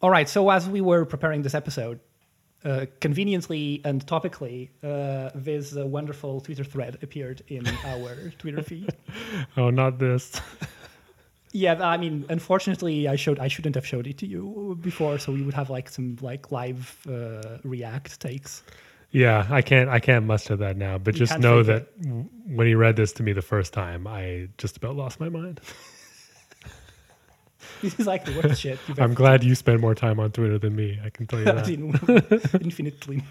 All 0.00 0.10
right. 0.10 0.28
So 0.28 0.50
as 0.50 0.68
we 0.68 0.80
were 0.80 1.04
preparing 1.04 1.42
this 1.42 1.54
episode, 1.54 2.00
uh, 2.64 2.86
conveniently 3.00 3.80
and 3.84 4.04
topically, 4.06 4.70
uh, 4.82 5.30
this 5.34 5.76
uh, 5.76 5.86
wonderful 5.86 6.40
Twitter 6.40 6.64
thread 6.64 6.98
appeared 7.02 7.42
in 7.48 7.66
our 7.86 8.16
Twitter 8.38 8.62
feed. 8.62 8.90
Oh, 9.56 9.70
not 9.70 9.98
this. 9.98 10.32
Yeah, 11.54 11.86
I 11.86 11.98
mean, 11.98 12.24
unfortunately, 12.30 13.06
I 13.08 13.16
showed 13.16 13.38
I 13.38 13.46
shouldn't 13.48 13.74
have 13.74 13.84
showed 13.86 14.06
it 14.06 14.16
to 14.20 14.26
you 14.26 14.74
before, 14.80 15.18
so 15.18 15.32
we 15.32 15.42
would 15.42 15.52
have 15.52 15.68
like 15.68 15.90
some 15.90 16.16
like 16.22 16.50
live 16.50 16.96
uh, 17.06 17.58
React 17.62 18.18
takes. 18.20 18.62
yeah, 19.10 19.46
I 19.50 19.60
can't. 19.60 19.90
I 19.90 20.00
can't 20.00 20.24
muster 20.24 20.56
that 20.56 20.78
now. 20.78 20.96
But 20.96 21.12
You 21.12 21.26
just 21.26 21.38
know 21.40 21.62
that 21.62 22.00
w- 22.02 22.26
when 22.46 22.66
he 22.66 22.74
read 22.74 22.96
this 22.96 23.12
to 23.12 23.22
me 23.22 23.34
the 23.34 23.42
first 23.42 23.74
time, 23.74 24.06
I 24.06 24.48
just 24.56 24.78
about 24.78 24.96
lost 24.96 25.20
my 25.20 25.28
mind. 25.28 25.60
This 27.82 27.98
is 27.98 28.06
like 28.06 28.24
the 28.24 28.40
worst 28.40 28.60
shit 28.60 28.78
I'm 28.98 29.14
glad 29.14 29.42
you 29.42 29.54
spend 29.54 29.80
more 29.80 29.94
time 29.94 30.20
on 30.20 30.30
Twitter 30.30 30.58
than 30.58 30.76
me. 30.76 31.00
I 31.04 31.10
can 31.10 31.26
tell 31.26 31.38
you 31.40 31.44
that. 31.44 32.60
infinitely. 32.62 33.22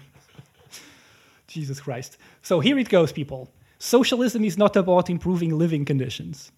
Jesus 1.46 1.80
Christ. 1.80 2.18
So 2.42 2.60
here 2.60 2.78
it 2.78 2.88
goes, 2.88 3.12
people. 3.12 3.50
Socialism 3.78 4.44
is 4.44 4.56
not 4.56 4.76
about 4.76 5.10
improving 5.10 5.58
living 5.58 5.84
conditions. 5.84 6.52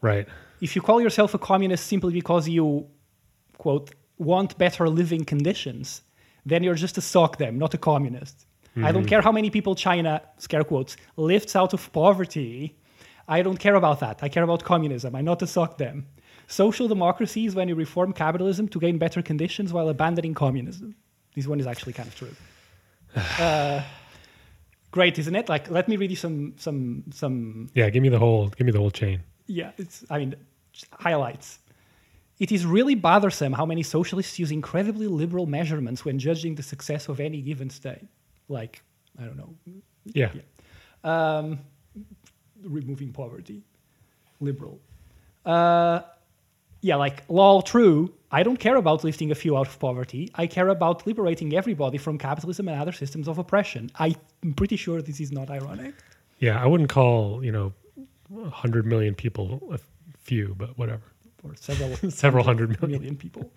right. 0.00 0.26
If 0.60 0.74
you 0.74 0.82
call 0.82 1.00
yourself 1.00 1.34
a 1.34 1.38
communist 1.38 1.86
simply 1.86 2.12
because 2.12 2.48
you, 2.48 2.88
quote, 3.58 3.94
want 4.18 4.58
better 4.58 4.88
living 4.88 5.24
conditions, 5.24 6.02
then 6.44 6.64
you're 6.64 6.74
just 6.74 6.98
a 6.98 7.00
socdem, 7.00 7.54
not 7.54 7.74
a 7.74 7.78
communist. 7.78 8.46
I 8.76 8.92
don't 8.92 9.02
mm-hmm. 9.02 9.08
care 9.08 9.20
how 9.22 9.32
many 9.32 9.50
people 9.50 9.74
China, 9.74 10.22
scare 10.38 10.64
quotes, 10.64 10.96
lifts 11.16 11.56
out 11.56 11.72
of 11.72 11.92
poverty. 11.92 12.76
I 13.26 13.42
don't 13.42 13.58
care 13.58 13.74
about 13.74 14.00
that. 14.00 14.22
I 14.22 14.28
care 14.28 14.44
about 14.44 14.62
communism. 14.62 15.14
I'm 15.14 15.24
not 15.24 15.42
a 15.42 15.46
socdem. 15.46 16.04
Social 16.50 16.88
democracy 16.88 17.44
is 17.46 17.54
when 17.54 17.68
you 17.68 17.74
reform 17.76 18.12
capitalism 18.12 18.68
to 18.68 18.80
gain 18.80 18.96
better 18.98 19.20
conditions 19.22 19.72
while 19.72 19.88
abandoning 19.90 20.34
communism. 20.34 20.96
This 21.36 21.46
one 21.46 21.60
is 21.60 21.66
actually 21.66 21.92
kind 21.92 22.08
of 22.08 22.14
true. 22.16 22.34
Uh, 23.38 23.82
great, 24.90 25.18
isn't 25.18 25.34
it? 25.36 25.48
Like, 25.48 25.70
let 25.70 25.88
me 25.88 25.96
read 25.96 26.10
you 26.10 26.16
some 26.16 26.54
some 26.56 27.04
some 27.12 27.68
Yeah. 27.74 27.90
Give 27.90 28.02
me 28.02 28.08
the 28.10 28.18
whole. 28.18 28.48
Give 28.48 28.66
me 28.66 28.72
the 28.72 28.78
whole 28.78 28.90
chain. 28.90 29.20
yeah, 29.46 29.70
it's, 29.78 30.04
I 30.10 30.18
mean, 30.18 30.34
highlights. 30.92 31.58
It 32.38 32.50
is 32.52 32.64
really 32.66 32.94
bothersome 32.94 33.52
how 33.52 33.66
many 33.66 33.82
socialists 33.82 34.38
use 34.38 34.50
incredibly 34.52 35.06
liberal 35.08 35.46
measurements 35.46 36.04
when 36.04 36.18
judging 36.18 36.54
the 36.54 36.62
success 36.62 37.08
of 37.08 37.18
any 37.20 37.40
given 37.40 37.68
state. 37.70 38.06
Like, 38.48 38.82
I 39.20 39.24
don't 39.24 39.36
know, 39.36 39.54
Yeah. 40.14 40.30
um, 41.04 41.58
removing 42.62 43.12
poverty, 43.12 43.62
liberal. 44.40 44.78
Uh, 45.44 46.00
yeah, 46.80 46.96
like, 46.96 47.24
lol, 47.28 47.62
true. 47.62 48.12
I 48.30 48.42
don't 48.42 48.58
care 48.58 48.76
about 48.76 49.04
lifting 49.04 49.30
a 49.30 49.34
few 49.34 49.56
out 49.56 49.66
of 49.68 49.78
poverty. 49.78 50.30
I 50.34 50.46
care 50.46 50.68
about 50.68 51.06
liberating 51.06 51.54
everybody 51.54 51.98
from 51.98 52.18
capitalism 52.18 52.68
and 52.68 52.80
other 52.80 52.92
systems 52.92 53.26
of 53.26 53.38
oppression. 53.38 53.90
I'm 53.98 54.14
pretty 54.54 54.76
sure 54.76 55.00
this 55.00 55.18
is 55.20 55.32
not 55.32 55.50
ironic. 55.50 55.94
Yeah. 56.38 56.62
I 56.62 56.66
wouldn't 56.66 56.90
call 56.90 57.42
you 57.44 57.50
know, 57.52 57.72
hundred 58.50 58.84
million 58.86 59.14
people 59.14 59.60
a 59.72 59.78
few, 60.18 60.54
but 60.58 60.76
whatever. 60.78 61.02
for 61.38 61.54
several 61.56 61.96
Several 62.10 62.44
hundred 62.44 62.80
million. 62.80 63.00
million 63.00 63.16
people. 63.16 63.50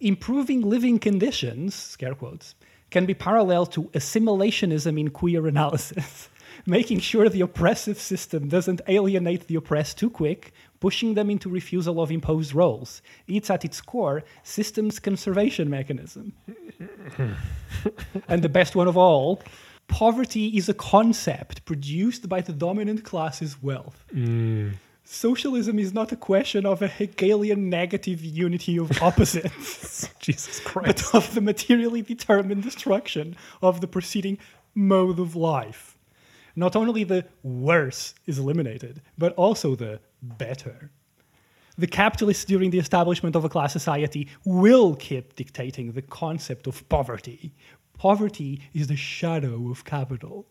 Improving 0.00 0.62
living 0.62 0.98
conditions, 0.98 1.74
scare 1.74 2.14
quotes, 2.14 2.54
can 2.90 3.06
be 3.06 3.14
parallel 3.14 3.66
to 3.66 3.84
assimilationism 3.94 4.98
in 4.98 5.10
queer 5.10 5.46
analysis, 5.46 6.28
making 6.66 7.00
sure 7.00 7.28
the 7.28 7.40
oppressive 7.40 7.98
system 7.98 8.48
doesn't 8.48 8.80
alienate 8.88 9.46
the 9.46 9.54
oppressed 9.54 9.98
too 9.98 10.10
quick, 10.10 10.52
pushing 10.82 11.14
them 11.14 11.30
into 11.30 11.48
refusal 11.48 12.02
of 12.02 12.10
imposed 12.10 12.52
roles. 12.56 13.02
It's 13.28 13.50
at 13.50 13.64
its 13.64 13.80
core 13.80 14.24
systems 14.42 14.98
conservation 14.98 15.70
mechanism. 15.70 16.32
and 18.28 18.42
the 18.42 18.48
best 18.48 18.74
one 18.74 18.88
of 18.88 18.96
all, 18.96 19.40
poverty 19.86 20.46
is 20.58 20.68
a 20.68 20.74
concept 20.74 21.64
produced 21.66 22.28
by 22.28 22.40
the 22.40 22.52
dominant 22.52 23.04
class's 23.04 23.62
wealth. 23.62 24.04
Mm. 24.12 24.72
Socialism 25.04 25.78
is 25.78 25.94
not 25.94 26.10
a 26.10 26.16
question 26.16 26.66
of 26.66 26.82
a 26.82 26.88
Hegelian 26.88 27.70
negative 27.70 28.24
unity 28.24 28.76
of 28.76 28.90
opposites, 29.00 30.08
Jesus 30.18 30.58
Christ. 30.58 31.12
but 31.12 31.14
of 31.14 31.34
the 31.36 31.40
materially 31.40 32.02
determined 32.02 32.64
destruction 32.64 33.36
of 33.62 33.80
the 33.80 33.86
preceding 33.86 34.36
mode 34.74 35.20
of 35.20 35.36
life. 35.36 35.96
Not 36.56 36.74
only 36.74 37.04
the 37.04 37.24
worse 37.44 38.14
is 38.26 38.40
eliminated, 38.40 39.00
but 39.16 39.32
also 39.34 39.76
the 39.76 40.00
better. 40.22 40.90
The 41.78 41.86
capitalists 41.86 42.44
during 42.44 42.70
the 42.70 42.78
establishment 42.78 43.34
of 43.34 43.44
a 43.44 43.48
class 43.48 43.72
society 43.72 44.28
will 44.44 44.94
keep 44.94 45.34
dictating 45.36 45.92
the 45.92 46.02
concept 46.02 46.66
of 46.66 46.86
poverty. 46.88 47.54
Poverty 47.98 48.60
is 48.74 48.88
the 48.88 48.96
shadow 48.96 49.70
of 49.70 49.84
capital. 49.84 50.46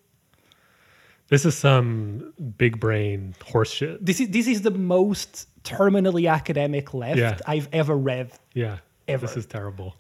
This 1.28 1.46
is 1.46 1.56
some 1.58 2.34
big 2.58 2.80
brain 2.80 3.36
horseshit. 3.40 4.00
This 4.02 4.20
is 4.20 4.30
this 4.30 4.48
is 4.48 4.64
the 4.64 4.72
most 4.72 5.48
terminally 5.64 6.30
academic 6.30 6.94
left 6.94 7.20
Yeah. 7.20 7.38
I've 7.48 7.70
ever 7.72 7.96
read. 7.96 8.32
Yeah. 8.54 8.80
Ever. 9.08 9.28
This 9.28 9.38
is 9.38 9.46
terrible. 9.46 9.96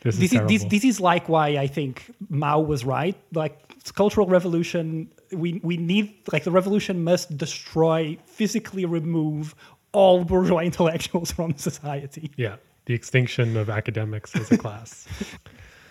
This, 0.00 0.16
This 0.16 0.32
is 0.32 0.40
is 0.40 0.48
this, 0.48 0.64
this 0.64 0.84
is 0.84 1.00
like 1.00 1.28
why 1.28 1.48
I 1.56 1.66
think 1.66 2.04
Mao 2.28 2.60
was 2.60 2.84
right. 2.84 3.16
Like 3.32 3.74
it's 3.76 3.90
cultural 3.90 4.26
revolution, 4.26 5.10
we 5.32 5.60
we 5.62 5.76
need 5.76 6.14
like 6.32 6.44
the 6.44 6.50
revolution 6.50 7.04
must 7.04 7.36
destroy, 7.36 8.18
physically 8.26 8.84
remove 8.84 9.54
all 9.92 10.24
bourgeois 10.24 10.60
intellectuals 10.60 11.32
from 11.36 11.56
society. 11.56 12.30
Yeah, 12.36 12.56
the 12.86 12.94
extinction 12.94 13.56
of 13.56 13.70
academics 13.70 14.34
as 14.36 14.52
a 14.52 14.58
class. 14.58 15.06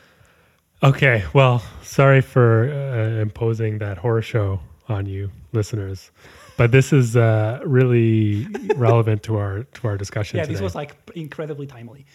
okay, 0.83 1.23
well, 1.33 1.63
sorry 1.81 2.21
for 2.21 2.71
uh, 2.71 3.21
imposing 3.21 3.79
that 3.79 3.97
horror 3.97 4.21
show 4.21 4.59
on 4.89 5.05
you, 5.05 5.29
listeners, 5.51 6.11
but 6.55 6.71
this 6.71 6.93
is 6.93 7.17
uh, 7.17 7.59
really 7.65 8.47
relevant 8.75 9.23
to 9.23 9.37
our 9.37 9.63
to 9.63 9.87
our 9.87 9.97
discussion. 9.97 10.37
Yeah, 10.37 10.43
today. 10.43 10.53
this 10.53 10.61
was 10.61 10.75
like 10.75 10.95
incredibly 11.15 11.67
timely. 11.67 12.05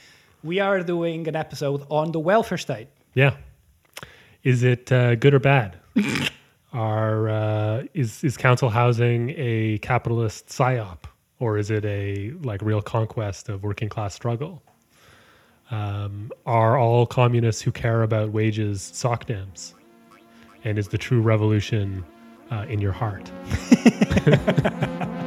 We 0.43 0.59
are 0.61 0.83
doing 0.83 1.29
an 1.29 1.37
episode 1.37 1.87
on 1.89 2.13
the 2.13 2.19
welfare 2.21 2.59
state. 2.59 2.89
yeah. 3.15 3.37
Is 4.43 4.65
it 4.65 4.91
uh, 4.91 5.15
good 5.15 5.35
or 5.35 5.39
bad? 5.39 5.77
Are 6.73 7.29
uh, 7.29 7.85
is 7.95 8.25
is 8.25 8.37
council 8.37 8.71
housing 8.71 9.31
a 9.37 9.79
capitalist 9.83 10.49
psyop, 10.49 11.05
or 11.39 11.59
is 11.59 11.71
it 11.71 11.85
a 11.85 12.33
like 12.43 12.61
real 12.61 12.83
conquest 12.83 13.49
of 13.49 13.63
working 13.63 13.89
class 13.89 14.15
struggle? 14.15 14.61
Um, 15.71 16.33
are 16.45 16.77
all 16.77 17.07
communists 17.07 17.63
who 17.63 17.71
care 17.71 18.03
about 18.03 18.31
wages 18.33 18.81
socdems? 18.81 19.75
And 20.65 20.77
is 20.77 20.89
the 20.89 20.99
true 20.99 21.21
revolution 21.21 22.05
uh, 22.51 22.67
in 22.69 22.81
your 22.81 22.93
heart? 22.93 23.31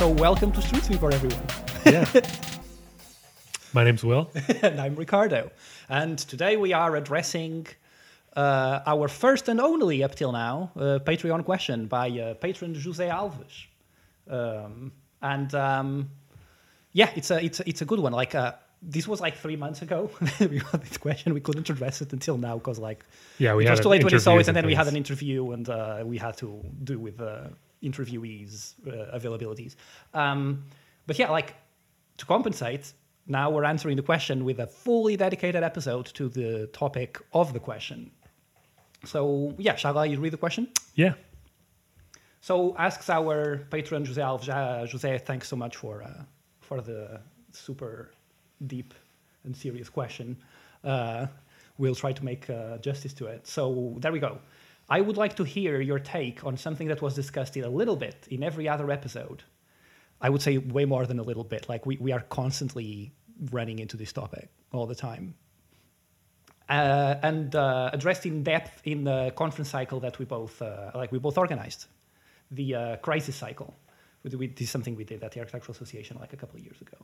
so 0.00 0.08
welcome 0.08 0.50
to 0.50 0.62
Street 0.62 0.82
Sweeper, 0.82 1.12
everyone. 1.12 1.44
Yeah. 1.84 2.06
My 3.74 3.84
name's 3.84 4.02
Will. 4.02 4.30
and 4.62 4.80
I'm 4.80 4.94
Ricardo. 4.94 5.50
And 5.90 6.18
today 6.18 6.56
we 6.56 6.72
are 6.72 6.96
addressing 6.96 7.66
uh, 8.34 8.80
our 8.86 9.08
first 9.08 9.50
and 9.50 9.60
only, 9.60 10.02
up 10.02 10.14
till 10.14 10.32
now, 10.32 10.72
uh, 10.74 11.00
Patreon 11.04 11.44
question 11.44 11.84
by 11.86 12.08
uh, 12.08 12.32
patron 12.32 12.74
Jose 12.74 13.06
Alves. 13.06 13.66
Um, 14.26 14.92
and 15.20 15.54
um, 15.54 16.08
yeah, 16.92 17.10
it's 17.14 17.30
a, 17.30 17.44
it's, 17.44 17.60
a, 17.60 17.68
it's 17.68 17.82
a 17.82 17.84
good 17.84 17.98
one. 17.98 18.12
Like, 18.12 18.34
uh, 18.34 18.54
this 18.80 19.06
was 19.06 19.20
like 19.20 19.36
three 19.36 19.56
months 19.56 19.82
ago. 19.82 20.10
we 20.40 20.60
got 20.60 20.80
this 20.80 20.96
question. 20.96 21.34
We 21.34 21.42
couldn't 21.42 21.68
address 21.68 22.00
it 22.00 22.14
until 22.14 22.38
now 22.38 22.56
because, 22.56 22.78
like, 22.78 23.04
Yeah, 23.36 23.54
we 23.54 23.66
it 23.66 23.70
was 23.70 23.80
too 23.80 23.90
late 23.90 24.02
when 24.02 24.14
you 24.14 24.18
saw 24.18 24.38
it, 24.38 24.48
and 24.48 24.56
then 24.56 24.64
we 24.64 24.74
had 24.74 24.88
an 24.88 24.96
interview, 24.96 25.50
and 25.50 25.68
uh, 25.68 26.02
we 26.06 26.16
had 26.16 26.38
to 26.38 26.64
do 26.84 26.98
with 26.98 27.20
uh, 27.20 27.48
interviewees' 27.82 28.74
uh, 28.86 29.16
availabilities. 29.18 29.76
Um, 30.14 30.64
but 31.06 31.18
yeah, 31.18 31.30
like 31.30 31.54
to 32.18 32.26
compensate, 32.26 32.92
now 33.26 33.50
we're 33.50 33.64
answering 33.64 33.96
the 33.96 34.02
question 34.02 34.44
with 34.44 34.58
a 34.58 34.66
fully 34.66 35.16
dedicated 35.16 35.62
episode 35.62 36.06
to 36.06 36.28
the 36.28 36.66
topic 36.72 37.18
of 37.32 37.52
the 37.52 37.60
question. 37.60 38.10
So 39.04 39.54
yeah, 39.58 39.76
shall 39.76 39.96
I 39.98 40.08
read 40.08 40.32
the 40.32 40.36
question? 40.36 40.68
Yeah. 40.94 41.14
So 42.40 42.74
asks 42.78 43.08
our 43.10 43.66
patron 43.70 44.04
Jose 44.04 44.20
Alves. 44.20 44.48
Jose, 44.90 45.18
thanks 45.18 45.48
so 45.48 45.56
much 45.56 45.76
for 45.76 46.02
uh, 46.02 46.22
for 46.60 46.80
the 46.80 47.20
super 47.52 48.10
deep 48.66 48.94
and 49.44 49.56
serious 49.56 49.88
question. 49.88 50.36
Uh, 50.84 51.26
we'll 51.78 51.94
try 51.94 52.12
to 52.12 52.24
make 52.24 52.48
uh, 52.50 52.78
justice 52.78 53.12
to 53.14 53.26
it. 53.26 53.46
So 53.46 53.96
there 53.98 54.12
we 54.12 54.20
go. 54.20 54.38
I 54.90 55.00
would 55.00 55.16
like 55.16 55.36
to 55.36 55.44
hear 55.44 55.80
your 55.80 56.00
take 56.00 56.44
on 56.44 56.56
something 56.56 56.88
that 56.88 57.00
was 57.00 57.14
discussed 57.14 57.56
in 57.56 57.64
a 57.64 57.68
little 57.68 57.96
bit 57.96 58.26
in 58.28 58.42
every 58.42 58.68
other 58.68 58.90
episode. 58.90 59.44
I 60.20 60.28
would 60.28 60.42
say 60.42 60.58
way 60.58 60.84
more 60.84 61.06
than 61.06 61.20
a 61.20 61.22
little 61.22 61.44
bit. 61.44 61.68
Like 61.68 61.86
we, 61.86 61.96
we 61.98 62.10
are 62.12 62.20
constantly 62.20 63.12
running 63.52 63.78
into 63.78 63.96
this 63.96 64.12
topic 64.12 64.48
all 64.72 64.86
the 64.86 64.96
time. 64.96 65.34
Uh, 66.68 67.16
and 67.22 67.54
uh, 67.54 67.90
addressed 67.92 68.26
in 68.26 68.42
depth 68.42 68.82
in 68.84 69.04
the 69.04 69.32
conference 69.36 69.70
cycle 69.70 70.00
that 70.00 70.18
we 70.18 70.24
both 70.24 70.60
uh, 70.60 70.90
like 70.94 71.10
we 71.10 71.18
both 71.18 71.38
organized, 71.38 71.86
the 72.50 72.74
uh, 72.74 72.96
crisis 72.96 73.34
cycle. 73.34 73.74
We, 74.22 74.48
this 74.48 74.62
is 74.62 74.70
something 74.70 74.94
we 74.94 75.04
did 75.04 75.22
at 75.22 75.32
the 75.32 75.40
Architectural 75.40 75.74
Association 75.74 76.18
like 76.20 76.32
a 76.32 76.36
couple 76.36 76.58
of 76.58 76.64
years 76.64 76.80
ago. 76.80 76.98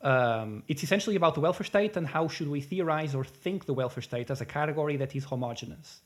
Um, 0.00 0.62
it's 0.68 0.82
essentially 0.82 1.16
about 1.16 1.34
the 1.34 1.40
welfare 1.40 1.66
state 1.66 1.96
and 1.96 2.06
how 2.06 2.28
should 2.28 2.48
we 2.48 2.60
theorize 2.60 3.14
or 3.14 3.24
think 3.24 3.66
the 3.66 3.74
welfare 3.74 4.02
state 4.02 4.30
as 4.30 4.40
a 4.40 4.46
category 4.46 4.96
that 4.96 5.14
is 5.14 5.24
homogeneous. 5.24 6.00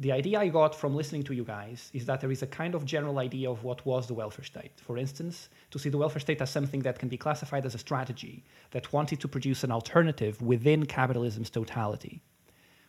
The 0.00 0.12
idea 0.12 0.38
I 0.38 0.46
got 0.46 0.76
from 0.76 0.94
listening 0.94 1.24
to 1.24 1.34
you 1.34 1.42
guys 1.42 1.90
is 1.92 2.06
that 2.06 2.20
there 2.20 2.30
is 2.30 2.42
a 2.42 2.46
kind 2.46 2.76
of 2.76 2.84
general 2.84 3.18
idea 3.18 3.50
of 3.50 3.64
what 3.64 3.84
was 3.84 4.06
the 4.06 4.14
welfare 4.14 4.44
state. 4.44 4.70
For 4.76 4.96
instance, 4.96 5.48
to 5.72 5.78
see 5.80 5.88
the 5.88 5.98
welfare 5.98 6.20
state 6.20 6.40
as 6.40 6.50
something 6.50 6.82
that 6.82 7.00
can 7.00 7.08
be 7.08 7.16
classified 7.16 7.66
as 7.66 7.74
a 7.74 7.78
strategy 7.78 8.44
that 8.70 8.92
wanted 8.92 9.18
to 9.18 9.26
produce 9.26 9.64
an 9.64 9.72
alternative 9.72 10.40
within 10.40 10.86
capitalism's 10.86 11.50
totality. 11.50 12.22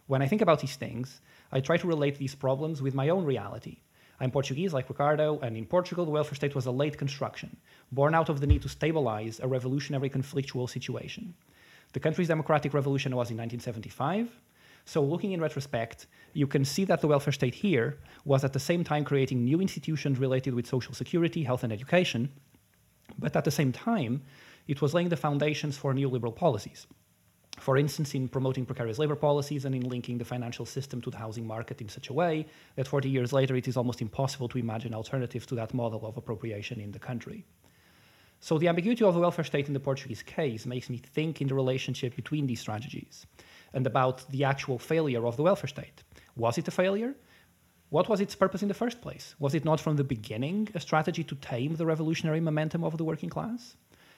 When 0.05 0.21
I 0.21 0.27
think 0.27 0.43
about 0.43 0.59
these 0.59 0.75
things, 0.75 1.21
I 1.51 1.61
try 1.61 1.77
to 1.77 1.87
relate 1.87 2.19
these 2.19 2.35
problems 2.35 2.79
with 2.79 2.93
my 2.93 3.09
own 3.09 3.25
reality. 3.25 3.77
I'm 4.19 4.29
Portuguese, 4.29 4.71
like 4.71 4.87
Ricardo, 4.87 5.39
and 5.39 5.57
in 5.57 5.65
Portugal, 5.65 6.05
the 6.05 6.11
welfare 6.11 6.35
state 6.35 6.53
was 6.53 6.67
a 6.67 6.71
late 6.71 6.99
construction, 6.99 7.57
born 7.91 8.13
out 8.13 8.29
of 8.29 8.39
the 8.39 8.45
need 8.45 8.61
to 8.61 8.69
stabilize 8.69 9.39
a 9.39 9.47
revolutionary 9.47 10.11
conflictual 10.11 10.69
situation. 10.69 11.33
The 11.93 12.01
country's 12.01 12.27
democratic 12.27 12.75
revolution 12.75 13.15
was 13.15 13.31
in 13.31 13.37
1975. 13.37 14.29
So, 14.85 15.03
looking 15.03 15.31
in 15.33 15.41
retrospect, 15.41 16.07
you 16.33 16.47
can 16.47 16.65
see 16.65 16.85
that 16.85 17.01
the 17.01 17.07
welfare 17.07 17.33
state 17.33 17.55
here 17.55 17.99
was 18.25 18.43
at 18.43 18.53
the 18.53 18.59
same 18.59 18.83
time 18.83 19.03
creating 19.03 19.43
new 19.43 19.61
institutions 19.61 20.19
related 20.19 20.53
with 20.53 20.67
social 20.67 20.93
security, 20.93 21.43
health, 21.43 21.63
and 21.63 21.73
education, 21.73 22.29
but 23.17 23.35
at 23.35 23.45
the 23.45 23.51
same 23.51 23.71
time, 23.71 24.21
it 24.67 24.81
was 24.81 24.93
laying 24.93 25.09
the 25.09 25.17
foundations 25.17 25.77
for 25.77 25.93
neoliberal 25.93 26.35
policies. 26.35 26.87
For 27.59 27.77
instance, 27.77 28.15
in 28.15 28.29
promoting 28.29 28.65
precarious 28.65 28.99
labor 28.99 29.15
policies 29.15 29.65
and 29.65 29.75
in 29.75 29.89
linking 29.89 30.17
the 30.17 30.25
financial 30.25 30.65
system 30.65 31.01
to 31.01 31.09
the 31.09 31.17
housing 31.17 31.45
market 31.45 31.81
in 31.81 31.89
such 31.89 32.09
a 32.09 32.13
way 32.13 32.45
that 32.75 32.87
40 32.87 33.09
years 33.09 33.33
later 33.33 33.55
it 33.55 33.67
is 33.67 33.75
almost 33.75 34.01
impossible 34.01 34.47
to 34.49 34.57
imagine 34.57 34.93
alternatives 34.93 35.45
to 35.47 35.55
that 35.55 35.73
model 35.73 36.05
of 36.05 36.15
appropriation 36.15 36.79
in 36.79 36.91
the 36.91 36.99
country. 36.99 37.45
So, 38.39 38.57
the 38.57 38.69
ambiguity 38.69 39.03
of 39.03 39.13
the 39.13 39.19
welfare 39.19 39.43
state 39.43 39.67
in 39.67 39.73
the 39.73 39.79
Portuguese 39.81 40.23
case 40.23 40.65
makes 40.65 40.89
me 40.89 40.97
think 40.97 41.41
in 41.41 41.49
the 41.49 41.55
relationship 41.55 42.15
between 42.15 42.47
these 42.47 42.61
strategies 42.61 43.25
and 43.73 43.85
about 43.87 44.29
the 44.29 44.43
actual 44.43 44.79
failure 44.79 45.25
of 45.25 45.37
the 45.37 45.43
welfare 45.43 45.67
state. 45.67 46.03
Was 46.35 46.57
it 46.57 46.67
a 46.67 46.71
failure? 46.71 47.15
What 47.89 48.07
was 48.07 48.21
its 48.21 48.35
purpose 48.35 48.61
in 48.61 48.67
the 48.67 48.73
first 48.73 49.01
place? 49.01 49.35
Was 49.39 49.55
it 49.55 49.65
not 49.65 49.79
from 49.79 49.95
the 49.95 50.03
beginning 50.03 50.69
a 50.75 50.79
strategy 50.79 51.23
to 51.23 51.35
tame 51.35 51.75
the 51.75 51.85
revolutionary 51.85 52.39
momentum 52.39 52.83
of 52.83 52.97
the 52.97 53.03
working 53.03 53.29
class? 53.29 53.75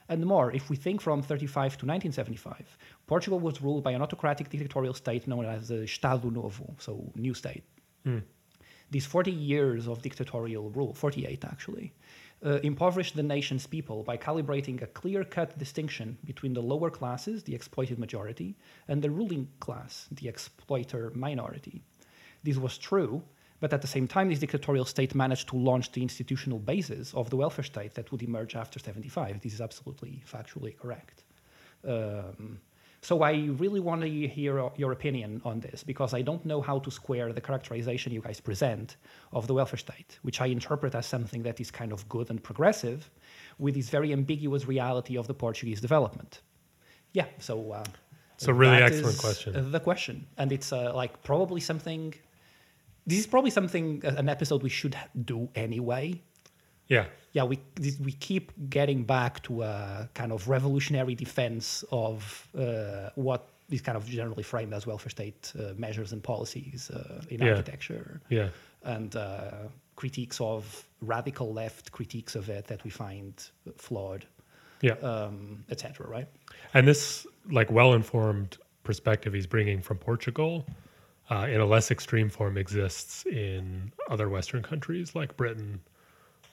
And 0.09 0.25
more, 0.25 0.51
if 0.51 0.69
we 0.69 0.75
think 0.75 0.99
from 0.99 1.21
35 1.21 1.77
to 1.77 1.85
1975, 1.85 2.77
Portugal 3.07 3.39
was 3.39 3.61
ruled 3.61 3.83
by 3.83 3.91
an 3.91 4.01
autocratic 4.01 4.49
dictatorial 4.49 4.93
state 4.93 5.25
known 5.25 5.45
as 5.45 5.69
the 5.69 5.83
Estado 5.83 6.29
Novo, 6.29 6.75
so 6.79 7.11
new 7.15 7.33
state. 7.33 7.63
Mm. 8.05 8.23
These 8.89 9.05
40 9.05 9.31
years 9.31 9.87
of 9.87 10.01
dictatorial 10.01 10.69
rule, 10.69 10.93
48 10.93 11.45
actually, 11.45 11.93
uh, 12.45 12.59
impoverished 12.63 13.15
the 13.15 13.23
nation's 13.23 13.67
people 13.67 14.03
by 14.03 14.17
calibrating 14.17 14.81
a 14.81 14.87
clear 14.87 15.23
cut 15.23 15.57
distinction 15.57 16.17
between 16.25 16.53
the 16.53 16.61
lower 16.61 16.89
classes, 16.89 17.43
the 17.43 17.53
exploited 17.53 17.99
majority, 17.99 18.55
and 18.87 19.01
the 19.01 19.09
ruling 19.09 19.47
class, 19.59 20.07
the 20.11 20.27
exploiter 20.27 21.11
minority. 21.13 21.83
This 22.43 22.57
was 22.57 22.77
true, 22.77 23.21
but 23.59 23.73
at 23.73 23.81
the 23.81 23.87
same 23.87 24.07
time, 24.07 24.29
this 24.29 24.39
dictatorial 24.39 24.85
state 24.85 25.13
managed 25.13 25.49
to 25.49 25.55
launch 25.55 25.91
the 25.91 26.01
institutional 26.01 26.57
basis 26.57 27.13
of 27.13 27.29
the 27.29 27.37
welfare 27.37 27.63
state 27.63 27.93
that 27.93 28.11
would 28.11 28.23
emerge 28.23 28.55
after 28.55 28.79
75. 28.79 29.39
This 29.41 29.53
is 29.53 29.61
absolutely 29.61 30.23
factually 30.27 30.75
correct. 30.75 31.23
Um, 31.87 32.59
so 33.01 33.23
I 33.23 33.49
really 33.57 33.79
want 33.79 34.01
to 34.01 34.27
hear 34.27 34.69
your 34.75 34.91
opinion 34.91 35.41
on 35.43 35.59
this 35.59 35.83
because 35.83 36.13
I 36.13 36.21
don't 36.21 36.45
know 36.45 36.61
how 36.61 36.79
to 36.79 36.91
square 36.91 37.33
the 37.33 37.41
characterization 37.41 38.11
you 38.11 38.21
guys 38.21 38.39
present 38.39 38.97
of 39.31 39.47
the 39.47 39.53
welfare 39.53 39.79
state, 39.79 40.19
which 40.21 40.39
I 40.39 40.47
interpret 40.47 40.93
as 40.93 41.05
something 41.05 41.43
that 41.43 41.59
is 41.59 41.71
kind 41.71 41.91
of 41.91 42.07
good 42.09 42.29
and 42.29 42.41
progressive, 42.41 43.09
with 43.57 43.75
this 43.75 43.89
very 43.89 44.13
ambiguous 44.13 44.67
reality 44.67 45.17
of 45.17 45.27
the 45.27 45.33
Portuguese 45.33 45.81
development. 45.81 46.41
Yeah, 47.13 47.25
so. 47.39 47.71
Uh, 47.71 47.83
so 48.37 48.51
really 48.51 48.77
excellent 48.77 49.19
question. 49.19 49.71
The 49.71 49.79
question, 49.79 50.25
and 50.37 50.51
it's 50.51 50.73
uh, 50.73 50.93
like 50.95 51.21
probably 51.23 51.61
something. 51.61 52.15
This 53.05 53.19
is 53.19 53.27
probably 53.27 53.51
something 53.51 54.01
an 54.03 54.29
episode 54.29 54.63
we 54.63 54.69
should 54.69 54.95
do 55.25 55.49
anyway 55.53 56.21
yeah. 56.91 57.05
Yeah, 57.33 57.43
we 57.45 57.59
we 58.03 58.11
keep 58.13 58.51
getting 58.69 59.03
back 59.03 59.41
to 59.43 59.63
a 59.63 60.09
kind 60.13 60.31
of 60.31 60.47
revolutionary 60.49 61.15
defense 61.15 61.83
of 61.91 62.47
uh, 62.57 63.09
what 63.15 63.47
is 63.69 63.81
kind 63.81 63.95
of 63.97 64.05
generally 64.05 64.43
framed 64.43 64.73
as 64.73 64.85
welfare 64.85 65.09
state 65.09 65.53
uh, 65.57 65.73
measures 65.77 66.11
and 66.11 66.21
policies 66.21 66.89
uh, 66.89 67.21
in 67.29 67.39
Yeah. 67.41 67.51
architecture, 67.51 68.19
Yeah. 68.29 68.49
and 68.83 69.15
uh, 69.15 69.69
critiques 69.95 70.41
of 70.41 70.85
radical 71.01 71.53
left 71.53 71.91
critiques 71.91 72.35
of 72.35 72.49
it 72.49 72.65
that 72.67 72.83
we 72.83 72.89
find 72.89 73.33
flawed, 73.77 74.25
Yeah. 74.81 74.95
um, 74.95 75.63
etc. 75.69 76.07
Right? 76.07 76.27
And 76.73 76.85
this 76.85 77.25
like 77.49 77.71
well-informed 77.71 78.57
perspective 78.83 79.31
he's 79.33 79.47
bringing 79.47 79.81
from 79.81 79.97
Portugal 79.99 80.65
uh, 81.29 81.47
in 81.49 81.61
a 81.61 81.65
less 81.65 81.91
extreme 81.91 82.29
form 82.29 82.57
exists 82.57 83.25
in 83.25 83.91
other 84.09 84.27
Western 84.27 84.61
countries 84.63 85.15
like 85.15 85.37
Britain 85.37 85.79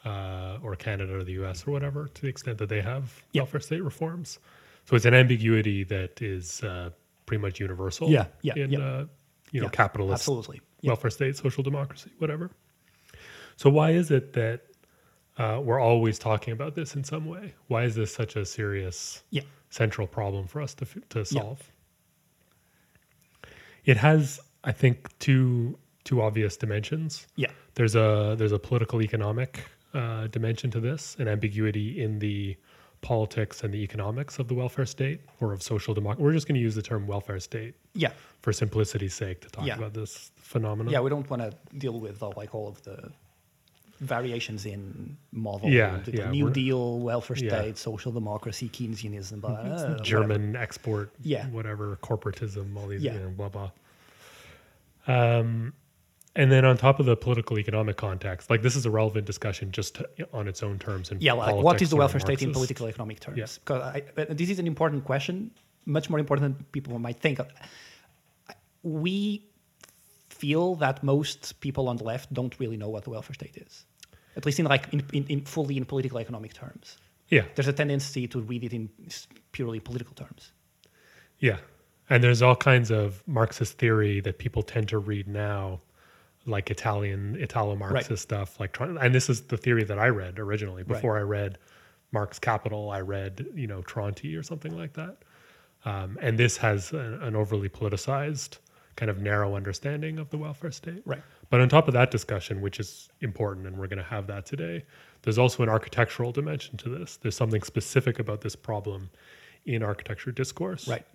uh, 0.04 0.58
or 0.62 0.76
Canada 0.76 1.14
or 1.14 1.24
the 1.24 1.32
US 1.44 1.66
or 1.66 1.72
whatever 1.72 2.08
to 2.08 2.22
the 2.22 2.28
extent 2.28 2.58
that 2.58 2.68
they 2.68 2.80
have 2.80 3.22
Yeah. 3.32 3.42
welfare 3.42 3.60
state 3.60 3.82
reforms. 3.82 4.38
So 4.84 4.96
it's 4.96 5.04
an 5.04 5.14
ambiguity 5.14 5.84
that 5.84 6.22
is 6.22 6.62
uh, 6.62 6.90
pretty 7.26 7.40
much 7.42 7.60
universal 7.60 8.08
Yeah, 8.08 8.26
yeah, 8.42 8.54
in 8.56 8.70
yeah. 8.72 8.78
Uh, 8.78 9.06
you 9.52 9.60
know 9.60 9.66
Yeah, 9.66 9.70
capitalist 9.70 10.22
Absolutely. 10.22 10.60
Welfare 10.84 11.10
state, 11.10 11.36
social 11.36 11.62
democracy, 11.64 12.10
whatever. 12.18 12.50
So 13.56 13.68
why 13.68 13.90
is 13.90 14.10
it 14.12 14.32
that 14.34 14.60
uh, 15.36 15.60
we're 15.62 15.80
always 15.80 16.18
talking 16.18 16.52
about 16.52 16.74
this 16.74 16.94
in 16.94 17.02
some 17.04 17.26
way? 17.26 17.54
Why 17.66 17.82
is 17.84 17.94
this 17.96 18.14
such 18.14 18.36
a 18.36 18.44
serious 18.44 19.22
central 19.70 20.06
problem 20.06 20.46
for 20.46 20.60
us 20.62 20.74
to 20.74 20.86
to 21.10 21.24
solve? 21.24 21.60
It 23.84 23.96
has, 23.96 24.40
I 24.64 24.72
think, 24.72 25.08
two 25.18 25.78
two 26.04 26.22
obvious 26.22 26.56
dimensions. 26.56 27.26
Yeah. 27.36 27.50
There's 27.74 27.94
a 27.94 28.34
there's 28.38 28.52
a 28.52 28.58
political 28.58 29.02
economic 29.02 29.64
uh, 29.98 30.26
dimension 30.28 30.70
to 30.70 30.80
this, 30.80 31.16
an 31.18 31.28
ambiguity 31.28 32.00
in 32.02 32.18
the 32.20 32.56
politics 33.00 33.62
and 33.64 33.72
the 33.72 33.82
economics 33.88 34.38
of 34.40 34.48
the 34.48 34.54
welfare 34.54 34.86
state 34.86 35.20
or 35.40 35.52
of 35.52 35.62
social 35.62 35.94
democracy. 35.94 36.22
We're 36.24 36.32
just 36.32 36.48
going 36.48 36.56
to 36.56 36.60
use 36.60 36.74
the 36.74 36.82
term 36.82 37.06
welfare 37.06 37.38
state 37.40 37.74
Yeah. 37.94 38.10
for 38.42 38.52
simplicity's 38.52 39.14
sake 39.14 39.40
to 39.42 39.48
talk 39.48 39.66
Yeah. 39.66 39.76
about 39.78 39.94
this 39.94 40.32
phenomenon. 40.36 40.92
Yeah. 40.92 41.00
We 41.00 41.10
don't 41.10 41.28
want 41.30 41.42
to 41.42 41.52
deal 41.84 42.00
with 42.00 42.22
uh, 42.22 42.30
like 42.36 42.54
all 42.56 42.66
of 42.68 42.82
the 42.82 42.98
variations 44.00 44.64
in 44.66 45.16
model, 45.32 45.68
Yeah, 45.68 45.98
the 46.04 46.12
yeah, 46.12 46.30
New 46.30 46.50
Deal, 46.50 47.00
welfare 47.00 47.36
Yeah. 47.36 47.48
state, 47.60 47.78
social 47.78 48.12
democracy, 48.12 48.68
Keynesianism, 48.68 49.40
blah, 49.40 49.60
blah, 49.62 49.86
blah, 49.86 50.02
German 50.02 50.54
export, 50.56 51.10
Yeah. 51.22 51.48
whatever, 51.50 51.96
corporatism, 52.02 52.76
all 52.76 52.86
these, 52.88 53.02
Yeah. 53.02 53.14
you 53.14 53.20
know, 53.20 53.30
blah 53.30 53.48
blah. 53.48 53.70
Um, 55.06 55.72
and 56.38 56.46
then 56.52 56.64
on 56.70 56.74
top 56.76 56.96
of 57.00 57.06
the 57.10 57.16
political 57.26 57.58
economic 57.58 57.96
context, 57.96 58.48
like 58.52 58.62
this 58.66 58.76
is 58.80 58.84
a 58.86 58.90
relevant 59.00 59.26
discussion 59.32 59.66
just 59.78 59.90
to, 59.96 60.02
on 60.32 60.44
its 60.52 60.62
own 60.62 60.78
terms. 60.78 61.10
And 61.10 61.16
Yeah, 61.22 61.34
like 61.34 61.56
what 61.56 61.82
is 61.82 61.90
the 61.90 61.96
welfare 61.96 62.20
state 62.28 62.42
in 62.42 62.52
political 62.52 62.86
economic 62.92 63.18
terms? 63.20 63.38
Yeah. 63.42 63.46
'Cause 63.66 63.80
I, 63.94 63.98
this 64.40 64.48
is 64.54 64.58
an 64.58 64.66
important 64.74 65.04
question, 65.04 65.50
much 65.84 66.06
more 66.10 66.18
important 66.24 66.44
than 66.46 66.54
people 66.76 66.98
might 66.98 67.18
think. 67.24 67.36
We 68.82 69.44
feel 70.30 70.76
that 70.76 71.02
most 71.02 71.60
people 71.60 71.88
on 71.88 71.96
the 71.96 72.04
left 72.04 72.32
don't 72.32 72.54
really 72.60 72.76
know 72.76 72.88
what 72.88 73.02
the 73.04 73.10
welfare 73.10 73.34
state 73.34 73.56
is, 73.56 73.84
at 74.36 74.46
least 74.46 74.58
in 74.60 74.66
like 74.66 74.84
in, 74.92 75.02
in, 75.12 75.24
in 75.26 75.40
fully 75.44 75.76
in 75.76 75.84
political 75.84 76.18
economic 76.18 76.54
terms. 76.54 76.96
Yeah, 77.28 77.44
There's 77.54 77.68
a 77.68 77.72
tendency 77.74 78.26
to 78.28 78.40
read 78.40 78.64
it 78.64 78.72
in 78.72 78.88
purely 79.52 79.80
political 79.80 80.14
terms. 80.14 80.52
yeah, 81.40 81.58
and 82.08 82.24
there's 82.24 82.40
all 82.40 82.56
kinds 82.56 82.90
of 82.90 83.22
Marxist 83.26 83.76
theory 83.76 84.20
that 84.20 84.38
people 84.38 84.62
tend 84.62 84.88
to 84.88 84.98
read 84.98 85.28
now, 85.28 85.80
like 86.48 86.70
Italian 86.70 87.36
Italo-Marxist 87.40 88.22
stuff. 88.22 88.58
Like, 88.58 88.72
trying, 88.72 88.96
and 88.98 89.14
this 89.14 89.28
is 89.28 89.42
the 89.42 89.56
theory 89.56 89.84
that 89.84 89.98
I 89.98 90.08
read 90.08 90.38
originally 90.38 90.82
before 90.82 91.18
I 91.18 91.22
read 91.22 91.58
Marx 92.12 92.38
Capital. 92.38 92.90
I 92.90 93.00
read, 93.00 93.46
you 93.54 93.66
know, 93.66 93.82
Tronti 93.82 94.38
or 94.38 94.42
something 94.42 94.76
like 94.76 94.94
that. 94.94 95.18
Um, 95.84 96.18
and 96.20 96.38
this 96.38 96.56
has 96.56 96.92
an, 96.92 97.22
an 97.22 97.36
overly 97.36 97.68
politicized, 97.68 98.58
kind 98.96 99.10
of 99.10 99.20
narrow 99.20 99.54
understanding 99.54 100.18
of 100.18 100.28
the 100.30 100.38
welfare 100.38 100.72
state. 100.72 101.02
Right. 101.04 101.22
But 101.50 101.60
on 101.60 101.68
top 101.68 101.86
of 101.86 101.94
that 101.94 102.10
discussion, 102.10 102.60
which 102.60 102.80
is 102.80 103.08
important, 103.20 103.66
and 103.66 103.78
we're 103.78 103.86
going 103.86 103.98
to 103.98 104.04
have 104.04 104.26
that 104.26 104.44
today, 104.44 104.84
there's 105.22 105.38
also 105.38 105.62
an 105.62 105.68
architectural 105.68 106.32
dimension 106.32 106.76
to 106.78 106.88
this. 106.88 107.16
There's 107.16 107.36
something 107.36 107.62
specific 107.62 108.18
about 108.18 108.40
this 108.40 108.56
problem 108.56 109.10
in 109.66 109.82
architecture 109.82 110.32
discourse. 110.32 110.88
Right. 110.88 111.06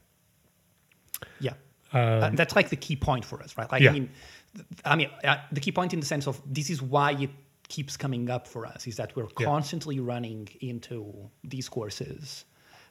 Yeah. 1.40 1.54
Uh, 1.92 2.32
that's 2.32 2.56
like 2.56 2.70
the 2.70 2.76
key 2.76 2.96
point 2.96 3.24
for 3.24 3.42
us, 3.44 3.58
right? 3.58 3.72
Like, 3.72 3.82
Yeah. 3.82 3.92
I 3.92 3.94
mean, 3.94 4.10
I 4.86 4.96
mean, 4.96 5.10
uh, 5.24 5.38
the 5.52 5.60
key 5.60 5.72
point 5.72 5.94
in 5.94 6.00
the 6.00 6.06
sense 6.06 6.28
of 6.28 6.42
this 6.46 6.70
is 6.70 6.82
why 6.82 7.12
it 7.14 7.30
keeps 7.70 7.98
coming 7.98 8.30
up 8.30 8.48
for 8.48 8.66
us 8.66 8.86
is 8.88 8.98
that 8.98 9.16
we're 9.16 9.28
Yeah. 9.40 9.46
constantly 9.46 10.00
running 10.00 10.48
into 10.62 11.30
discourses 11.48 12.46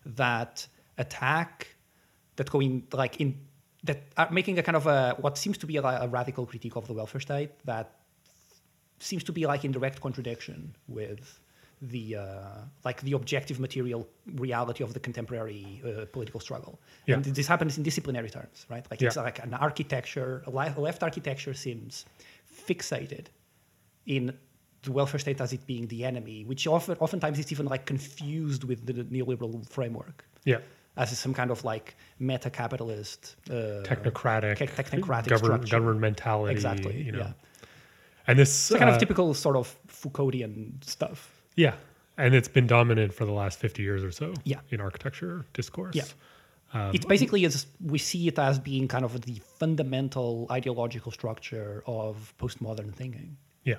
that 0.05 0.67
attack, 0.99 1.77
that 2.37 2.51
go 2.51 2.61
in 2.61 2.87
like 2.93 3.21
in 3.21 3.39
that 3.85 4.03
are 4.17 4.31
making 4.31 4.59
a 4.59 4.63
kind 4.63 4.77
of 4.77 4.87
a 4.87 5.15
what 5.21 5.37
seems 5.39 5.59
to 5.59 5.67
be 5.67 5.77
a, 5.77 5.83
a 5.83 6.09
radical 6.09 6.47
critique 6.47 6.77
of 6.77 6.87
the 6.87 6.93
welfare 6.93 7.21
state 7.21 7.51
that 7.65 7.97
seems 8.99 9.25
to 9.25 9.33
be 9.33 9.47
like 9.47 9.65
in 9.65 9.73
direct 9.73 10.01
contradiction 10.01 10.75
with 10.89 11.39
the 11.83 12.17
uh, 12.17 12.25
like 12.85 13.01
the 13.03 13.13
objective 13.13 13.59
material 13.59 14.09
reality 14.35 14.85
of 14.85 14.95
the 14.95 15.01
contemporary 15.01 15.83
uh, 15.85 16.05
political 16.13 16.39
struggle. 16.41 16.81
Yeah. 17.07 17.17
And 17.17 17.25
this 17.25 17.47
happens 17.49 17.77
in 17.77 17.83
disciplinary 17.83 18.31
terms, 18.31 18.67
right? 18.71 18.87
Like 18.91 19.03
it's 19.03 19.17
like 19.17 19.43
an 19.43 19.55
architecture, 19.55 20.43
a 20.47 20.51
left 20.51 21.03
architecture 21.03 21.55
seems 21.55 22.05
fixated 22.69 23.27
in 24.07 24.33
the 24.83 24.93
welfare 24.93 25.19
state 25.19 25.41
as 25.41 25.53
it 25.53 25.67
being 25.67 25.87
the 25.89 26.05
enemy, 26.05 26.45
which 26.45 26.67
often 26.67 26.97
oftentimes 27.01 27.39
is 27.39 27.51
even 27.53 27.67
like 27.67 27.85
confused 27.87 28.65
with 28.65 28.87
the 28.87 28.95
neoliberal 28.95 29.69
framework 29.69 30.25
Yeah. 30.45 30.59
as 30.97 31.17
some 31.19 31.35
kind 31.35 31.51
of 31.51 31.65
like 31.65 31.97
meta-capitalist 32.19 33.37
uh, 33.51 33.53
Technocratic, 33.85 34.57
te- 34.59 34.67
technocratic 34.67 35.29
government, 35.29 35.67
structure. 35.67 35.71
government 35.77 36.01
mentality. 36.01 36.53
Exactly. 36.53 37.03
You 37.03 37.13
know. 37.13 37.19
Yeah. 37.19 37.33
And 38.27 38.39
this 38.39 38.71
It's 38.71 38.77
a 38.77 38.79
kind 38.79 38.91
uh, 38.91 38.95
of 38.95 39.01
typical 39.01 39.35
sort 39.35 39.57
of 39.57 39.77
Foucauldian 39.89 40.83
stuff. 40.85 41.42
Yeah. 41.57 41.75
And 42.19 42.35
it's 42.35 42.49
been 42.49 42.67
dominant 42.67 43.15
for 43.15 43.25
the 43.25 43.33
last 43.33 43.59
50 43.59 43.83
years 43.83 44.05
or 44.05 44.11
so 44.11 44.35
Yeah. 44.45 44.61
in 44.71 44.81
architecture 44.81 45.45
discourse. 45.55 45.95
Yeah. 45.97 46.05
Um, 46.75 46.91
it's 46.95 47.05
basically 47.05 47.45
as 47.45 47.67
we 47.85 47.99
see 47.99 48.29
it 48.29 48.39
as 48.39 48.59
being 48.59 48.89
kind 48.89 49.05
of 49.05 49.21
the 49.23 49.41
fundamental 49.59 50.47
ideological 50.51 51.13
structure 51.13 51.83
of 51.87 52.33
postmodern 52.39 52.95
thinking. 52.95 53.37
Yeah. 53.65 53.77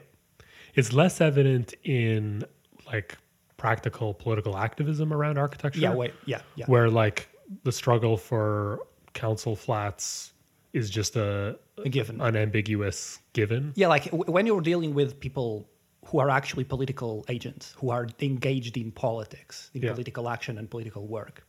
It's 0.75 0.94
less 0.94 1.22
evident 1.22 1.74
in 1.84 2.44
like 2.86 3.18
practical 3.58 4.13
political 4.13 4.58
activism 4.58 5.13
around 5.13 5.38
architecture. 5.38 5.80
Yeah, 5.80 5.94
wait, 5.96 6.13
yeah, 6.25 6.42
yeah. 6.56 6.65
Where 6.65 6.89
like 6.89 7.30
the 7.63 7.72
struggle 7.72 8.18
for 8.18 8.80
council 9.13 9.56
flats 9.56 10.34
is 10.74 10.89
just 10.89 11.15
a 11.15 11.58
A 11.86 11.89
given. 11.89 12.20
unambiguous 12.20 13.20
given. 13.34 13.74
Yeah, 13.75 13.88
like 13.88 14.06
w- 14.06 14.32
when 14.32 14.46
you're 14.48 14.62
dealing 14.62 14.94
with 14.96 15.20
people 15.20 15.68
who 16.05 16.19
are 16.19 16.29
actually 16.29 16.63
political 16.63 17.25
agents, 17.29 17.74
who 17.79 17.89
are 17.89 18.07
engaged 18.19 18.77
in 18.77 18.91
politics, 18.91 19.69
in 19.74 19.81
Yeah. 19.83 19.91
political 19.93 20.29
action 20.29 20.57
and 20.57 20.69
political 20.69 21.07
work, 21.07 21.45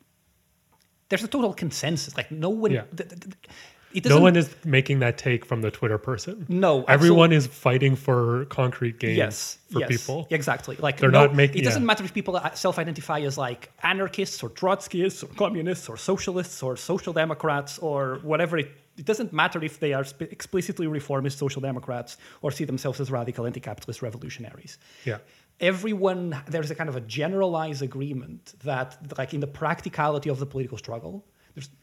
there's 1.09 1.25
a 1.25 1.29
total 1.29 1.53
consensus. 1.55 2.17
Like 2.17 2.31
no 2.31 2.49
one, 2.51 2.71
Yeah. 2.73 2.83
th- 2.97 3.09
th- 3.11 3.21
th- 3.21 3.37
No 4.07 4.19
one 4.19 4.35
is 4.35 4.49
making 4.65 4.99
that 4.99 5.17
take 5.19 5.45
from 5.45 5.61
the 5.63 5.71
Twitter 5.71 5.99
person. 5.99 6.47
No, 6.49 6.83
Everyone 6.89 7.31
is 7.33 7.47
fighting 7.47 7.95
for 7.95 8.45
concrete 8.47 8.99
gains 8.99 9.17
yes, 9.17 9.59
for 9.71 9.79
yes, 9.81 9.89
people. 9.89 10.27
Exactly. 10.31 10.75
Like 10.81 10.99
They're 10.99 11.13
no, 11.13 11.27
not 11.27 11.37
making- 11.37 11.61
It 11.63 11.65
doesn't 11.65 11.87
matter 11.87 12.03
if 12.03 12.13
people 12.13 12.35
uh, 12.37 12.51
self-identify 12.55 13.21
as 13.21 13.39
like 13.39 13.71
anarchists 13.85 14.43
or 14.43 14.51
Trotskyists 14.51 15.23
or 15.23 15.29
communists 15.37 15.89
or 15.89 15.97
socialists 15.97 16.61
or 16.61 16.77
social 16.77 17.13
democrats 17.13 17.79
or 17.79 18.19
whatever. 18.25 18.59
It, 18.59 18.73
it 18.97 19.05
doesn't 19.05 19.33
matter 19.33 19.63
if 19.65 19.79
they 19.81 19.93
are 19.93 20.05
sp- 20.07 20.31
explicitly 20.31 20.87
reformist 20.87 21.39
social 21.39 21.61
democrats 21.61 22.17
or 22.43 22.51
see 22.51 22.65
themselves 22.65 23.01
as 23.01 23.11
radical 23.11 23.47
anti-capitalist 23.47 24.03
revolutionaries. 24.03 24.79
Yeah. 25.05 25.19
Everyone, 25.61 26.37
there's 26.49 26.71
a 26.71 26.75
kind 26.75 26.89
of 26.89 26.97
a 26.97 27.01
generalized 27.01 27.83
agreement 27.83 28.55
that, 28.65 28.99
like 29.19 29.35
in 29.35 29.41
the 29.41 29.47
practicality 29.47 30.29
of 30.31 30.39
the 30.39 30.47
political 30.47 30.79
struggle, 30.79 31.25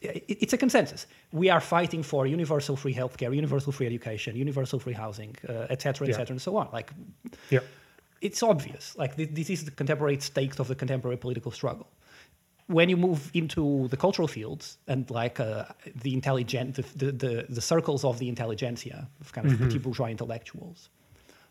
it's 0.02 0.52
a 0.52 0.58
consensus. 0.58 1.06
We 1.32 1.48
are 1.48 1.60
fighting 1.60 2.02
for 2.02 2.26
universal 2.26 2.76
free 2.76 2.94
healthcare, 2.94 3.34
universal 3.34 3.72
free 3.72 3.86
education, 3.86 4.36
universal 4.36 4.78
free 4.78 4.92
housing, 4.92 5.34
uh, 5.48 5.66
et 5.70 5.80
cetera, 5.80 6.06
et 6.06 6.10
Yeah. 6.10 6.16
cetera, 6.18 6.32
and 6.34 6.42
so 6.42 6.56
on. 6.56 6.68
Like 6.72 6.92
Yeah. 7.50 7.60
it's 8.20 8.42
obvious. 8.42 8.94
Like 8.98 9.14
thi- 9.16 9.24
this 9.40 9.48
is 9.48 9.64
the 9.64 9.70
contemporary 9.70 10.20
stakes 10.20 10.58
of 10.60 10.68
the 10.68 10.74
contemporary 10.74 11.16
political 11.16 11.50
struggle. 11.50 11.88
When 12.68 12.88
you 12.88 12.96
move 12.96 13.30
into 13.34 13.88
the 13.88 13.96
cultural 13.96 14.28
fields 14.28 14.78
and 14.86 15.10
like 15.10 15.40
uh, 15.40 15.64
the 15.94 16.14
intelligent, 16.14 16.76
the, 16.76 16.82
the, 16.96 17.12
the, 17.12 17.46
the 17.48 17.60
circles 17.60 18.04
of 18.04 18.18
the 18.18 18.28
intelligentsia, 18.28 19.08
of 19.20 19.32
kind 19.32 19.46
of 19.46 19.52
Mm-hmm. 19.52 19.64
petit 19.64 19.78
bourgeois 19.78 20.06
intellectuals, 20.06 20.88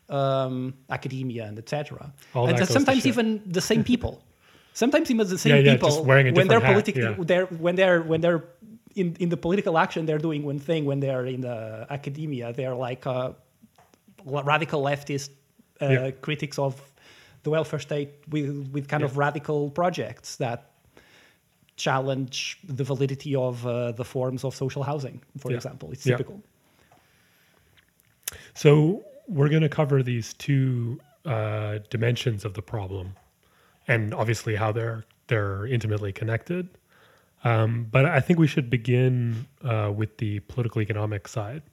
um, 0.10 0.74
academia, 0.90 1.46
and 1.46 1.58
etc. 1.58 2.14
And 2.34 2.58
that 2.58 2.68
sometimes 2.68 3.06
even 3.06 3.42
the 3.46 3.62
same 3.62 3.84
people. 3.84 4.24
Sometimes 4.74 5.12
even 5.12 5.28
the 5.28 5.38
same 5.38 5.56
Yeah, 5.56 5.62
yeah, 5.62 5.74
people 5.74 5.90
just 5.90 6.06
wearing 6.06 6.30
a 6.30 6.32
when 6.32 6.48
they're 6.48 6.62
politically 6.62 7.04
yeah. 7.04 7.16
they're 7.20 7.46
when 7.48 7.76
they're 7.76 8.02
when 8.02 8.22
they're 8.22 8.44
in, 8.96 9.16
in 9.20 9.30
the 9.30 9.38
political 9.38 9.78
action, 9.78 10.06
they're 10.06 10.18
doing 10.18 10.44
one 10.44 10.60
thing. 10.60 10.86
When 10.86 11.02
they're 11.02 11.26
in 11.26 11.42
the 11.42 11.86
academia, 11.90 12.54
they're 12.54 12.76
like 12.76 13.06
uh, 13.06 13.34
radical 14.26 14.82
leftist 14.82 15.30
uh, 15.82 16.12
critics 16.22 16.58
of 16.58 16.82
the 17.44 17.50
welfare 17.50 17.80
state 17.80 18.12
with 18.30 18.70
with 18.72 18.88
kind 18.88 19.04
of 19.04 19.18
radical 19.18 19.70
projects 19.72 20.38
that 20.38 20.71
challenge 21.82 22.58
the 22.78 22.84
validity 22.84 23.34
of 23.36 23.66
uh, 23.66 23.92
the 23.92 24.06
forms 24.06 24.44
of 24.44 24.52
social 24.56 24.84
housing, 24.84 25.18
for 25.38 25.50
Yeah. 25.52 25.58
example. 25.58 25.88
It's 25.92 26.06
Yeah. 26.06 26.18
typical. 26.18 26.38
So 28.54 29.04
we're 29.28 29.50
going 29.50 29.62
to 29.64 29.70
cover 29.70 30.04
these 30.04 30.34
two 30.34 31.00
uh, 31.26 31.80
dimensions 31.90 32.46
of 32.46 32.54
the 32.54 32.62
problem, 32.62 33.14
and 33.88 34.14
obviously 34.14 34.56
how 34.56 34.72
they're 34.72 35.04
they're 35.28 35.66
intimately 35.68 36.12
connected. 36.12 36.68
Um, 37.44 37.86
but 37.92 38.06
I 38.06 38.20
think 38.20 38.38
we 38.40 38.48
should 38.48 38.70
begin 38.70 39.48
uh, 39.64 39.92
with 39.96 40.18
the 40.18 40.40
political 40.42 40.82
economic 40.82 41.28
side, 41.28 41.64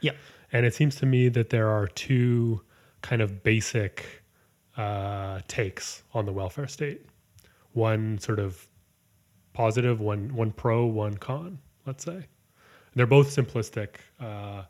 Yeah. 0.00 0.12
and 0.52 0.64
it 0.64 0.74
seems 0.74 0.96
to 0.96 1.06
me 1.06 1.28
that 1.30 1.50
there 1.50 1.68
are 1.68 1.86
two 1.88 2.60
kind 3.02 3.20
of 3.22 3.42
basic 3.42 4.22
uh, 4.76 5.40
takes 5.48 6.02
on 6.14 6.24
the 6.26 6.32
welfare 6.32 6.68
state. 6.68 7.00
One 7.72 8.18
sort 8.18 8.38
of 8.38 8.66
positive, 9.60 10.00
one 10.00 10.34
one 10.34 10.52
pro, 10.52 10.86
one 10.86 11.16
con. 11.18 11.58
Let's 11.84 12.02
say 12.02 12.26
they're 12.94 13.12
both 13.18 13.28
simplistic. 13.28 13.88
Uh, 14.18 14.62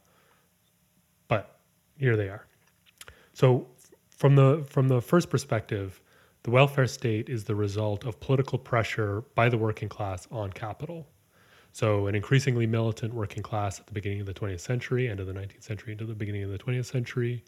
but 1.28 1.60
here 1.96 2.16
they 2.16 2.28
are. 2.28 2.44
So 3.32 3.68
from 4.10 4.34
the 4.34 4.66
from 4.68 4.88
the 4.88 5.00
first 5.00 5.30
perspective, 5.30 6.00
the 6.42 6.50
welfare 6.50 6.88
state 6.88 7.28
is 7.28 7.44
the 7.44 7.54
result 7.54 8.04
of 8.04 8.18
political 8.18 8.58
pressure 8.58 9.22
by 9.36 9.48
the 9.48 9.56
working 9.56 9.88
class 9.88 10.26
on 10.32 10.50
capital. 10.52 11.06
So 11.70 12.08
an 12.08 12.16
increasingly 12.16 12.66
militant 12.66 13.14
working 13.14 13.44
class 13.44 13.78
at 13.78 13.86
the 13.86 13.92
beginning 13.92 14.20
of 14.22 14.26
the 14.26 14.34
20th 14.34 14.58
century, 14.58 15.08
end 15.08 15.20
of 15.20 15.28
the 15.28 15.32
19th 15.32 15.62
century 15.62 15.92
into 15.92 16.04
the 16.04 16.16
beginning 16.16 16.42
of 16.42 16.50
the 16.50 16.58
20th 16.58 16.86
century, 16.86 17.44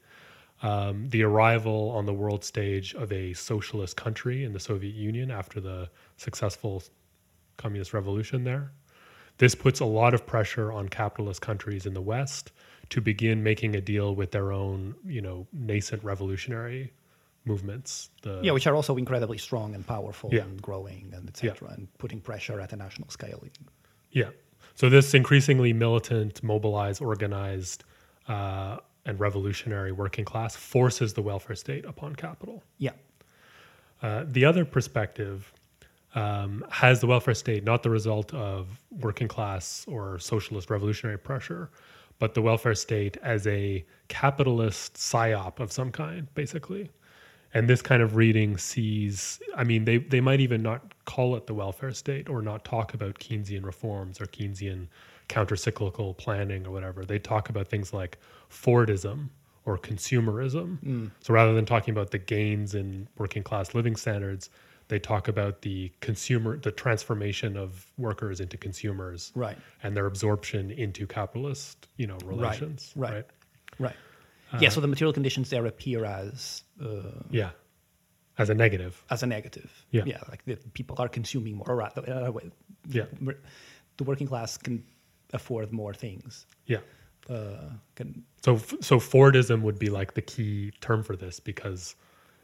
um, 0.63 1.09
the 1.09 1.25
arrival 1.25 1.91
on 1.91 2.07
the 2.07 2.15
world 2.15 2.45
stage 2.45 2.95
of 2.95 3.11
a 3.11 3.33
socialist 3.33 3.97
country 3.97 4.45
in 4.45 4.53
the 4.53 4.61
Soviet 4.61 4.95
Union 4.95 5.33
after 5.33 5.61
the 5.61 5.91
successful 6.19 6.81
communist 7.63 7.95
revolution 7.95 8.45
there. 8.45 8.73
This 9.39 9.55
puts 9.55 9.81
a 9.81 9.85
lot 9.85 10.15
of 10.15 10.27
pressure 10.27 10.73
on 10.73 10.89
capitalist 10.89 11.41
countries 11.41 11.87
in 11.87 11.95
the 11.95 12.03
West 12.03 12.53
to 12.91 13.01
begin 13.01 13.43
making 13.43 13.75
a 13.77 13.81
deal 13.81 14.15
with 14.15 14.31
their 14.33 14.53
own, 14.53 14.95
you 15.07 15.23
know, 15.23 15.47
nascent 15.53 16.03
revolutionary 16.05 16.93
movements. 17.45 18.11
The, 18.23 18.41
Yeah, 18.43 18.53
which 18.53 18.67
are 18.67 18.75
also 18.75 18.97
incredibly 18.97 19.39
strong 19.39 19.75
and 19.75 19.87
powerful 19.87 20.31
Yeah. 20.33 20.43
and 20.43 20.61
growing 20.61 21.13
and 21.15 21.29
etc. 21.29 21.69
And 21.71 21.89
putting 21.99 22.21
pressure 22.21 22.61
at 22.61 22.73
a 22.73 22.77
national 22.77 23.09
scale. 23.09 23.43
Yeah. 24.11 24.31
So 24.75 24.89
this 24.89 25.15
increasingly 25.15 25.73
militant, 25.73 26.43
mobilized, 26.43 27.01
organized, 27.01 27.85
uh, 28.29 28.79
and 29.05 29.19
revolutionary 29.19 29.93
working 29.93 30.25
class 30.25 30.55
forces 30.55 31.15
the 31.15 31.23
welfare 31.23 31.57
state 31.57 31.85
upon 31.85 32.15
capital. 32.15 32.63
Yeah. 32.79 32.93
Uh, 34.03 34.25
the 34.27 34.45
other 34.45 34.65
perspective 34.65 35.53
um, 36.15 36.65
has 36.71 37.01
the 37.01 37.07
welfare 37.07 37.35
state 37.35 37.65
not 37.65 37.83
the 37.83 37.91
result 37.91 38.33
of 38.35 38.81
working 38.91 39.29
class 39.29 39.85
or 39.89 40.19
socialist 40.19 40.71
revolutionary 40.71 41.19
pressure, 41.19 41.71
but 42.19 42.35
the 42.35 42.43
welfare 42.43 42.75
state 42.75 43.17
as 43.23 43.47
a 43.47 43.85
capitalist 44.09 44.95
psyop 44.95 45.59
of 45.59 45.73
some 45.73 45.91
kind, 45.91 46.33
basically. 46.35 46.91
And 47.55 47.69
this 47.69 47.83
kind 47.83 48.03
of 48.03 48.17
reading 48.17 48.57
sees, 48.57 49.41
I 49.57 49.65
mean, 49.65 49.85
they, 49.85 49.99
they 49.99 50.21
might 50.21 50.41
even 50.41 50.63
not 50.63 50.95
call 51.05 51.37
it 51.37 51.47
the 51.47 51.55
welfare 51.55 51.93
state 51.93 52.29
or 52.31 52.41
not 52.41 52.65
talk 52.65 52.95
about 52.95 53.19
Keynesian 53.19 53.65
reforms 53.65 54.21
or 54.21 54.27
Keynesian 54.27 54.87
countercyclical 55.29 56.17
planning 56.17 56.67
or 56.67 56.71
whatever. 56.71 57.05
They 57.05 57.19
talk 57.19 57.51
about 57.51 57.69
things 57.69 57.93
like 57.93 58.19
Fordism 58.51 59.29
or 59.67 59.77
consumerism. 59.79 60.79
So 61.21 61.35
rather 61.35 61.53
than 61.55 61.67
talking 61.67 61.93
about 61.93 62.11
the 62.11 62.19
gains 62.19 62.75
in 62.75 63.07
working 63.19 63.43
class 63.43 63.75
living 63.75 63.97
standards, 63.97 64.49
they 64.93 64.99
talk 64.99 65.27
about 65.27 65.63
the 65.63 65.91
consumer, 66.01 66.59
the 66.59 66.71
transformation 66.71 67.57
of 67.57 67.91
workers 67.97 68.41
into 68.41 68.59
consumers, 68.59 69.33
Right. 69.35 69.57
and 69.83 69.97
their 69.97 70.05
absorption 70.05 70.71
into 70.71 71.07
capitalist, 71.07 71.89
you 71.97 72.07
know, 72.07 72.19
relations, 72.27 72.93
right. 72.95 73.13
right? 73.15 73.27
Right. 73.79 73.97
Uh-huh. 74.51 74.59
yeah, 74.61 74.69
so 74.69 74.83
the 74.83 74.87
material 74.87 75.15
conditions 75.15 75.49
there 75.49 75.65
appear 75.65 76.05
as 76.05 76.65
uh, 76.79 77.23
Yeah, 77.31 77.53
as 78.37 78.51
a 78.51 78.55
negative. 78.55 79.03
as 79.09 79.23
a 79.23 79.27
negative. 79.27 79.71
Yeah. 79.93 80.03
Yeah, 80.05 80.21
like 80.29 80.45
the 80.45 80.57
people 80.75 80.97
are 80.99 81.09
consuming 81.09 81.55
more. 81.57 81.71
Or 81.71 81.77
rather, 81.77 82.03
uh, 82.07 82.31
Yeah. 82.87 83.07
the 83.97 84.05
working 84.05 84.27
class 84.27 84.59
can 84.59 84.85
afford 85.33 85.73
more 85.73 85.95
things. 85.95 86.47
Yeah. 86.67 86.81
Uh, 87.31 87.71
can, 87.95 88.25
So 88.45 88.59
so 88.89 88.99
Fordism 89.01 89.63
would 89.63 89.79
be 89.79 89.89
like 89.89 90.13
the 90.13 90.23
key 90.33 90.73
term 90.83 91.03
for 91.03 91.17
this 91.17 91.41
because 91.41 91.97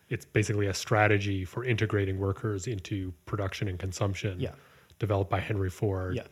it's 0.08 0.24
basically 0.24 0.66
a 0.66 0.74
strategy 0.74 1.44
for 1.44 1.64
integrating 1.64 2.18
workers 2.18 2.66
into 2.66 3.12
production 3.26 3.68
and 3.68 3.78
consumption. 3.78 4.40
Yeah. 4.40 4.52
Developed 4.98 5.30
by 5.30 5.40
Henry 5.40 5.70
Ford. 5.70 6.16
Yeah. 6.16 6.22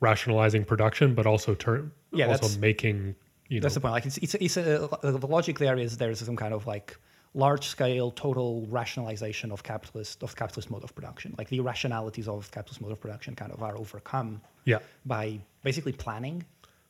Rationalizing 0.00 0.64
production, 0.64 1.14
but 1.14 1.26
also 1.26 1.54
turn 1.54 1.92
Yeah, 2.12 2.28
also 2.28 2.58
making 2.58 3.14
you 3.48 3.60
know 3.60 3.64
that's 3.64 3.74
the 3.74 3.80
point. 3.80 3.92
Like 3.92 4.06
it's 4.06 4.18
it's 4.18 4.34
it's 4.34 4.56
a, 4.56 4.88
the 5.02 5.26
logic 5.26 5.58
there 5.58 5.76
is 5.76 5.98
there's 5.98 6.20
some 6.20 6.36
kind 6.36 6.54
of 6.54 6.66
like 6.66 6.96
large 7.34 7.66
scale 7.66 8.10
total 8.10 8.66
rationalization 8.70 9.52
of 9.52 9.62
capitalist 9.62 10.22
of 10.22 10.34
capitalist 10.36 10.70
mode 10.70 10.84
of 10.84 10.94
production. 10.94 11.34
Like 11.36 11.48
the 11.48 11.58
irrationalities 11.58 12.28
of 12.28 12.50
capitalist 12.50 12.80
mode 12.80 12.92
of 12.92 13.00
production 13.00 13.34
kind 13.34 13.52
of 13.52 13.62
are 13.62 13.76
overcome 13.76 14.40
yeah 14.64 14.78
by 15.04 15.38
basically 15.62 15.92
planning 15.92 16.44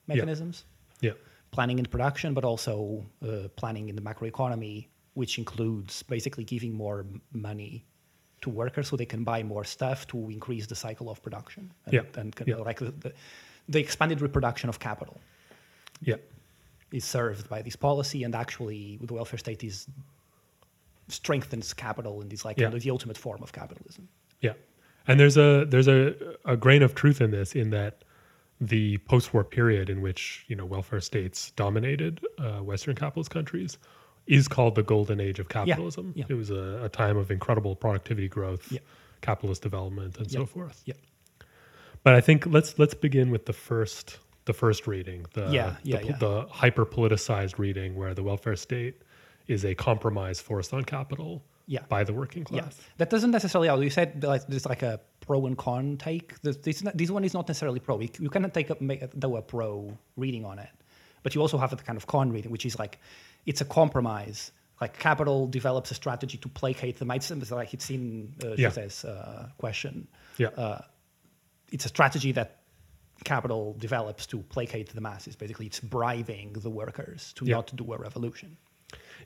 mechanisms. 0.07 0.65
yeah 1.01 1.13
planning 1.51 1.79
in 1.79 1.87
production, 1.87 2.35
but 2.35 2.45
also 2.45 3.05
uh, 3.23 3.49
planning 3.57 3.89
in 3.89 3.97
the 3.97 4.03
macroeconomy, 4.03 4.87
which 5.21 5.37
includes 5.43 6.03
basically 6.15 6.45
giving 6.55 6.73
more 6.85 6.99
money 7.49 7.73
to 8.43 8.49
workers 8.49 8.89
so 8.89 8.97
they 8.97 9.11
can 9.15 9.23
buy 9.33 9.41
more 9.55 9.65
stuff 9.77 10.07
to 10.13 10.17
increase 10.37 10.67
the 10.67 10.75
cycle 10.75 11.11
of 11.11 11.17
production. 11.27 11.63
And, 11.85 11.93
Yeah, 11.97 12.21
and 12.21 12.29
yeah. 12.47 12.57
like 12.71 12.79
the, 12.79 13.13
the, 13.69 13.81
expanded 13.87 14.19
reproduction 14.27 14.69
of 14.71 14.77
capital 14.89 15.17
yeah 16.11 16.21
is 16.99 17.05
served 17.05 17.45
by 17.55 17.61
this 17.67 17.77
policy, 17.89 18.21
and 18.25 18.35
actually 18.35 18.99
the 19.09 19.15
welfare 19.19 19.41
state 19.47 19.63
is 19.71 19.77
strengthens 21.09 21.69
capital 21.75 22.15
and 22.23 22.33
is 22.33 22.43
like 22.49 22.57
Yeah. 22.59 22.71
the 22.87 22.91
ultimate 22.97 23.19
form 23.27 23.43
of 23.43 23.51
capitalism. 23.61 24.09
Yeah, 24.47 24.55
and 25.07 25.15
there's 25.21 25.39
a 25.49 25.51
there's 25.73 25.91
a 25.99 26.01
a 26.55 26.57
grain 26.65 26.83
of 26.87 26.93
truth 27.03 27.19
in 27.21 27.31
this 27.31 27.55
in 27.63 27.69
that 27.79 27.95
the 28.73 28.85
post-war 29.13 29.45
period 29.59 29.87
in 29.95 29.99
which 30.07 30.23
you 30.51 30.57
know 30.59 30.67
welfare 30.77 31.03
states 31.13 31.39
dominated 31.65 32.15
uh, 32.39 32.61
Western 32.71 32.97
capitalist 33.03 33.31
countries 33.39 33.73
is 34.27 34.49
called 34.49 34.75
the 34.75 34.83
golden 34.83 35.21
age 35.21 35.39
of 35.39 35.49
capitalism. 35.49 36.13
yeah. 36.15 36.25
It 36.29 36.35
was 36.35 36.51
a, 36.51 36.83
a 36.85 36.89
time 36.89 37.17
of 37.17 37.31
incredible 37.31 37.75
productivity 37.75 38.29
growth, 38.29 38.71
Yeah. 38.71 38.81
capitalist 39.23 39.63
development, 39.63 40.19
and 40.19 40.31
so 40.31 40.47
forth. 40.47 40.83
Yeah. 40.85 40.95
But 42.03 42.15
I 42.15 42.21
think 42.21 42.47
let's 42.47 42.79
let's 42.79 42.95
begin 42.95 43.31
with 43.31 43.47
the 43.47 43.53
first 43.53 44.19
the 44.47 44.53
first 44.55 44.87
reading, 44.87 45.27
the 45.35 45.51
Yeah, 45.51 45.77
yeah, 45.83 45.99
the, 45.99 46.07
yeah. 46.07 46.17
the 46.17 46.47
hyper 46.51 46.87
politicized 46.87 47.59
reading 47.59 47.95
where 47.95 48.15
the 48.15 48.23
welfare 48.23 48.57
state 48.57 49.03
is 49.49 49.65
a 49.65 49.75
compromise 49.75 50.41
forced 50.41 50.73
on 50.73 50.85
capital 50.85 51.43
Yeah. 51.67 51.81
by 51.89 52.05
the 52.05 52.13
working 52.15 52.45
class. 52.45 52.77
Yeah, 52.79 52.85
that 52.99 53.11
doesn't 53.11 53.31
necessarily. 53.33 53.69
oh, 53.69 53.81
You 53.81 53.91
said 53.91 54.23
like 54.25 54.47
there's 54.47 54.65
like 54.67 54.83
a 54.83 55.01
pro 55.21 55.45
and 55.47 55.59
con 55.59 55.97
take. 55.99 56.41
This 56.43 56.57
this, 56.57 56.83
this 56.95 57.11
one 57.11 57.25
is 57.25 57.35
not 57.35 57.49
necessarily 57.49 57.81
pro. 57.81 58.01
You, 58.01 58.31
cannot 58.31 58.55
take 58.55 58.71
a 58.71 58.77
make, 58.81 59.03
a 59.03 59.43
pro 59.43 59.99
reading 60.17 60.45
on 60.47 60.59
it, 60.59 60.71
but 61.23 61.35
you 61.35 61.41
also 61.43 61.59
have 61.59 61.73
a 61.73 61.77
kind 61.77 61.97
of 61.99 62.07
con 62.07 62.31
reading, 62.33 62.51
which 62.51 62.65
is 62.65 62.79
like 62.79 62.99
it's 63.47 63.61
a 63.61 63.65
compromise. 63.65 64.53
Like 64.81 64.99
capital 64.99 65.47
develops 65.47 65.91
a 65.91 65.95
strategy 65.95 66.39
to 66.39 66.49
placate 66.49 66.99
the 66.99 67.05
might 67.05 67.23
like 67.51 67.75
it's 67.75 67.91
in 67.91 68.35
uh, 68.45 68.55
Yeah. 68.57 68.69
José's 68.71 69.05
uh, 69.05 69.49
question. 69.59 70.09
Yeah. 70.39 70.49
Uh, 70.49 70.81
it's 71.71 71.85
a 71.85 71.89
strategy 71.89 72.33
that 72.33 72.61
capital 73.25 73.75
develops 73.79 74.27
to 74.27 74.39
placate 74.39 74.89
the 74.95 75.01
masses. 75.01 75.37
Basically, 75.37 75.67
it's 75.67 75.81
bribing 75.81 76.55
the 76.55 76.71
workers 76.71 77.33
to 77.35 77.45
Yeah. 77.45 77.57
not 77.57 77.77
do 77.77 77.93
a 77.93 77.99
revolution. 77.99 78.57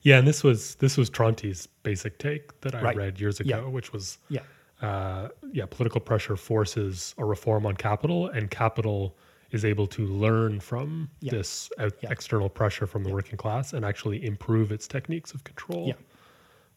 Yeah, 0.03 0.19
and 0.19 0.27
this 0.27 0.43
was 0.43 0.75
this 0.77 0.97
was 0.97 1.09
Tronti's 1.09 1.69
basic 1.85 2.19
take 2.19 2.61
that 2.63 2.75
I 2.75 2.83
Right. 2.83 2.97
read 2.97 3.21
years 3.21 3.41
ago, 3.41 3.49
Yeah. 3.63 3.69
which 3.71 3.93
was 3.93 4.19
Yeah. 4.29 4.41
uh, 4.83 5.29
yeah, 5.53 5.67
political 5.67 6.01
pressure 6.01 6.37
forces 6.37 7.15
a 7.17 7.25
reform 7.25 7.65
on 7.65 7.77
capital, 7.77 8.29
and 8.29 8.51
capital 8.51 9.17
is 9.55 9.65
able 9.65 9.87
to 9.87 10.07
learn 10.07 10.61
from 10.61 11.09
Yeah. 11.21 11.31
this 11.33 11.71
Yeah. 11.79 11.89
external 12.11 12.49
pressure 12.49 12.87
from 12.87 13.05
the 13.05 13.11
working 13.13 13.37
class 13.37 13.73
and 13.73 13.85
actually 13.85 14.25
improve 14.25 14.73
its 14.73 14.87
techniques 14.89 15.33
of 15.35 15.45
control. 15.45 15.89
Yeah. 15.89 15.95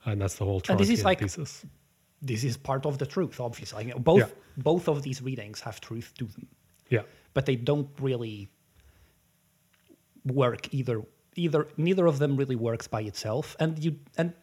and 0.06 0.22
that's 0.22 0.36
the 0.36 0.46
whole 0.46 0.62
And 0.70 0.80
this 0.80 0.90
is 0.90 1.04
like- 1.04 1.20
thesis. 1.20 1.66
this 2.22 2.44
is 2.46 2.56
part 2.56 2.86
of 2.86 2.98
the 2.98 3.06
truth, 3.06 3.40
obviously. 3.42 3.86
Like, 3.92 4.02
both 4.04 4.20
Yeah. 4.20 4.30
both 4.56 4.88
of 4.88 5.02
these 5.02 5.22
readings 5.22 5.60
have 5.62 5.82
truth 5.82 6.14
to 6.20 6.26
them, 6.26 6.48
Yeah, 6.90 7.04
but 7.34 7.46
they 7.46 7.58
don't 7.58 7.90
really 8.00 8.48
work 10.26 10.74
either. 10.74 11.04
Either 11.36 11.68
neither 11.78 12.06
of 12.08 12.18
them 12.20 12.38
really 12.38 12.56
works 12.56 12.88
by 12.88 13.02
itself, 13.02 13.56
and 13.60 13.84
you 13.84 14.00
and 14.18 14.34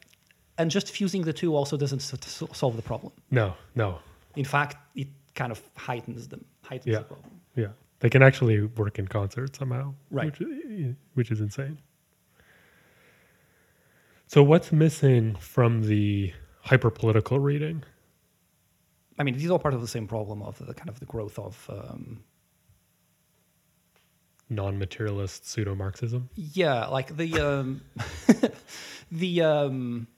and 0.59 0.71
just 0.71 0.91
fusing 0.91 1.23
the 1.23 1.33
two 1.33 1.57
also 1.57 1.77
doesn't 1.77 2.01
solve 2.01 2.77
the 2.77 2.83
problem. 2.83 3.13
no, 3.31 3.57
no, 3.75 3.99
In 4.37 4.45
fact, 4.45 4.77
it 4.95 5.09
kind 5.35 5.51
of 5.51 5.61
heightens 5.77 6.29
them, 6.29 6.45
heightens 6.63 6.93
Yeah. 6.93 6.99
the 7.01 7.05
problem. 7.05 7.41
yeah, 7.57 7.73
they 8.05 8.11
can 8.11 8.23
actually 8.23 8.61
work 8.61 8.99
in 8.99 9.09
concert 9.09 9.57
somehow, 9.57 9.95
Right. 10.11 10.39
Which, 10.39 10.95
which 11.15 11.31
is 11.31 11.41
insane. 11.41 11.79
So, 14.27 14.43
what's 14.43 14.73
missing 14.73 15.37
from 15.37 15.85
the 15.85 16.35
hyper 16.61 16.91
political 16.91 17.39
reading? 17.39 17.83
I 19.19 19.23
mean, 19.23 19.39
these 19.39 19.51
all 19.51 19.59
part 19.59 19.73
of 19.73 19.81
the 19.81 19.89
same 19.89 20.07
problem 20.07 20.43
of 20.43 20.59
the 20.59 20.75
kind 20.75 20.91
of 20.91 21.01
the 21.01 21.07
growth 21.07 21.39
of 21.39 21.71
um, 21.71 22.23
non-materialist 24.51 25.49
pseudo-Marxism. 25.49 26.29
Yeah, 26.35 26.89
like 26.89 27.17
the 27.17 27.41
um, 27.41 27.81
the 29.11 29.41
um, 29.41 30.09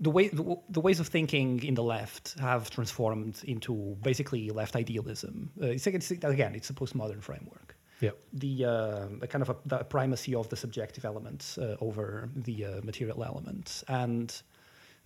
the 0.00 0.10
way 0.10 0.28
the, 0.28 0.56
the 0.68 0.80
ways 0.80 1.00
of 1.00 1.08
thinking 1.08 1.62
in 1.64 1.74
the 1.74 1.82
left 1.82 2.38
have 2.38 2.70
transformed 2.70 3.42
into 3.44 3.96
basically 4.02 4.50
left 4.50 4.76
idealism. 4.76 5.50
Uh, 5.60 5.66
it's, 5.66 5.86
it's 5.86 6.10
again, 6.10 6.54
it's 6.54 6.70
a 6.70 6.72
postmodern 6.72 7.22
framework. 7.22 7.74
Yeah, 8.00 8.10
The, 8.32 8.64
uh, 8.64 9.26
kind 9.26 9.42
of 9.42 9.48
a, 9.48 9.56
the 9.66 9.78
primacy 9.78 10.32
of 10.32 10.48
the 10.48 10.56
subjective 10.56 11.04
elements 11.04 11.58
uh, 11.58 11.76
over 11.80 12.30
the 12.36 12.64
uh, 12.64 12.80
material 12.84 13.24
elements, 13.24 13.82
and 13.88 14.40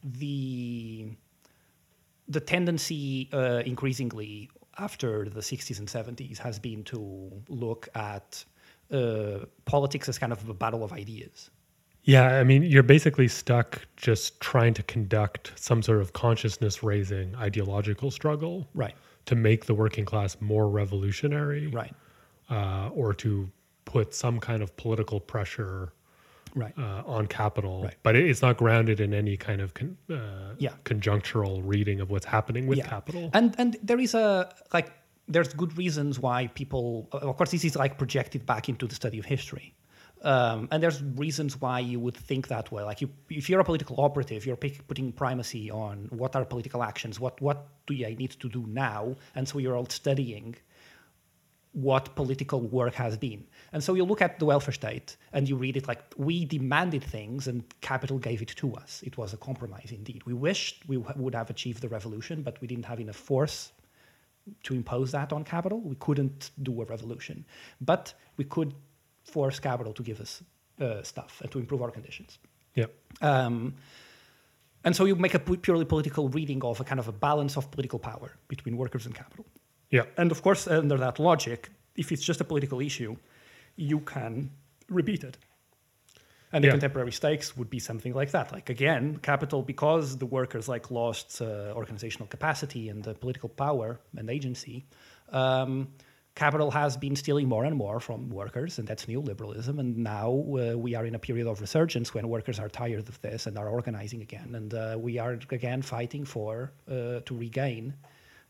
the 0.05 1.09
the 2.28 2.40
tendency 2.40 3.28
uh, 3.33 3.62
increasingly 3.64 4.50
after 4.78 5.28
the 5.28 5.40
60s 5.40 5.78
and 5.78 5.88
70s 5.88 6.38
has 6.38 6.59
been 6.59 6.83
to 6.85 7.31
look 7.48 7.88
at 7.94 8.44
uh, 8.90 9.40
politics 9.64 10.09
as 10.09 10.18
kind 10.18 10.33
of 10.33 10.48
a 10.48 10.55
battle 10.55 10.85
of 10.85 10.92
ideas. 10.92 11.50
Yeah. 12.05 12.38
I 12.38 12.45
mean, 12.45 12.62
you're 12.62 12.83
basically 12.83 13.29
stuck 13.29 13.83
just 13.97 14.41
trying 14.41 14.75
to 14.75 14.83
conduct 14.83 15.53
some 15.57 15.83
sort 15.83 16.01
of 16.01 16.12
consciousness-raising 16.12 17.35
ideological 17.37 18.11
struggle 18.11 18.67
Right, 18.75 18.95
to 19.27 19.35
make 19.35 19.67
the 19.67 19.75
working 19.75 20.05
class 20.05 20.37
more 20.41 20.69
revolutionary, 20.69 21.69
right, 21.69 21.95
uh, 22.51 22.91
or 22.95 23.15
to 23.15 23.51
put 23.85 24.15
some 24.15 24.41
kind 24.41 24.62
of 24.62 24.77
political 24.77 25.21
pressure 25.21 25.93
right. 26.55 26.73
uh, 26.79 27.03
on 27.07 27.27
capital. 27.27 27.85
Right. 27.85 27.97
But 28.03 28.17
it's 28.17 28.43
not 28.43 28.57
grounded 28.57 29.01
in 29.01 29.12
any 29.15 29.37
kind 29.37 29.61
of 29.61 29.75
con- 29.75 29.97
uh, 30.11 30.55
Yeah. 30.59 30.73
conjunctural 30.85 31.62
reading 31.65 32.01
of 32.01 32.11
what's 32.11 32.27
happening 32.27 32.67
with 32.67 32.79
yeah. 32.79 32.88
capital. 32.88 33.31
And 33.33 33.55
and 33.59 33.77
there 33.83 34.01
is 34.01 34.15
a 34.15 34.53
like 34.73 34.93
there's 35.29 35.53
good 35.55 35.77
reasons 35.79 36.19
why 36.19 36.49
people 36.49 37.09
of 37.12 37.37
course 37.37 37.51
this 37.51 37.65
is 37.65 37.77
like 37.77 37.97
projected 37.99 38.45
back 38.47 38.69
into 38.69 38.87
the 38.87 38.95
study 38.95 39.19
of 39.19 39.25
history. 39.25 39.75
Um, 40.22 40.68
and 40.70 40.82
there's 40.82 41.02
reasons 41.02 41.61
why 41.61 41.80
you 41.80 41.98
would 41.98 42.16
think 42.16 42.48
that 42.48 42.70
way. 42.70 42.85
Like 42.85 43.00
you, 43.00 43.11
if 43.28 43.50
you're 43.50 43.61
a 43.61 43.64
political 43.64 44.00
operative, 44.00 44.46
you're 44.46 44.56
pick, 44.56 44.87
putting 44.87 45.12
primacy 45.12 45.70
on 45.70 46.06
what 46.11 46.37
are 46.37 46.44
political 46.44 46.82
actions, 46.82 47.18
what 47.18 47.40
what 47.40 47.66
do 47.87 47.94
I 48.06 48.14
need 48.14 48.30
to 48.30 48.48
do 48.48 48.64
now, 48.68 49.16
and 49.35 49.48
so 49.48 49.58
you're 49.58 49.76
all 49.76 49.88
studying 49.88 50.54
what 51.72 52.14
political 52.14 52.61
work 52.61 52.94
has 52.94 53.16
been. 53.16 53.44
And 53.72 53.82
so 53.82 53.94
you 53.94 54.04
look 54.04 54.20
at 54.20 54.38
the 54.38 54.44
welfare 54.44 54.74
state 54.74 55.16
and 55.32 55.48
you 55.48 55.56
read 55.56 55.76
it 55.76 55.88
like 55.88 56.02
we 56.16 56.44
demanded 56.44 57.02
things 57.02 57.48
and 57.48 57.64
capital 57.80 58.18
gave 58.18 58.42
it 58.42 58.48
to 58.56 58.74
us. 58.74 59.02
It 59.04 59.16
was 59.16 59.32
a 59.32 59.38
compromise 59.38 59.90
indeed. 59.90 60.22
We 60.26 60.35
wished 60.35 60.87
we 60.87 60.98
would 60.98 61.35
have 61.35 61.48
achieved 61.48 61.80
the 61.80 61.88
revolution, 61.88 62.42
but 62.42 62.61
we 62.61 62.68
didn't 62.68 62.85
have 62.85 63.00
enough 63.00 63.16
force 63.16 63.72
to 64.64 64.74
impose 64.74 65.12
that 65.12 65.32
on 65.32 65.44
capital. 65.44 65.80
We 65.80 65.96
couldn't 65.96 66.50
do 66.62 66.82
a 66.82 66.85
revolution, 66.85 67.44
but 67.80 68.12
we 68.37 68.44
could 68.44 68.74
force 69.24 69.61
capital 69.61 69.92
to 69.92 70.02
give 70.02 70.20
us 70.20 70.42
uh, 70.80 71.02
stuff 71.02 71.40
and 71.42 71.50
to 71.52 71.58
improve 71.58 71.82
our 71.82 71.90
conditions. 71.90 72.38
yeah. 72.74 72.87
Um, 73.20 73.74
and 74.85 74.96
so 74.96 75.04
you 75.04 75.14
make 75.14 75.35
a 75.35 75.38
purely 75.38 75.85
political 75.85 76.28
reading 76.28 76.64
of 76.64 76.80
a 76.80 76.85
kind 76.85 76.98
of 76.98 77.06
a 77.08 77.12
balance 77.12 77.56
of 77.56 77.70
political 77.70 77.98
power 78.00 78.32
between 78.48 78.76
workers 78.76 79.06
and 79.06 79.14
capital. 79.14 79.46
Yeah. 79.90 80.06
And 80.16 80.30
of 80.32 80.42
course, 80.42 80.66
under 80.66 80.98
that 80.98 81.18
logic, 81.18 81.70
if 81.94 82.11
it's 82.11 82.22
just 82.22 82.40
a 82.40 82.44
political 82.44 82.80
issue, 82.80 83.16
you 83.76 84.00
can 84.00 84.50
repeat 84.88 85.22
it. 85.22 85.38
And 86.52 86.64
the 86.64 86.68
Yeah. 86.68 86.72
contemporary 86.72 87.12
stakes 87.12 87.56
would 87.56 87.70
be 87.70 87.78
something 87.78 88.12
like 88.12 88.30
that. 88.32 88.52
Like 88.52 88.70
again, 88.70 89.18
capital, 89.22 89.62
because 89.62 90.18
the 90.18 90.26
workers 90.26 90.68
like 90.68 90.90
lost 90.90 91.40
uh, 91.40 91.72
organizational 91.76 92.26
capacity 92.28 92.88
and 92.90 93.04
the 93.04 93.14
political 93.14 93.48
power 93.48 94.00
and 94.16 94.28
agency, 94.28 94.85
um, 95.30 95.88
capital 96.35 96.71
has 96.71 96.97
been 96.97 97.16
stealing 97.16 97.49
more 97.49 97.64
and 97.64 97.77
more 97.77 98.01
from 98.01 98.31
workers, 98.31 98.79
and 98.79 98.88
that's 98.88 99.07
neoliberalism. 99.07 99.79
And 99.79 99.99
now 99.99 100.31
uh, 100.31 100.77
we 100.77 100.95
are 100.95 101.07
in 101.07 101.14
a 101.14 101.18
period 101.18 101.47
of 101.47 101.61
resurgence 101.61 102.14
when 102.14 102.29
workers 102.29 102.59
are 102.59 102.68
tired 102.68 103.09
of 103.09 103.21
this 103.21 103.47
and 103.47 103.59
are 103.59 103.68
organizing 103.68 104.23
again, 104.23 104.55
and 104.55 104.75
uh, 104.75 104.97
we 104.99 105.18
are 105.18 105.38
again 105.51 105.83
fighting 105.83 106.25
for 106.25 106.73
uh, 106.90 107.21
to 107.27 107.37
regain 107.37 107.95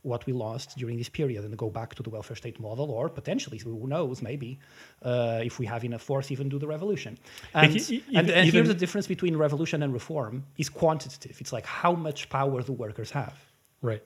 what 0.03 0.27
we 0.27 0.33
lost 0.33 0.77
during 0.77 0.99
this 0.99 1.09
period 1.09 1.45
and 1.45 1.57
go 1.57 1.71
back 1.71 1.95
to 1.95 2.03
the 2.03 2.11
welfare 2.11 2.37
state 2.37 2.59
model, 2.59 2.91
or 2.91 3.09
potentially, 3.09 3.59
who 3.59 3.87
knows, 3.87 4.21
maybe 4.21 4.59
uh, 5.03 5.41
if 5.45 5.59
we 5.59 5.67
have 5.67 5.85
enough 5.85 6.03
force, 6.03 6.31
even 6.31 6.49
do 6.49 6.59
the 6.59 6.67
revolution. 6.67 7.17
And, 7.55 7.77
and, 8.13 8.31
and 8.31 8.51
here's 8.51 8.69
the 8.69 8.75
difference 8.75 9.07
between 9.07 9.37
revolution 9.37 9.83
and 9.83 9.93
reform 9.93 10.45
is 10.59 10.69
quantitative. 10.69 11.41
It's 11.41 11.53
like 11.53 11.67
how 11.67 11.93
much 11.93 12.29
power 12.31 12.63
the 12.63 12.73
workers 12.73 13.13
have. 13.13 13.39
Right. 13.81 14.03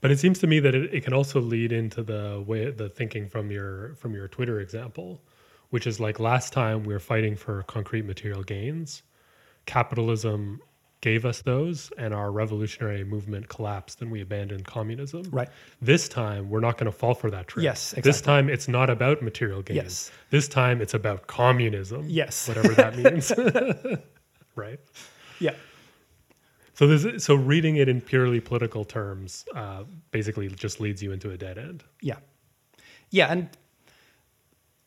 But 0.00 0.10
it 0.10 0.18
seems 0.18 0.38
to 0.40 0.46
me 0.46 0.60
that 0.60 0.74
it, 0.74 0.94
it 0.94 1.04
can 1.04 1.12
also 1.12 1.40
lead 1.40 1.72
into 1.72 2.02
the 2.02 2.42
way 2.46 2.70
the 2.70 2.88
thinking 2.88 3.28
from 3.28 3.50
your 3.50 3.94
from 3.94 4.14
your 4.14 4.28
Twitter 4.28 4.60
example, 4.60 5.20
which 5.70 5.86
is 5.86 6.00
like 6.00 6.18
last 6.18 6.52
time 6.52 6.84
we 6.84 6.92
were 6.92 7.00
fighting 7.00 7.36
for 7.36 7.62
concrete 7.64 8.04
material 8.04 8.42
gains, 8.42 9.02
capitalism 9.66 10.60
gave 11.02 11.26
us 11.26 11.42
those 11.42 11.90
and 11.98 12.14
our 12.14 12.30
revolutionary 12.30 13.02
movement 13.02 13.48
collapsed 13.48 14.00
and 14.00 14.10
we 14.10 14.20
abandoned 14.20 14.64
communism. 14.64 15.22
Right. 15.30 15.48
This 15.80 16.08
time 16.08 16.48
we're 16.48 16.60
not 16.60 16.78
going 16.78 16.90
to 16.90 16.96
fall 16.96 17.14
for 17.14 17.28
that 17.30 17.48
trick. 17.48 17.64
Yes, 17.64 17.92
exactly. 17.92 18.08
This 18.10 18.20
time 18.20 18.48
it's 18.48 18.68
not 18.68 18.88
about 18.88 19.20
material 19.20 19.62
gains. 19.62 19.76
Yes. 19.76 20.10
This 20.30 20.48
time 20.48 20.80
it's 20.80 20.94
about 20.94 21.26
communism. 21.26 22.04
Yes. 22.08 22.48
Whatever 22.48 22.68
that 22.74 22.96
means. 22.96 23.32
right. 24.54 24.78
Yeah. 25.40 25.54
So 26.74 26.86
there's 26.86 27.24
so 27.24 27.34
reading 27.34 27.76
it 27.76 27.88
in 27.88 28.00
purely 28.00 28.40
political 28.40 28.84
terms 28.84 29.44
uh, 29.54 29.84
basically 30.10 30.48
just 30.48 30.80
leads 30.80 31.02
you 31.02 31.12
into 31.12 31.30
a 31.30 31.36
dead 31.36 31.58
end. 31.58 31.84
Yeah. 32.00 32.16
Yeah. 33.10 33.26
And 33.30 33.50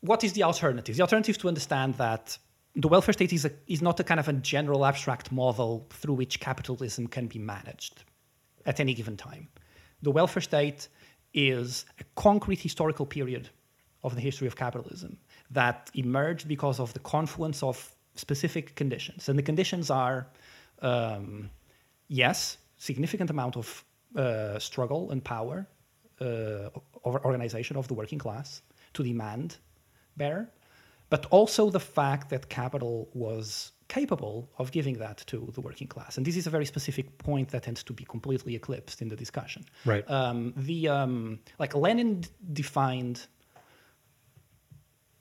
what 0.02 0.24
is 0.24 0.34
the 0.34 0.44
alternative? 0.44 0.96
The 0.96 1.02
alternative 1.02 1.34
is 1.34 1.38
to 1.40 1.48
understand 1.48 1.96
that 1.96 2.38
the 2.76 2.88
welfare 2.88 3.14
state 3.14 3.32
is, 3.32 3.46
a, 3.46 3.52
is 3.68 3.82
not 3.82 4.00
a 4.00 4.04
kind 4.04 4.20
of 4.20 4.28
a 4.28 4.34
general 4.34 4.86
abstract 4.86 5.32
model 5.32 5.88
through 5.92 6.16
which 6.16 6.40
capitalism 6.40 7.08
can 7.08 7.28
be 7.28 7.40
managed 7.40 8.04
at 8.66 8.80
any 8.80 8.94
given 8.94 9.16
time. 9.16 9.48
The 10.02 10.12
welfare 10.12 10.42
state 10.42 10.90
is 11.34 11.86
a 12.00 12.04
concrete 12.16 12.60
historical 12.60 13.06
period 13.06 13.50
of 14.04 14.16
the 14.16 14.22
history 14.22 14.48
of 14.48 14.56
capitalism 14.56 15.18
that 15.52 15.90
emerged 15.94 16.48
because 16.48 16.80
of 16.80 16.94
the 16.94 17.00
confluence 17.00 17.64
of 17.64 17.96
specific 18.16 18.76
conditions. 18.76 19.30
And 19.30 19.38
the 19.38 19.44
conditions 19.44 19.90
are, 19.90 20.28
um, 20.82 21.50
yes, 22.08 22.58
significant 22.78 23.30
amount 23.30 23.58
of 23.58 23.84
uh, 24.16 24.60
struggle 24.60 25.12
and 25.12 25.24
power 25.24 25.68
uh, 26.22 26.70
or 27.04 27.24
organization 27.26 27.78
of 27.78 27.88
the 27.88 27.94
working 27.94 28.20
class 28.20 28.62
to 28.94 29.04
demand 29.04 29.58
better, 30.18 30.50
but 31.10 31.26
also 31.28 31.70
the 31.70 31.80
fact 31.80 32.30
that 32.30 32.50
capital 32.50 33.10
was 33.14 33.72
capable 33.88 34.50
of 34.58 34.72
giving 34.72 34.98
that 34.98 35.18
to 35.28 35.52
the 35.54 35.62
working 35.62 35.88
class. 35.88 36.18
And 36.18 36.26
this 36.26 36.36
is 36.36 36.48
a 36.48 36.50
very 36.50 36.66
specific 36.66 37.18
point 37.18 37.50
that 37.50 37.64
tends 37.64 37.84
to 37.84 37.94
be 37.94 38.04
completely 38.06 38.56
eclipsed 38.56 39.02
in 39.02 39.10
the 39.10 39.16
discussion. 39.16 39.66
Right. 39.86 40.10
Um, 40.10 40.54
the 40.58 40.90
um, 40.90 41.40
like 41.60 41.76
Lenin 41.76 42.24
defined 42.54 43.28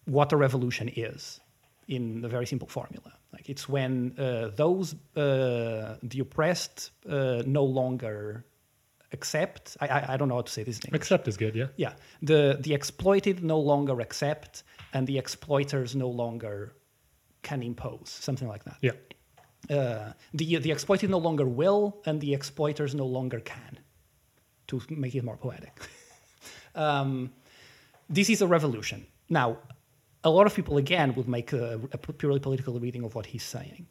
what 0.07 0.33
a 0.33 0.37
revolution 0.37 0.91
is 0.95 1.41
in 1.89 2.25
a 2.25 2.29
very 2.29 2.47
simple 2.47 2.69
formula. 2.69 3.13
Like 3.35 3.51
it's 3.51 3.69
when 3.69 4.15
uh, 4.19 4.51
those 4.55 4.95
uh, 5.17 5.97
the 6.03 6.21
oppressed 6.21 6.93
uh, 7.09 7.43
no 7.47 7.65
longer 7.65 8.45
accept. 9.13 9.77
I, 9.81 9.87
I 9.89 10.15
I 10.15 10.17
don't 10.17 10.29
know 10.29 10.37
how 10.37 10.43
to 10.43 10.53
say 10.53 10.65
this 10.65 10.79
in 10.79 10.87
English. 10.87 11.01
Accept 11.01 11.29
is 11.29 11.37
good, 11.37 11.55
yeah. 11.57 11.69
Yeah, 11.77 11.95
the 12.23 12.59
the 12.61 12.73
exploited 12.75 13.43
no 13.43 13.59
longer 13.59 14.01
accept, 14.01 14.63
and 14.93 15.07
the 15.07 15.19
exploiters 15.19 15.95
no 15.95 16.09
longer 16.09 16.75
can 17.43 17.63
impose 17.63 18.09
something 18.09 18.49
like 18.49 18.65
that. 18.65 18.79
Yeah. 18.81 18.97
Uh, 19.71 20.13
the 20.33 20.59
the 20.59 20.71
exploited 20.71 21.11
no 21.11 21.19
longer 21.19 21.47
will, 21.47 22.03
and 22.07 22.21
the 22.21 22.35
exploiters 22.35 22.95
no 22.95 23.07
longer 23.07 23.41
can. 23.41 23.79
To 24.69 24.81
make 24.89 25.15
it 25.15 25.25
more 25.25 25.37
poetic, 25.37 25.75
um, 26.75 27.33
this 28.09 28.31
is 28.31 28.41
a 28.41 28.47
revolution. 28.47 29.07
Now, 29.29 29.59
a 30.25 30.31
lot 30.31 30.47
of 30.47 30.55
people 30.55 30.77
again 30.79 31.15
would 31.15 31.29
make 31.29 31.53
a, 31.53 31.81
a 31.93 31.99
purely 31.99 32.41
political 32.41 32.75
reading 32.81 33.05
of 33.05 33.15
what 33.15 33.27
he's 33.27 33.43
saying, 33.45 33.87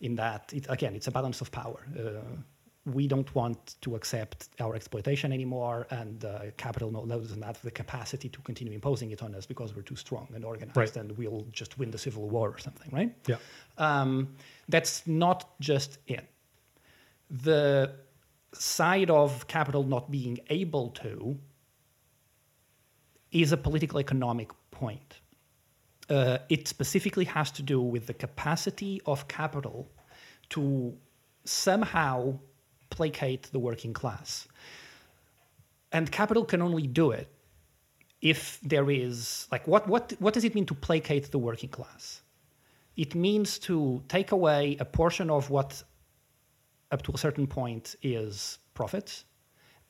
in 0.00 0.16
that 0.16 0.52
it, 0.52 0.66
again 0.68 0.94
it's 0.96 1.06
a 1.06 1.10
balance 1.10 1.40
of 1.40 1.50
power. 1.52 1.80
Uh, 1.98 2.02
we 2.98 3.08
don't 3.08 3.34
want 3.34 3.74
to 3.80 3.96
accept 3.96 4.48
our 4.60 4.74
exploitation 4.76 5.32
anymore, 5.32 5.86
and 5.90 6.24
uh, 6.24 6.30
capital 6.56 6.90
no 6.92 7.04
doesn't 7.04 7.42
have 7.42 7.60
the 7.62 7.70
capacity 7.70 8.28
to 8.28 8.40
continue 8.42 8.72
imposing 8.72 9.10
it 9.10 9.22
on 9.22 9.34
us 9.34 9.44
because 9.44 9.74
we're 9.74 9.82
too 9.82 9.96
strong 9.96 10.28
and 10.34 10.44
organized, 10.44 10.76
Right. 10.76 10.96
and 10.96 11.10
we'll 11.18 11.46
just 11.50 11.78
win 11.78 11.90
the 11.90 11.98
civil 11.98 12.28
war 12.28 12.48
or 12.48 12.58
something, 12.58 12.90
right? 12.92 13.12
Yeah. 13.26 13.36
um, 13.78 14.28
that's 14.68 15.04
not 15.06 15.38
just 15.60 15.98
it. 16.06 16.24
The 17.28 17.90
side 18.54 19.10
of 19.10 19.46
capital 19.48 19.82
not 19.82 20.10
being 20.10 20.38
able 20.48 20.90
to 21.02 21.36
is 23.32 23.50
a 23.52 23.56
political 23.56 23.98
economic 23.98 24.50
point. 24.70 25.18
Uh, 26.08 26.38
it 26.48 26.68
specifically 26.68 27.24
has 27.24 27.50
to 27.50 27.62
do 27.62 27.80
with 27.80 28.06
the 28.06 28.14
capacity 28.14 29.02
of 29.06 29.26
capital 29.28 29.90
to 30.50 30.96
somehow 31.44 32.38
placate 32.90 33.44
the 33.52 33.58
working 33.58 33.92
class. 33.92 34.46
And 35.92 36.10
capital 36.10 36.44
can 36.44 36.62
only 36.62 36.86
do 36.86 37.10
it 37.10 37.28
if 38.20 38.58
there 38.62 38.90
is 38.90 39.46
like 39.52 39.66
what 39.66 39.86
what 39.88 40.12
what 40.18 40.34
does 40.34 40.44
it 40.44 40.54
mean 40.54 40.66
to 40.66 40.74
placate 40.74 41.30
the 41.30 41.38
working 41.38 41.70
class? 41.70 42.22
It 42.96 43.14
means 43.14 43.58
to 43.60 44.02
take 44.08 44.32
away 44.32 44.76
a 44.80 44.84
portion 44.84 45.30
of 45.30 45.50
what 45.50 45.82
up 46.90 47.02
to 47.02 47.12
a 47.12 47.18
certain 47.18 47.46
point 47.46 47.96
is 48.02 48.58
profit 48.74 49.24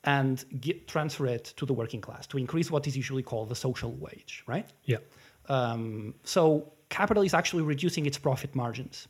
and 0.05 0.45
get, 0.61 0.89
transfer 0.89 1.27
it 1.27 1.45
to 1.57 1.67
the 1.67 1.73
working 1.75 2.01
class 2.01 2.27
to 2.29 2.39
increase 2.39 2.71
what 2.71 2.87
is 2.87 2.97
usually 2.97 3.23
called 3.23 3.49
the 3.49 3.55
social 3.55 3.93
wage, 3.93 4.45
right? 4.47 4.69
Yeah. 4.85 4.99
Um, 5.49 6.15
so 6.25 6.73
capital 6.89 7.23
is 7.23 7.35
actually 7.35 7.63
reducing 7.63 8.07
its 8.07 8.19
profit 8.19 8.55
margins 8.55 9.09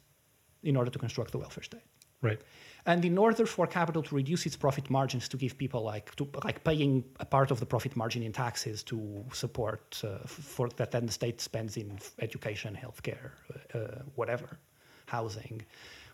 in 0.62 0.77
order 0.77 0.90
to 0.90 0.99
construct 0.99 1.33
the 1.33 1.38
welfare 1.38 1.64
state. 1.64 1.83
Right. 2.22 2.40
And 2.87 3.05
in 3.05 3.18
order 3.18 3.46
for 3.46 3.66
capital 3.66 4.03
to 4.05 4.14
reduce 4.14 4.46
its 4.46 4.57
profit 4.57 4.88
margins 4.90 5.29
to 5.29 5.37
give 5.37 5.59
people 5.59 5.83
like 5.83 6.14
to 6.16 6.29
like 6.44 6.62
paying 6.62 7.05
a 7.18 7.25
part 7.25 7.51
of 7.51 7.59
the 7.59 7.66
profit 7.66 7.96
margin 7.96 8.22
in 8.22 8.33
taxes 8.33 8.85
to 8.85 9.25
support 9.33 10.01
uh, 10.05 10.18
for 10.27 10.68
that 10.77 10.92
then 10.92 11.07
the 11.07 11.12
state 11.12 11.40
spends 11.40 11.77
in 11.77 11.99
education, 12.20 12.79
healthcare, 12.81 13.31
uh, 13.75 13.79
uh, 13.79 14.03
whatever, 14.14 14.59
housing, 15.07 15.62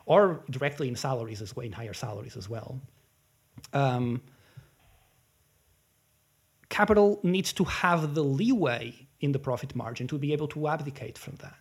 or 0.07 0.43
directly 0.51 0.89
in 0.89 0.97
salaries 0.97 1.43
as 1.43 1.55
well, 1.55 1.67
in 1.67 1.73
higher 1.73 1.95
salaries 1.95 2.37
as 2.39 2.49
well. 2.49 2.81
Um, 3.75 4.23
capital 6.71 7.21
needs 7.23 7.53
to 7.53 7.65
have 7.65 8.15
the 8.15 8.25
leeway 8.25 9.07
in 9.23 9.33
the 9.33 9.39
profit 9.39 9.75
margin 9.75 10.07
to 10.09 10.19
be 10.19 10.33
able 10.33 10.49
to 10.49 10.69
abdicate 10.69 11.17
from 11.17 11.37
that. 11.37 11.57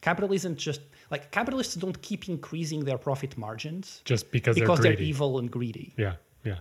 Capital 0.00 0.32
isn't 0.32 0.56
just 0.56 0.80
like 1.10 1.32
capitalists 1.32 1.74
don't 1.74 2.00
keep 2.02 2.28
increasing 2.28 2.84
their 2.84 2.98
profit 2.98 3.36
margins 3.36 4.00
Just 4.04 4.30
because, 4.30 4.54
because 4.54 4.78
they're 4.78 4.94
they're, 4.94 5.02
evil 5.02 5.38
and 5.38 5.50
greedy. 5.50 5.92
Yeah. 5.96 6.14
Yeah. 6.44 6.58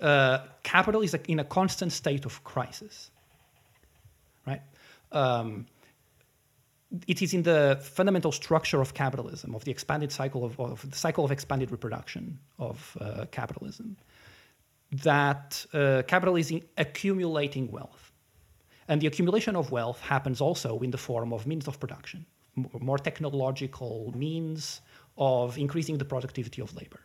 Uh, 0.00 0.38
capital 0.62 1.02
is 1.02 1.14
in 1.14 1.40
a 1.40 1.44
constant 1.44 1.92
state 1.92 2.24
of 2.24 2.42
crisis, 2.44 3.10
right? 4.46 4.62
Um, 5.12 5.66
it 7.06 7.20
is 7.20 7.34
in 7.34 7.42
the 7.42 7.78
fundamental 7.82 8.32
structure 8.32 8.80
of 8.80 8.94
capitalism, 8.94 9.54
of 9.54 9.64
the 9.64 9.70
expanded 9.70 10.10
cycle 10.10 10.44
of, 10.44 10.58
of 10.58 10.88
the 10.90 10.96
cycle 10.96 11.24
of 11.24 11.30
expanded 11.30 11.70
reproduction 11.70 12.38
of 12.58 12.96
uh, 13.00 13.26
capitalism, 13.30 13.96
that 14.92 15.66
uh, 15.74 16.02
capital 16.06 16.36
is 16.36 16.52
accumulating 16.78 17.70
wealth. 17.70 18.07
And 18.88 19.00
the 19.02 19.06
accumulation 19.06 19.54
of 19.56 19.70
wealth 19.70 20.00
happens 20.00 20.40
also 20.40 20.78
in 20.80 20.90
the 20.90 20.98
form 20.98 21.32
of 21.32 21.46
means 21.46 21.68
of 21.68 21.78
production, 21.78 22.24
more 22.80 22.98
technological 22.98 24.12
means 24.16 24.80
of 25.16 25.58
increasing 25.58 25.98
the 25.98 26.04
productivity 26.04 26.62
of 26.62 26.74
labor. 26.74 27.00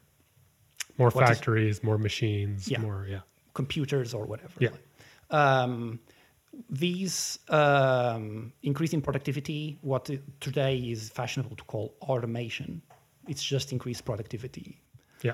More 0.98 1.10
What 1.10 1.24
is- 1.24 1.30
factories, 1.38 1.84
more 1.84 1.98
machines, 1.98 2.68
Yeah. 2.70 2.80
more 2.82 3.06
yeah. 3.10 3.22
computers 3.54 4.14
or 4.14 4.26
whatever. 4.26 4.54
Yeah. 4.60 4.70
Um, 5.30 6.00
these 6.70 7.40
um, 7.50 8.54
increase 8.62 8.94
in 8.94 9.02
productivity, 9.02 9.80
what 9.82 10.10
today 10.40 10.78
is 10.78 11.10
fashionable 11.10 11.56
to 11.58 11.64
call 11.64 11.96
automation, 12.02 12.82
it's 13.28 13.44
just 13.44 13.72
increased 13.72 14.06
productivity. 14.06 14.80
Yeah. 15.24 15.34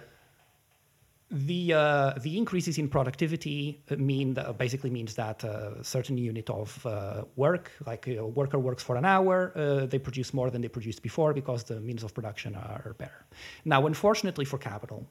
The 1.32 1.74
uh, 1.74 2.14
the 2.22 2.38
increases 2.38 2.80
in 2.80 2.90
productivity 2.90 3.84
mean 3.98 4.34
that 4.34 4.58
basically 4.58 4.90
means 4.90 5.14
that 5.14 5.44
a 5.44 5.78
certain 5.84 6.18
unit 6.18 6.50
of 6.50 6.84
uh, 6.88 7.24
work, 7.36 7.72
like 7.86 8.08
a 8.08 8.26
worker 8.26 8.58
works 8.58 8.82
for 8.82 8.96
an 8.96 9.06
hour, 9.06 9.52
uh, 9.56 9.86
they 9.86 10.00
produce 10.00 10.34
more 10.34 10.50
than 10.50 10.62
they 10.62 10.70
produced 10.70 11.04
before 11.04 11.32
because 11.34 11.64
the 11.64 11.80
means 11.82 12.04
of 12.04 12.16
production 12.16 12.56
are 12.56 12.96
better. 12.98 13.26
Now, 13.64 13.86
unfortunately 13.86 14.44
for 14.46 14.58
capital, 14.58 15.06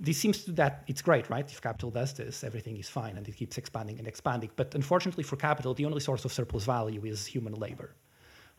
this 0.00 0.18
seems 0.18 0.42
to 0.44 0.52
that 0.52 0.82
it's 0.88 1.00
great, 1.00 1.30
right? 1.30 1.48
If 1.48 1.60
capital 1.62 1.92
does 1.92 2.12
this, 2.12 2.42
everything 2.42 2.76
is 2.76 2.88
fine 2.88 3.16
and 3.16 3.28
it 3.28 3.36
keeps 3.36 3.56
expanding 3.56 3.98
and 4.00 4.08
expanding. 4.08 4.50
But 4.56 4.74
unfortunately 4.74 5.22
for 5.22 5.36
capital, 5.36 5.74
the 5.74 5.84
only 5.84 6.00
source 6.00 6.24
of 6.24 6.32
surplus 6.32 6.64
value 6.64 7.04
is 7.04 7.24
human 7.24 7.54
labor. 7.54 7.94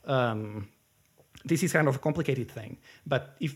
Um, 0.06 0.70
this 1.44 1.64
is 1.64 1.74
kind 1.74 1.90
of 1.90 1.98
a 1.98 2.00
complicated 2.00 2.50
thing, 2.50 2.78
but 3.06 3.36
if 3.42 3.56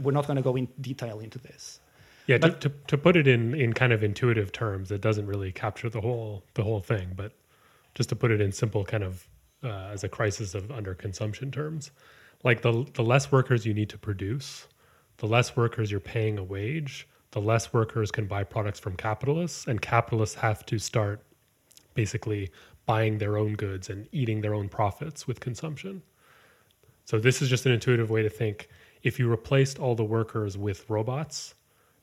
we're 0.00 0.12
not 0.12 0.26
going 0.26 0.36
to 0.36 0.42
go 0.42 0.56
in 0.56 0.68
detail 0.80 1.20
into 1.20 1.38
this. 1.38 1.80
Yeah, 2.28 2.38
But- 2.38 2.60
to, 2.60 2.68
to, 2.68 2.74
to 2.88 2.98
put 2.98 3.16
it 3.16 3.26
in, 3.26 3.54
in 3.54 3.72
kind 3.72 3.92
of 3.92 4.04
intuitive 4.04 4.52
terms, 4.52 4.92
it 4.92 5.00
doesn't 5.00 5.26
really 5.26 5.50
capture 5.50 5.90
the 5.90 6.00
whole 6.02 6.44
the 6.54 6.62
whole 6.62 6.80
thing. 6.80 7.14
But 7.16 7.32
just 7.94 8.10
to 8.10 8.16
put 8.16 8.30
it 8.30 8.40
in 8.40 8.52
simple 8.52 8.84
kind 8.84 9.02
of 9.02 9.26
uh, 9.64 9.90
as 9.92 10.04
a 10.04 10.08
crisis 10.08 10.54
of 10.54 10.70
under 10.70 10.94
consumption 10.94 11.50
terms, 11.50 11.90
like 12.44 12.62
the 12.62 12.86
the 12.94 13.02
less 13.02 13.32
workers 13.32 13.66
you 13.66 13.74
need 13.74 13.88
to 13.90 13.98
produce, 13.98 14.68
the 15.16 15.26
less 15.26 15.56
workers 15.56 15.90
you're 15.90 16.00
paying 16.00 16.38
a 16.38 16.44
wage, 16.44 17.08
the 17.32 17.40
less 17.40 17.72
workers 17.72 18.10
can 18.10 18.26
buy 18.26 18.44
products 18.44 18.78
from 18.78 18.94
capitalists, 18.96 19.66
and 19.66 19.80
capitalists 19.80 20.36
have 20.36 20.64
to 20.66 20.78
start 20.78 21.22
basically 21.94 22.50
buying 22.86 23.18
their 23.18 23.38
own 23.38 23.54
goods 23.54 23.88
and 23.90 24.06
eating 24.12 24.40
their 24.42 24.54
own 24.54 24.68
profits 24.68 25.26
with 25.26 25.40
consumption. 25.40 26.02
So 27.06 27.18
this 27.18 27.40
is 27.42 27.48
just 27.48 27.64
an 27.66 27.72
intuitive 27.72 28.10
way 28.10 28.22
to 28.22 28.30
think. 28.30 28.68
If 29.02 29.18
you 29.18 29.28
replaced 29.30 29.78
all 29.78 29.94
the 29.94 30.04
workers 30.04 30.58
with 30.58 30.88
robots, 30.90 31.54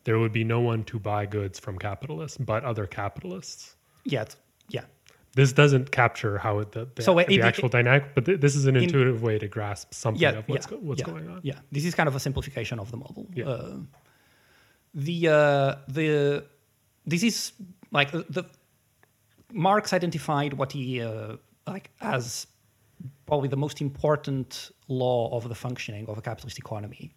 there 0.05 0.17
would 0.17 0.31
be 0.31 0.43
no 0.43 0.61
one 0.61 0.83
to 0.85 0.99
buy 0.99 1.25
goods 1.25 1.59
from 1.59 1.77
capitalists 1.77 2.37
but 2.37 2.63
other 2.63 2.87
capitalists. 2.87 3.75
Yeah, 4.05 4.25
yeah. 4.69 4.85
This 5.35 5.51
doesn't 5.51 5.91
capture 5.91 6.37
how 6.37 6.59
it, 6.59 6.71
the, 6.71 6.87
the, 6.95 7.01
So, 7.03 7.19
uh, 7.19 7.25
the 7.27 7.35
it- 7.35 7.41
actual 7.41 7.67
dynamic, 7.67 8.15
but 8.15 8.23
th- 8.25 8.39
this 8.39 8.55
is 8.55 8.65
an 8.67 8.77
intuitive 8.77 9.21
way 9.21 9.37
to 9.37 9.47
grasp 9.49 9.93
something 9.93 10.21
yeah, 10.21 10.37
of 10.39 10.47
what's, 10.47 10.65
yeah, 10.65 10.71
go- 10.71 10.77
what's 10.77 10.99
yeah, 11.01 11.05
going 11.05 11.27
on. 11.29 11.39
Yeah, 11.43 11.59
this 11.71 11.83
is 11.83 11.93
kind 11.93 12.07
of 12.07 12.15
a 12.15 12.19
simplification 12.19 12.79
of 12.79 12.89
the 12.91 12.97
model. 12.97 13.27
Yeah. 13.33 13.45
Uh, 13.49 13.77
the 14.93 15.27
uh, 15.27 15.75
the 15.89 16.45
this 17.05 17.21
is 17.23 17.51
like 17.91 18.11
the, 18.11 18.25
the 18.29 18.43
Marx 19.51 19.91
identified 19.91 20.53
what 20.53 20.71
he 20.71 21.01
uh, 21.01 21.35
like 21.67 21.89
as 21.99 22.47
probably 23.25 23.49
the 23.49 23.57
most 23.57 23.81
important 23.81 24.71
law 24.87 25.35
of 25.35 25.49
the 25.49 25.55
functioning 25.55 26.07
of 26.07 26.17
a 26.17 26.21
capitalist 26.21 26.57
economy, 26.57 27.13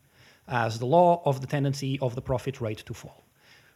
as 0.48 0.78
the 0.78 0.86
law 0.86 1.22
of 1.24 1.40
the 1.40 1.46
tendency 1.46 1.98
of 2.00 2.14
the 2.14 2.22
profit 2.22 2.60
rate 2.60 2.78
to 2.86 2.94
fall, 2.94 3.24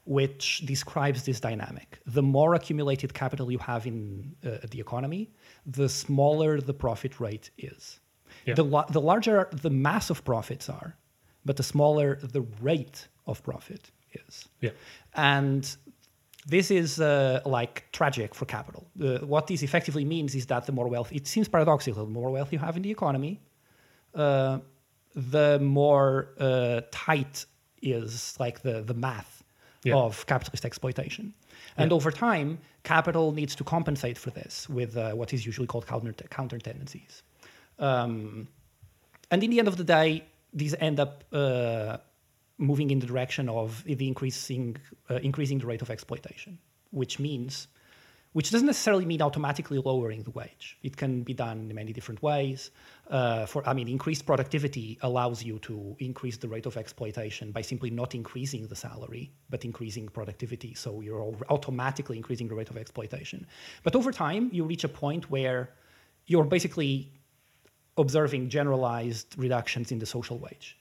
which 0.05 0.63
describes 0.67 1.25
this 1.25 1.41
dynamic. 1.41 2.01
The 2.07 2.23
more 2.23 2.55
accumulated 2.55 3.15
capital 3.15 3.51
you 3.51 3.59
have 3.59 3.87
in 3.87 4.35
uh, 4.45 4.59
the 4.71 4.81
economy, 4.81 5.31
the 5.67 5.89
smaller 5.89 6.61
the 6.61 6.75
profit 6.75 7.21
rate 7.21 7.51
is. 7.59 8.01
Yeah. 8.47 8.55
The, 8.55 8.65
la- 8.65 8.87
the 8.87 9.01
larger 9.01 9.49
the 9.53 9.71
mass 9.71 10.11
of 10.11 10.25
profits 10.25 10.69
are, 10.69 10.97
but 11.45 11.57
the 11.57 11.63
smaller 11.63 12.17
the 12.17 12.43
rate 12.61 13.09
of 13.27 13.43
profit 13.43 13.91
is. 14.13 14.49
Yeah. 14.61 14.71
And 15.15 15.77
this 16.47 16.71
is 16.71 17.01
uh, 17.01 17.41
like 17.45 17.87
tragic 17.93 18.35
for 18.35 18.47
capital. 18.47 18.89
Uh, 19.01 19.19
what 19.19 19.47
this 19.47 19.63
effectively 19.63 20.05
means 20.05 20.35
is 20.35 20.47
that 20.47 20.67
the 20.67 20.73
more 20.73 20.89
wealth, 20.89 21.13
it 21.13 21.27
seems 21.27 21.49
paradoxical, 21.49 22.05
the 22.05 22.11
more 22.11 22.31
wealth 22.31 22.53
you 22.53 22.59
have 22.59 22.77
in 22.77 22.83
the 22.83 22.91
economy, 22.91 23.41
uh, 24.15 24.59
the 25.15 25.59
more 25.61 26.29
uh, 26.39 26.81
tight 26.91 27.47
is 27.83 28.37
like 28.39 28.63
the, 28.63 28.83
the 28.83 28.95
math 28.95 29.43
Yeah. 29.85 29.97
of 29.97 30.27
capitalist 30.27 30.65
exploitation. 30.65 31.35
And 31.77 31.91
Yeah. 31.91 31.97
over 31.97 32.11
time, 32.11 32.59
capital 32.85 33.33
needs 33.33 33.55
to 33.57 33.65
compensate 33.65 34.19
for 34.19 34.31
this 34.31 34.69
with 34.69 34.97
uh, 34.97 35.13
what 35.13 35.33
is 35.33 35.45
usually 35.45 35.67
called 35.67 35.87
counter, 35.87 36.13
counter 36.31 36.59
tendencies. 36.59 37.23
Um, 37.79 38.49
and 39.31 39.43
in 39.43 39.51
the 39.51 39.59
end 39.59 39.69
of 39.69 39.77
the 39.77 39.85
day, 39.85 40.25
these 40.53 40.75
end 40.79 41.01
up 41.01 41.25
uh, 41.33 41.97
moving 42.59 42.91
in 42.91 42.99
the 43.01 43.07
direction 43.07 43.49
of 43.49 43.83
the 43.85 44.07
increasing 44.07 44.77
uh, 45.11 45.15
increasing 45.17 45.59
the 45.59 45.67
rate 45.67 45.83
of 45.83 45.91
exploitation, 45.91 46.59
which 46.91 47.19
means, 47.19 47.69
which 48.33 48.51
doesn't 48.51 48.67
necessarily 48.67 49.05
mean 49.05 49.21
automatically 49.21 49.79
lowering 49.79 50.23
the 50.23 50.31
wage. 50.31 50.79
It 50.83 50.97
can 50.97 51.23
be 51.23 51.35
done 51.35 51.71
in 51.71 51.75
many 51.75 51.93
different 51.93 52.23
ways. 52.23 52.71
Uh, 53.11 53.45
for 53.45 53.67
I 53.69 53.75
mean, 53.75 53.89
increased 53.89 54.25
productivity 54.25 54.99
allows 55.03 55.43
you 55.43 55.59
to 55.61 55.97
increase 55.99 56.39
the 56.39 56.49
rate 56.49 56.67
of 56.67 56.77
exploitation 56.77 57.53
by 57.53 57.61
simply 57.61 57.91
not 57.91 58.15
increasing 58.15 58.67
the 58.67 58.77
salary, 58.77 59.31
but 59.51 59.65
increasing 59.65 60.09
productivity. 60.09 60.73
So 60.75 61.01
you're 61.03 61.23
automatically 61.51 62.17
increasing 62.17 62.49
the 62.49 62.55
rate 62.55 62.71
of 62.71 62.77
exploitation. 62.79 63.47
But 63.83 63.95
over 63.95 64.13
time, 64.13 64.49
you 64.53 64.65
reach 64.65 64.85
a 64.85 64.89
point 64.89 65.31
where 65.31 65.71
you're 66.27 66.45
basically 66.45 67.13
observing 67.99 68.49
generalized 68.49 69.35
reductions 69.37 69.93
in 69.93 69.99
the 69.99 70.07
social 70.07 70.39
wage. 70.39 70.79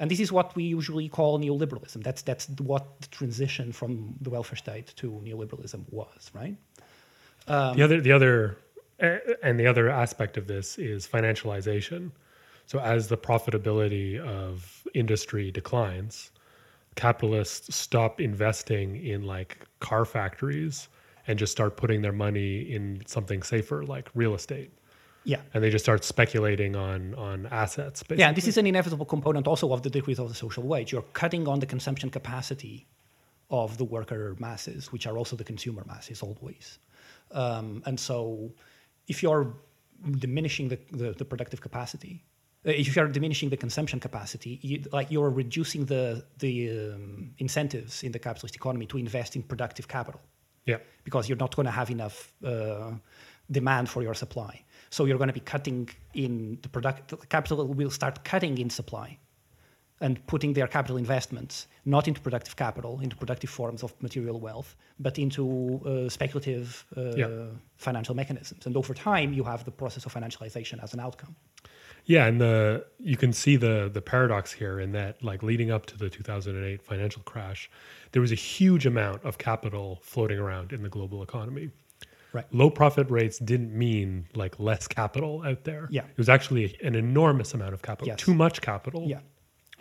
And 0.00 0.10
this 0.10 0.18
is 0.18 0.32
what 0.32 0.56
we 0.56 0.64
usually 0.64 1.08
call 1.08 1.38
neoliberalism. 1.38 2.02
That's, 2.02 2.22
that's 2.22 2.48
what 2.58 3.00
the 3.00 3.06
transition 3.08 3.70
from 3.70 4.16
the 4.20 4.30
welfare 4.30 4.56
state 4.56 4.92
to 4.96 5.12
neoliberalism 5.24 5.84
was, 5.92 6.30
right? 6.34 6.56
Um, 7.48 7.76
the 7.76 7.82
other, 7.82 8.00
the 8.00 8.12
other, 8.12 8.58
uh, 9.02 9.16
and 9.42 9.58
the 9.58 9.66
other 9.66 9.88
aspect 9.88 10.36
of 10.36 10.46
this 10.46 10.78
is 10.78 11.06
financialization. 11.06 12.10
So 12.66 12.78
as 12.78 13.08
the 13.08 13.16
profitability 13.16 14.18
of 14.18 14.86
industry 14.94 15.50
declines, 15.50 16.30
capitalists 16.94 17.74
stop 17.74 18.20
investing 18.20 19.04
in 19.04 19.22
like 19.22 19.58
car 19.80 20.04
factories 20.04 20.88
and 21.26 21.38
just 21.38 21.52
start 21.52 21.76
putting 21.76 22.02
their 22.02 22.12
money 22.12 22.60
in 22.60 23.02
something 23.06 23.42
safer 23.42 23.84
like 23.84 24.10
real 24.14 24.34
estate. 24.34 24.70
Yeah. 25.24 25.40
And 25.54 25.62
they 25.62 25.70
just 25.70 25.84
start 25.84 26.02
speculating 26.04 26.74
on 26.74 27.14
on 27.14 27.46
assets. 27.46 28.02
Basically. 28.02 28.18
Yeah, 28.18 28.28
and 28.28 28.36
this 28.36 28.48
is 28.48 28.56
an 28.56 28.66
inevitable 28.66 29.06
component 29.06 29.46
also 29.46 29.72
of 29.72 29.82
the 29.82 29.90
decrease 29.90 30.18
of 30.18 30.28
the 30.28 30.34
social 30.34 30.64
wage. 30.64 30.92
You're 30.92 31.04
cutting 31.12 31.46
on 31.46 31.60
the 31.60 31.66
consumption 31.66 32.10
capacity 32.10 32.86
of 33.48 33.78
the 33.78 33.84
worker 33.84 34.34
masses, 34.38 34.90
which 34.90 35.06
are 35.06 35.16
also 35.16 35.36
the 35.36 35.44
consumer 35.44 35.84
masses 35.86 36.22
always. 36.22 36.78
Um, 37.32 37.82
and 37.86 37.98
so 37.98 38.52
if 39.08 39.22
you're 39.22 39.54
diminishing 40.18 40.68
the, 40.68 40.78
the, 40.90 41.12
the 41.12 41.24
productive 41.24 41.60
capacity, 41.60 42.24
uh, 42.66 42.70
if 42.70 42.94
you're 42.94 43.08
diminishing 43.08 43.50
the 43.50 43.56
consumption 43.56 43.98
capacity, 43.98 44.58
you, 44.62 44.84
like 44.92 45.10
you're 45.10 45.30
reducing 45.30 45.84
the, 45.86 46.24
the 46.38 46.70
um, 46.70 47.30
incentives 47.38 48.02
in 48.02 48.12
the 48.12 48.18
capitalist 48.18 48.54
economy 48.54 48.86
to 48.86 48.98
invest 48.98 49.36
in 49.36 49.42
productive 49.42 49.88
capital 49.88 50.20
yeah. 50.66 50.78
because 51.04 51.28
you're 51.28 51.38
not 51.38 51.54
going 51.56 51.66
to 51.66 51.72
have 51.72 51.90
enough 51.90 52.32
uh, 52.44 52.92
demand 53.50 53.88
for 53.88 54.02
your 54.02 54.14
supply. 54.14 54.62
So 54.90 55.04
you're 55.06 55.18
going 55.18 55.28
to 55.28 55.34
be 55.34 55.40
cutting 55.40 55.88
in 56.14 56.58
the 56.62 56.68
product. 56.68 57.08
the 57.08 57.16
Capital 57.26 57.66
will 57.66 57.90
start 57.90 58.24
cutting 58.24 58.58
in 58.58 58.70
supply 58.70 59.18
and 60.02 60.14
putting 60.26 60.52
their 60.54 60.66
capital 60.66 60.96
investments 60.98 61.66
not 61.84 62.06
into 62.08 62.20
productive 62.20 62.56
capital, 62.56 63.00
into 63.00 63.16
productive 63.16 63.50
forms 63.50 63.82
of 63.82 63.90
material 64.02 64.38
wealth, 64.40 64.76
but 64.98 65.18
into 65.18 65.44
uh, 65.86 66.08
speculative 66.08 66.84
uh, 66.96 67.14
Yeah. 67.16 67.28
financial 67.76 68.14
mechanisms. 68.14 68.66
And 68.66 68.76
over 68.76 68.94
time, 68.94 69.32
you 69.32 69.44
have 69.44 69.64
the 69.64 69.70
process 69.70 70.06
of 70.06 70.12
financialization 70.14 70.82
as 70.82 70.92
an 70.94 71.00
outcome. 71.00 71.34
Yeah, 72.04 72.26
and 72.28 72.40
the 72.40 72.84
you 72.98 73.16
can 73.16 73.32
see 73.32 73.56
the 73.56 73.88
the 73.92 74.02
paradox 74.02 74.52
here 74.52 74.80
in 74.84 74.92
that 74.92 75.22
like 75.22 75.42
leading 75.46 75.70
up 75.70 75.86
to 75.86 75.96
the 75.96 76.10
2008 76.10 76.82
financial 76.82 77.22
crash, 77.22 77.70
there 78.10 78.20
was 78.22 78.32
a 78.32 78.40
huge 78.56 78.86
amount 78.86 79.22
of 79.24 79.38
capital 79.38 79.98
floating 80.02 80.38
around 80.38 80.72
in 80.72 80.82
the 80.82 80.88
global 80.88 81.22
economy. 81.22 81.70
Right. 82.32 82.46
Low 82.52 82.70
profit 82.70 83.08
rates 83.10 83.38
didn't 83.38 83.72
mean 83.76 84.26
like 84.34 84.58
less 84.58 84.88
capital 84.88 85.42
out 85.46 85.62
there. 85.64 85.86
Yeah. 85.90 86.04
It 86.10 86.18
was 86.18 86.28
actually 86.28 86.76
an 86.82 86.94
enormous 86.94 87.54
amount 87.54 87.74
of 87.74 87.82
capital, 87.82 88.08
Yes. 88.08 88.18
too 88.18 88.34
much 88.34 88.60
capital, 88.62 89.02
Yeah. 89.06 89.20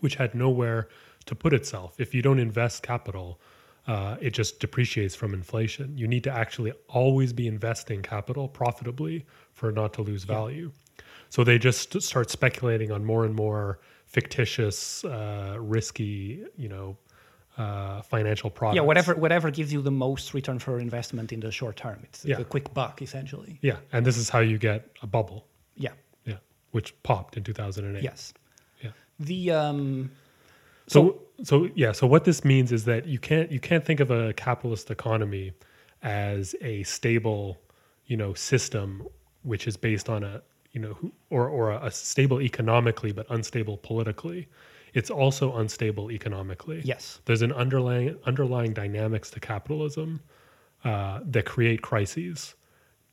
Which 0.01 0.15
had 0.15 0.35
nowhere 0.35 0.89
to 1.25 1.35
put 1.35 1.53
itself. 1.53 1.95
If 1.99 2.13
you 2.13 2.21
don't 2.21 2.39
invest 2.39 2.83
capital, 2.83 3.39
uh, 3.87 4.17
it 4.19 4.31
just 4.31 4.59
depreciates 4.59 5.15
from 5.15 5.33
inflation. 5.33 5.97
You 5.97 6.07
need 6.07 6.23
to 6.25 6.31
actually 6.31 6.73
always 6.87 7.33
be 7.33 7.47
investing 7.47 8.01
capital 8.01 8.47
profitably 8.47 9.25
for 9.53 9.71
not 9.71 9.93
to 9.93 10.01
lose 10.01 10.23
value. 10.23 10.71
So 11.29 11.43
they 11.43 11.57
just 11.57 12.01
start 12.01 12.29
speculating 12.29 12.91
on 12.91 13.05
more 13.05 13.25
and 13.25 13.33
more 13.35 13.79
fictitious, 14.05 15.03
uh, 15.05 15.55
risky, 15.59 16.43
you 16.57 16.67
know, 16.67 16.97
uh, 17.57 18.01
financial 18.01 18.49
products. 18.49 18.75
Yeah, 18.75 18.81
whatever 18.81 19.15
whatever 19.15 19.51
gives 19.51 19.71
you 19.73 19.81
the 19.81 19.91
most 19.91 20.33
return 20.33 20.59
for 20.59 20.79
investment 20.79 21.31
in 21.31 21.39
the 21.39 21.51
short 21.51 21.75
term. 21.77 21.99
It's 22.03 22.25
Yeah. 22.25 22.37
the 22.37 22.45
quick 22.45 22.73
buck, 22.73 23.01
essentially. 23.01 23.59
Yeah, 23.61 23.77
and 23.93 24.05
this 24.05 24.17
is 24.17 24.29
how 24.29 24.39
you 24.39 24.57
get 24.57 24.89
a 25.01 25.07
bubble. 25.07 25.47
Yeah. 25.75 25.91
Yeah, 26.25 26.37
which 26.71 26.93
popped 27.03 27.37
in 27.37 27.43
2008. 27.43 28.03
Yes. 28.03 28.33
The 29.25 29.51
um, 29.51 30.11
So, 30.87 31.19
so 31.43 31.69
yeah. 31.75 31.91
So 31.91 32.07
what 32.07 32.25
this 32.25 32.43
means 32.43 32.71
is 32.71 32.85
that 32.85 33.05
you 33.07 33.19
can't 33.19 33.51
you 33.51 33.59
can't 33.59 33.85
think 33.85 33.99
of 33.99 34.11
a 34.11 34.33
capitalist 34.33 34.91
economy 34.91 35.53
as 36.03 36.55
a 36.61 36.83
stable, 36.83 37.59
you 38.05 38.17
know, 38.17 38.33
system 38.33 39.07
which 39.43 39.67
is 39.67 39.75
based 39.77 40.09
on 40.09 40.23
a 40.23 40.41
you 40.71 40.79
know 40.79 40.93
who- 40.93 41.11
or 41.29 41.47
or 41.47 41.71
a 41.71 41.91
stable 41.91 42.41
economically 42.41 43.11
but 43.11 43.25
unstable 43.29 43.77
politically. 43.77 44.47
It's 44.93 45.09
also 45.09 45.55
unstable 45.55 46.11
economically. 46.11 46.81
yes. 46.83 47.21
There's 47.25 47.41
an 47.41 47.53
underlying 47.53 48.17
underlying 48.25 48.73
dynamics 48.73 49.29
to 49.31 49.39
capitalism 49.39 50.19
uh, 50.83 51.19
that 51.25 51.45
create 51.45 51.81
crises, 51.81 52.55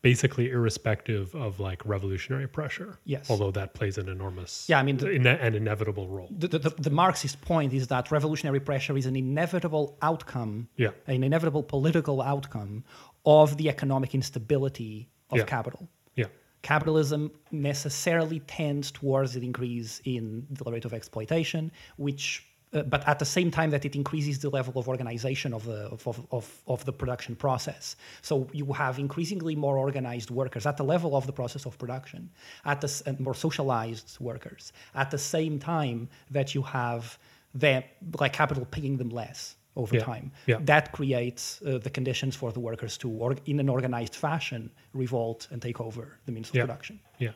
basically 0.03 0.51
irrespective 0.51 1.35
of 1.35 1.59
like 1.61 1.85
revolutionary 1.85 2.47
pressure. 2.47 2.99
Yes. 3.05 3.29
Although 3.31 3.51
that 3.53 3.75
plays 3.75 3.99
an 3.99 4.09
enormous 4.09 4.69
Yeah, 4.69 4.79
I 4.79 4.83
mean, 4.83 4.97
the- 4.99 5.11
in 5.11 5.27
an 5.27 5.55
inevitable 5.55 6.09
role. 6.09 6.29
the, 6.31 6.47
the, 6.49 6.71
the 6.79 6.91
Marxist 6.91 7.41
point 7.41 7.73
is 7.73 7.89
that 7.89 8.11
revolutionary 8.13 8.61
pressure 8.61 8.97
is 8.97 9.07
an 9.07 9.17
inevitable 9.17 9.99
outcome, 10.03 10.69
Yeah. 10.77 10.91
an 11.07 11.25
inevitable 11.25 11.63
political 11.63 12.23
outcome 12.23 12.85
of 13.27 13.57
the 13.57 13.69
economic 13.69 14.15
instability 14.15 15.09
of 15.31 15.39
Yeah. 15.39 15.45
capital. 15.45 15.89
Yeah. 16.15 16.27
Capitalism 16.63 17.31
necessarily 17.51 18.41
tends 18.41 18.91
towards 18.91 19.37
an 19.37 19.43
increase 19.43 20.01
in 20.05 20.47
the 20.51 20.71
rate 20.71 20.85
of 20.85 20.93
exploitation, 20.95 21.73
which 21.97 22.47
uh, 22.73 22.83
but 22.83 23.07
at 23.09 23.19
the 23.19 23.25
same 23.25 23.51
time 23.51 23.71
that 23.71 23.85
it 23.85 23.95
increases 23.97 24.39
the 24.41 24.51
level 24.51 24.75
of 24.79 24.89
organization 24.89 25.55
of 25.55 25.65
the 25.65 25.81
of, 25.95 26.07
of, 26.07 26.27
of, 26.31 26.63
of 26.67 26.85
the 26.85 26.93
production 26.93 27.35
process. 27.37 27.97
So 28.23 28.49
you 28.53 28.73
have 28.73 28.99
increasingly 28.99 29.57
more 29.57 29.79
organized 29.79 30.31
workers 30.31 30.67
at 30.67 30.77
the 30.77 30.85
level 30.85 31.17
of 31.17 31.27
the 31.27 31.33
process 31.33 31.67
of 31.67 31.79
production, 31.79 32.31
at 32.65 32.81
the 32.81 33.03
and 33.07 33.19
more 33.21 33.35
socialized 33.35 34.19
workers. 34.21 34.73
At 34.95 35.11
the 35.11 35.19
same 35.19 35.59
time 35.59 36.09
that 36.31 36.55
you 36.55 36.63
have 36.63 37.19
them 37.55 37.83
like 38.21 38.33
capital 38.35 38.65
paying 38.67 38.97
them 38.99 39.09
less 39.11 39.57
over 39.77 39.97
Yeah. 39.97 40.05
time. 40.05 40.33
Yeah. 40.47 40.59
That 40.65 40.93
creates 40.93 41.63
uh, 41.63 41.79
the 41.79 41.91
conditions 41.91 42.35
for 42.37 42.53
the 42.53 42.61
workers 42.61 42.99
to, 42.99 43.09
or 43.09 43.37
in 43.47 43.61
an 43.61 43.69
organized 43.69 44.15
fashion, 44.17 44.71
revolt 44.93 45.49
and 45.51 45.63
take 45.63 45.81
over 45.81 46.19
the 46.27 46.33
means 46.33 46.49
of 46.51 46.57
Yeah. 46.57 46.63
production. 46.67 47.01
Yeah. 47.19 47.33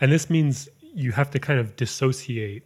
And 0.00 0.10
this 0.12 0.30
means 0.30 0.68
you 0.94 1.12
have 1.12 1.30
to 1.32 1.38
kind 1.38 1.58
of 1.60 1.76
dissociate 1.76 2.64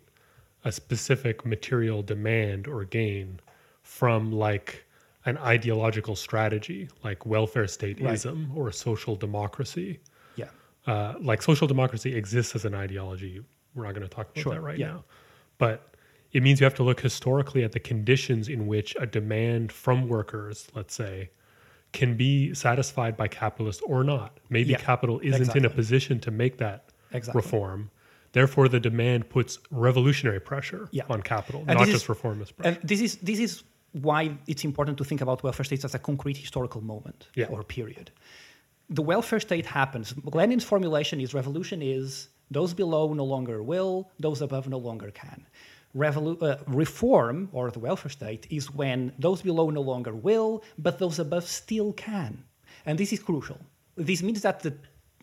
a 0.64 0.72
specific 0.72 1.44
material 1.44 2.02
demand 2.02 2.66
or 2.66 2.84
gain 2.84 3.38
from 3.82 4.32
like 4.32 4.84
an 5.26 5.38
ideological 5.38 6.16
strategy 6.16 6.88
like 7.02 7.24
welfare 7.26 7.64
stateism 7.64 8.54
or 8.56 8.70
social 8.72 9.16
democracy. 9.16 10.00
Yeah. 10.36 10.46
Uh, 10.86 11.14
like 11.20 11.42
social 11.42 11.66
democracy 11.66 12.14
exists 12.14 12.54
as 12.54 12.64
an 12.64 12.74
ideology. 12.74 13.42
We're 13.74 13.84
not 13.84 13.94
going 13.94 14.08
to 14.08 14.14
talk 14.14 14.30
about 14.30 14.42
Sure, 14.42 14.54
that 14.54 14.60
right 14.60 14.78
yeah. 14.78 14.86
now. 14.88 15.04
But 15.58 15.94
it 16.32 16.42
means 16.42 16.60
you 16.60 16.64
have 16.64 16.74
to 16.74 16.82
look 16.82 17.00
historically 17.00 17.62
at 17.64 17.72
the 17.72 17.80
conditions 17.80 18.48
in 18.48 18.66
which 18.66 18.96
a 18.98 19.06
demand 19.06 19.70
from 19.72 20.08
workers, 20.08 20.68
let's 20.74 20.94
say, 20.94 21.30
can 21.92 22.16
be 22.16 22.52
satisfied 22.54 23.16
by 23.16 23.28
capitalists 23.28 23.82
or 23.86 24.02
not. 24.02 24.38
Maybe 24.50 24.70
Yeah, 24.70 24.78
capital 24.78 25.20
isn't 25.20 25.54
in 25.54 25.64
a 25.64 25.70
position 25.70 26.18
to 26.20 26.30
make 26.30 26.58
that 26.58 26.86
Exactly. 27.12 27.38
reform. 27.38 27.90
Therefore, 28.38 28.66
the 28.68 28.80
demand 28.90 29.20
puts 29.36 29.52
revolutionary 29.86 30.40
pressure 30.50 30.82
Yeah. 30.98 31.04
on 31.14 31.18
capital, 31.34 31.60
And 31.68 31.78
not 31.78 31.86
just 31.86 32.02
is- 32.04 32.08
reformist 32.14 32.50
pressure. 32.56 32.78
And 32.80 32.88
this 32.90 33.00
is 33.06 33.12
this 33.30 33.38
is 33.46 33.52
why 34.08 34.22
it's 34.52 34.64
important 34.70 34.96
to 35.00 35.04
think 35.10 35.20
about 35.26 35.36
welfare 35.46 35.66
states 35.70 35.84
as 35.88 35.94
a 35.94 36.00
concrete 36.10 36.36
historical 36.46 36.80
moment 36.92 37.20
Yeah. 37.40 37.52
or 37.54 37.62
period. 37.76 38.06
The 38.98 39.04
welfare 39.12 39.40
state 39.48 39.66
happens. 39.80 40.06
Lenin's 40.40 40.64
formulation 40.72 41.16
is 41.24 41.28
revolution 41.40 41.78
is 41.96 42.06
those 42.58 42.72
below 42.82 43.04
no 43.22 43.24
longer 43.34 43.58
will, 43.72 43.92
those 44.26 44.40
above 44.48 44.64
no 44.76 44.78
longer 44.88 45.10
can. 45.22 45.40
Revolu- 46.04 46.42
uh, 46.42 46.56
reform 46.82 47.48
or 47.56 47.64
the 47.76 47.82
welfare 47.88 48.10
state 48.20 48.42
is 48.58 48.64
when 48.80 48.98
those 49.26 49.40
below 49.50 49.66
no 49.70 49.80
longer 49.92 50.14
will, 50.28 50.50
but 50.86 50.98
those 51.02 51.16
above 51.26 51.44
still 51.60 51.90
can. 52.08 52.32
And 52.86 52.94
this 52.98 53.12
is 53.12 53.20
crucial. 53.28 53.60
This 54.10 54.20
means 54.26 54.40
that 54.46 54.56
the 54.66 54.72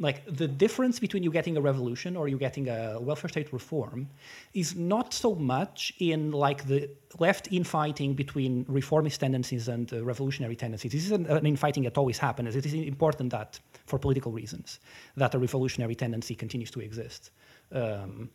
like 0.02 0.26
the 0.26 0.48
difference 0.48 1.00
between 1.00 1.22
you 1.22 1.32
getting 1.32 1.56
a 1.58 1.62
revolution 1.62 2.18
or 2.18 2.28
you 2.28 2.38
getting 2.38 2.68
a 2.68 3.00
welfare 3.00 3.30
state 3.30 3.54
reform 3.54 4.10
is 4.54 4.76
not 4.76 5.14
so 5.14 5.36
much 5.36 5.94
in 6.00 6.32
like 6.32 6.66
the 6.66 6.90
left 7.20 7.52
infighting 7.52 8.16
between 8.16 8.66
reformist 8.68 9.20
tendencies 9.20 9.68
and 9.68 9.94
uh, 9.94 10.04
revolutionary 10.04 10.56
tendencies. 10.56 10.92
This 10.92 11.06
is 11.06 11.12
an, 11.12 11.28
an 11.28 11.46
infighting 11.46 11.84
that 11.84 11.98
always 12.00 12.18
happens. 12.18 12.56
It 12.56 12.66
is 12.66 12.74
important 12.74 13.30
that, 13.30 13.60
for 13.86 14.00
political 14.00 14.32
reasons, 14.32 14.80
that 15.18 15.36
a 15.36 15.40
revolutionary 15.40 15.96
tendency 15.96 16.34
continues 16.34 16.72
to 16.72 16.80
exist. 16.80 17.30
Um, 17.72 18.32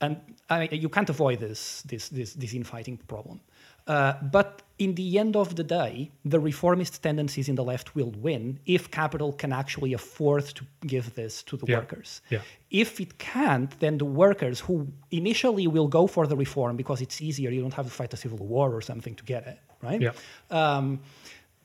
and 0.00 0.16
I, 0.48 0.68
you 0.72 0.88
can't 0.88 1.10
avoid 1.10 1.38
this, 1.38 1.82
this, 1.82 2.08
this, 2.08 2.32
this 2.32 2.54
infighting 2.54 2.96
problem. 2.96 3.40
Uh, 3.86 4.14
but 4.22 4.62
in 4.78 4.94
the 4.94 5.18
end 5.18 5.36
of 5.36 5.54
the 5.56 5.62
day, 5.62 6.10
the 6.24 6.40
reformist 6.40 7.02
tendencies 7.02 7.48
in 7.48 7.54
the 7.54 7.62
left 7.62 7.94
will 7.94 8.10
win 8.28 8.58
if 8.66 8.90
capital 8.90 9.32
can 9.32 9.52
actually 9.52 9.92
afford 9.92 10.44
to 10.58 10.64
give 10.86 11.14
this 11.14 11.42
to 11.44 11.56
the 11.56 11.66
Yeah. 11.66 11.78
workers. 11.78 12.22
Yeah. 12.30 12.40
If 12.70 12.98
it 12.98 13.18
can't, 13.18 13.78
then 13.78 13.98
the 13.98 14.06
workers 14.06 14.60
who 14.60 14.88
initially 15.10 15.66
will 15.66 15.86
go 15.86 16.06
for 16.06 16.26
the 16.26 16.36
reform 16.36 16.76
because 16.76 17.00
it's 17.02 17.20
easier, 17.20 17.50
you 17.50 17.60
don't 17.60 17.74
have 17.74 17.86
to 17.86 17.92
fight 17.92 18.12
a 18.14 18.16
civil 18.16 18.38
war 18.38 18.74
or 18.74 18.80
something 18.80 19.14
to 19.16 19.24
get 19.24 19.46
it, 19.46 19.58
right? 19.82 20.00
Yeah. 20.00 20.12
Um, 20.50 21.00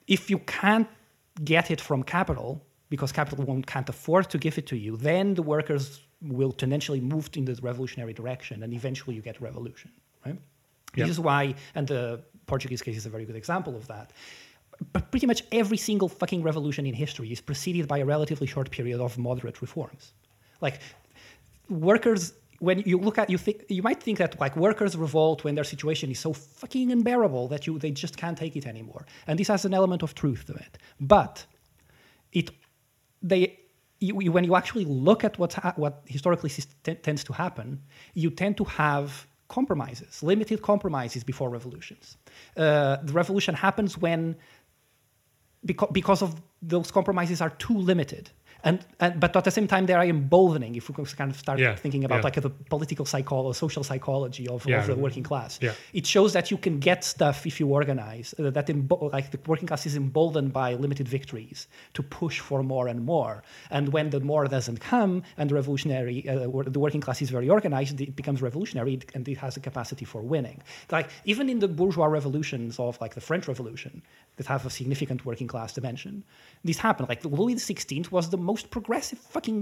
if 0.07 0.29
you 0.29 0.39
can't 0.39 0.87
get 1.43 1.71
it 1.71 1.81
from 1.81 2.03
capital 2.03 2.61
because 2.89 3.11
capital 3.11 3.45
won't, 3.45 3.65
can't 3.65 3.87
afford 3.89 4.29
to 4.29 4.37
give 4.37 4.57
it 4.57 4.67
to 4.67 4.75
you, 4.75 4.97
then 4.97 5.35
the 5.35 5.43
workers 5.43 6.01
will 6.21 6.51
tendentially 6.51 6.99
move 6.99 7.29
in 7.37 7.45
the 7.45 7.57
revolutionary 7.61 8.13
direction, 8.13 8.61
and 8.63 8.73
eventually 8.73 9.15
you 9.15 9.21
get 9.21 9.37
a 9.37 9.43
revolution, 9.43 9.89
right? 10.25 10.37
This 10.95 11.09
is 11.09 11.19
why, 11.19 11.55
and 11.75 11.87
the 11.87 12.21
Portuguese 12.45 12.81
case 12.81 12.97
is 12.97 13.05
a 13.05 13.09
very 13.09 13.25
good 13.25 13.35
example 13.35 13.75
of 13.75 13.87
that. 13.87 14.11
But 14.93 15.11
pretty 15.11 15.27
much 15.27 15.43
every 15.51 15.77
single 15.77 16.07
fucking 16.07 16.41
revolution 16.41 16.85
in 16.85 16.93
history 16.93 17.31
is 17.31 17.41
preceded 17.41 17.87
by 17.87 17.97
a 17.99 18.05
relatively 18.05 18.47
short 18.47 18.71
period 18.71 18.99
of 19.01 19.17
moderate 19.17 19.61
reforms. 19.61 20.13
Like 20.61 20.79
workers 21.69 22.33
when 22.59 22.79
you 22.85 22.97
look 22.97 23.17
at 23.17 23.29
you 23.29 23.37
think 23.37 23.63
you 23.69 23.81
might 23.81 24.01
think 24.03 24.17
that 24.17 24.39
like 24.39 24.55
workers 24.57 24.97
revolt 24.97 25.43
when 25.43 25.55
their 25.55 25.63
situation 25.63 26.11
is 26.11 26.19
so 26.19 26.33
fucking 26.33 26.91
unbearable 26.91 27.47
that 27.47 27.65
you 27.67 27.77
they 27.79 27.91
just 27.91 28.17
can't 28.17 28.37
take 28.37 28.55
it 28.57 28.65
anymore 28.65 29.05
and 29.27 29.39
this 29.39 29.47
has 29.47 29.63
an 29.65 29.73
element 29.73 30.03
of 30.03 30.13
truth 30.13 30.45
to 30.45 30.53
it 30.53 30.77
but 30.99 31.45
it 32.33 32.51
they 33.21 33.57
you, 34.01 34.19
you- 34.21 34.31
when 34.31 34.43
you 34.43 34.55
actually 34.55 34.83
look 34.85 35.23
at 35.23 35.37
what's 35.39 35.55
ha- 35.55 35.73
what 35.77 36.01
historically 36.05 36.49
tends 37.01 37.23
to 37.23 37.31
happen 37.31 37.81
you 38.13 38.29
tend 38.29 38.57
to 38.57 38.65
have 38.65 39.25
compromises 39.49 40.23
limited 40.23 40.61
compromises 40.61 41.23
before 41.23 41.49
revolutions 41.49 42.17
uh, 42.57 42.97
the 43.03 43.13
revolution 43.13 43.53
happens 43.55 43.97
when 43.97 44.35
because, 45.65 45.89
because 45.91 46.21
of 46.21 46.41
those 46.61 46.91
compromises 46.91 47.41
are 47.41 47.49
too 47.51 47.77
limited. 47.77 48.29
And, 48.63 48.85
and 48.99 49.19
but 49.19 49.35
at 49.35 49.43
the 49.45 49.51
same 49.51 49.67
time 49.67 49.85
they 49.85 49.93
are 49.93 50.03
emboldening 50.03 50.75
if 50.75 50.89
we 50.89 50.95
can 50.95 51.05
kind 51.05 51.31
of 51.31 51.37
start 51.37 51.59
Yeah, 51.59 51.75
thinking 51.75 52.03
about 52.03 52.17
yeah. 52.17 52.23
like 52.23 52.41
the 52.41 52.49
political 52.49 53.05
psychology 53.05 53.57
social 53.57 53.83
psychology 53.83 54.47
of, 54.47 54.65
Yeah, 54.65 54.79
of 54.79 54.87
the 54.87 54.95
working 54.95 55.23
class. 55.23 55.59
It 55.93 56.05
shows 56.05 56.33
that 56.33 56.51
you 56.51 56.57
can 56.57 56.79
get 56.79 57.03
stuff 57.03 57.45
if 57.45 57.59
you 57.59 57.67
organize 57.67 58.35
uh, 58.37 58.49
that 58.49 58.67
embo- 58.67 59.11
like 59.13 59.31
the 59.31 59.39
working 59.47 59.67
class 59.67 59.85
is 59.85 59.95
emboldened 59.95 60.51
by 60.53 60.73
limited 60.73 61.07
victories 61.07 61.67
to 61.93 62.03
push 62.03 62.39
for 62.39 62.63
more 62.63 62.87
and 62.87 63.05
more. 63.05 63.43
And 63.71 63.89
when 63.93 64.09
the 64.09 64.19
more 64.19 64.45
doesn't 64.47 64.79
come 64.79 65.23
and 65.37 65.49
the 65.49 65.55
revolutionary 65.55 66.27
uh, 66.27 66.63
the 66.75 66.79
working 66.79 67.01
class 67.01 67.21
is 67.21 67.29
very 67.29 67.49
organized 67.49 68.01
it 68.01 68.15
becomes 68.15 68.41
revolutionary 68.41 68.99
and 69.15 69.27
it 69.27 69.37
has 69.37 69.55
a 69.57 69.61
capacity 69.69 70.05
for 70.05 70.21
winning. 70.21 70.61
Like 70.91 71.09
even 71.25 71.49
in 71.49 71.59
the 71.59 71.67
bourgeois 71.67 72.07
revolutions 72.07 72.79
of 72.79 72.99
like 73.01 73.13
the 73.13 73.21
french 73.21 73.47
revolution 73.47 74.01
that 74.37 74.47
have 74.47 74.65
a 74.65 74.69
significant 74.69 75.25
working 75.25 75.47
class 75.47 75.73
dimension 75.73 76.23
this 76.63 76.77
happened. 76.77 77.07
Like 77.09 77.23
louis 77.23 77.55
xvi 77.55 78.11
was 78.11 78.29
the 78.29 78.37
most 78.49 78.65
progressive 78.77 79.19
fucking 79.35 79.59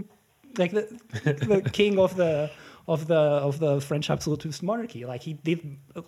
like 0.61 0.71
the, 0.71 0.83
the 1.51 1.59
king 1.79 1.93
of 2.05 2.11
the 2.15 2.49
of 2.87 3.07
the 3.07 3.21
of 3.47 3.59
the 3.59 3.81
French 3.81 4.09
absolutist 4.09 4.63
monarchy. 4.63 5.01
Like 5.05 5.21
he 5.21 5.33
did 5.33 5.59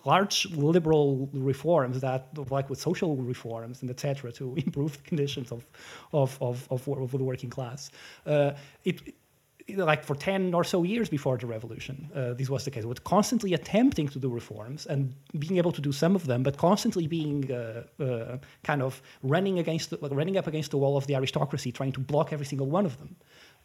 large 0.04 0.36
liberal 0.70 1.28
reforms 1.32 2.00
that 2.00 2.20
like 2.50 2.70
with 2.70 2.80
social 2.80 3.16
reforms 3.16 3.82
and 3.82 3.90
etc. 3.90 4.32
to 4.32 4.44
improve 4.66 4.92
the 4.98 5.04
conditions 5.10 5.52
of 5.52 5.66
of 6.12 6.38
of, 6.40 6.56
of, 6.70 6.88
of 6.88 7.10
the 7.12 7.26
working 7.32 7.50
class. 7.50 7.90
Uh, 8.26 8.52
it. 8.84 8.96
Like 9.76 10.04
for 10.04 10.14
ten 10.14 10.54
or 10.54 10.64
so 10.64 10.82
years 10.82 11.08
before 11.08 11.36
the 11.38 11.46
revolution, 11.46 12.10
uh, 12.14 12.34
this 12.34 12.48
was 12.48 12.64
the 12.64 12.70
case. 12.70 12.84
With 12.84 13.04
constantly 13.04 13.54
attempting 13.54 14.08
to 14.08 14.18
do 14.18 14.28
reforms 14.28 14.86
and 14.86 15.14
being 15.38 15.58
able 15.58 15.72
to 15.72 15.80
do 15.80 15.92
some 15.92 16.14
of 16.14 16.26
them, 16.26 16.42
but 16.42 16.56
constantly 16.56 17.06
being 17.06 17.50
uh, 17.52 17.82
uh, 18.02 18.38
kind 18.64 18.82
of 18.82 19.02
running 19.22 19.58
against, 19.58 19.92
like, 20.02 20.12
running 20.12 20.36
up 20.36 20.46
against 20.46 20.70
the 20.70 20.78
wall 20.78 20.96
of 20.96 21.06
the 21.06 21.14
aristocracy, 21.14 21.72
trying 21.72 21.92
to 21.92 22.00
block 22.00 22.32
every 22.32 22.46
single 22.46 22.66
one 22.66 22.86
of 22.86 22.98
them. 22.98 23.16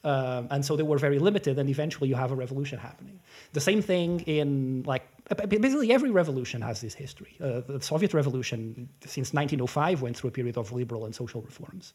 Um, 0.04 0.48
and 0.52 0.64
so 0.64 0.76
they 0.76 0.84
were 0.84 1.00
very 1.00 1.18
limited, 1.18 1.58
and 1.58 1.68
eventually 1.68 2.08
you 2.08 2.16
have 2.16 2.32
a 2.32 2.36
revolution 2.36 2.78
happening. 2.78 3.20
The 3.54 3.60
same 3.60 3.82
thing 3.82 4.20
in 4.22 4.84
like 4.86 5.04
basically 5.48 5.92
every 5.92 6.12
revolution 6.12 6.62
has 6.62 6.82
this 6.82 6.94
history. 6.94 7.36
Uh, 7.42 7.62
the 7.62 7.82
Soviet 7.82 8.14
Revolution 8.14 8.88
since 9.02 9.34
1905 9.34 10.04
went 10.04 10.16
through 10.16 10.28
a 10.28 10.32
period 10.32 10.58
of 10.58 10.72
liberal 10.72 11.06
and 11.06 11.16
social 11.16 11.42
reforms. 11.42 11.94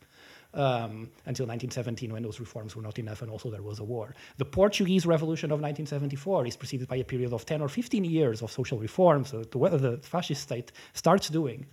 Um, 0.52 1.10
until 1.26 1.46
1917, 1.46 2.12
when 2.12 2.24
those 2.24 2.40
reforms 2.40 2.74
were 2.74 2.82
not 2.82 2.98
enough, 2.98 3.22
and 3.22 3.30
also 3.30 3.52
there 3.52 3.62
was 3.62 3.78
a 3.78 3.84
war. 3.84 4.16
The 4.38 4.44
Portuguese 4.44 5.06
Revolution 5.06 5.52
of 5.52 5.60
1974 5.60 6.44
is 6.48 6.56
preceded 6.56 6.88
by 6.88 6.96
a 6.96 7.04
period 7.04 7.32
of 7.32 7.46
10 7.46 7.60
or 7.60 7.68
15 7.68 8.04
years 8.04 8.42
of 8.42 8.50
social 8.50 8.76
reforms 8.76 9.30
that 9.30 9.52
the, 9.52 9.58
the 9.78 9.98
fascist 9.98 10.42
state 10.42 10.72
starts 10.92 11.28
doing 11.28 11.66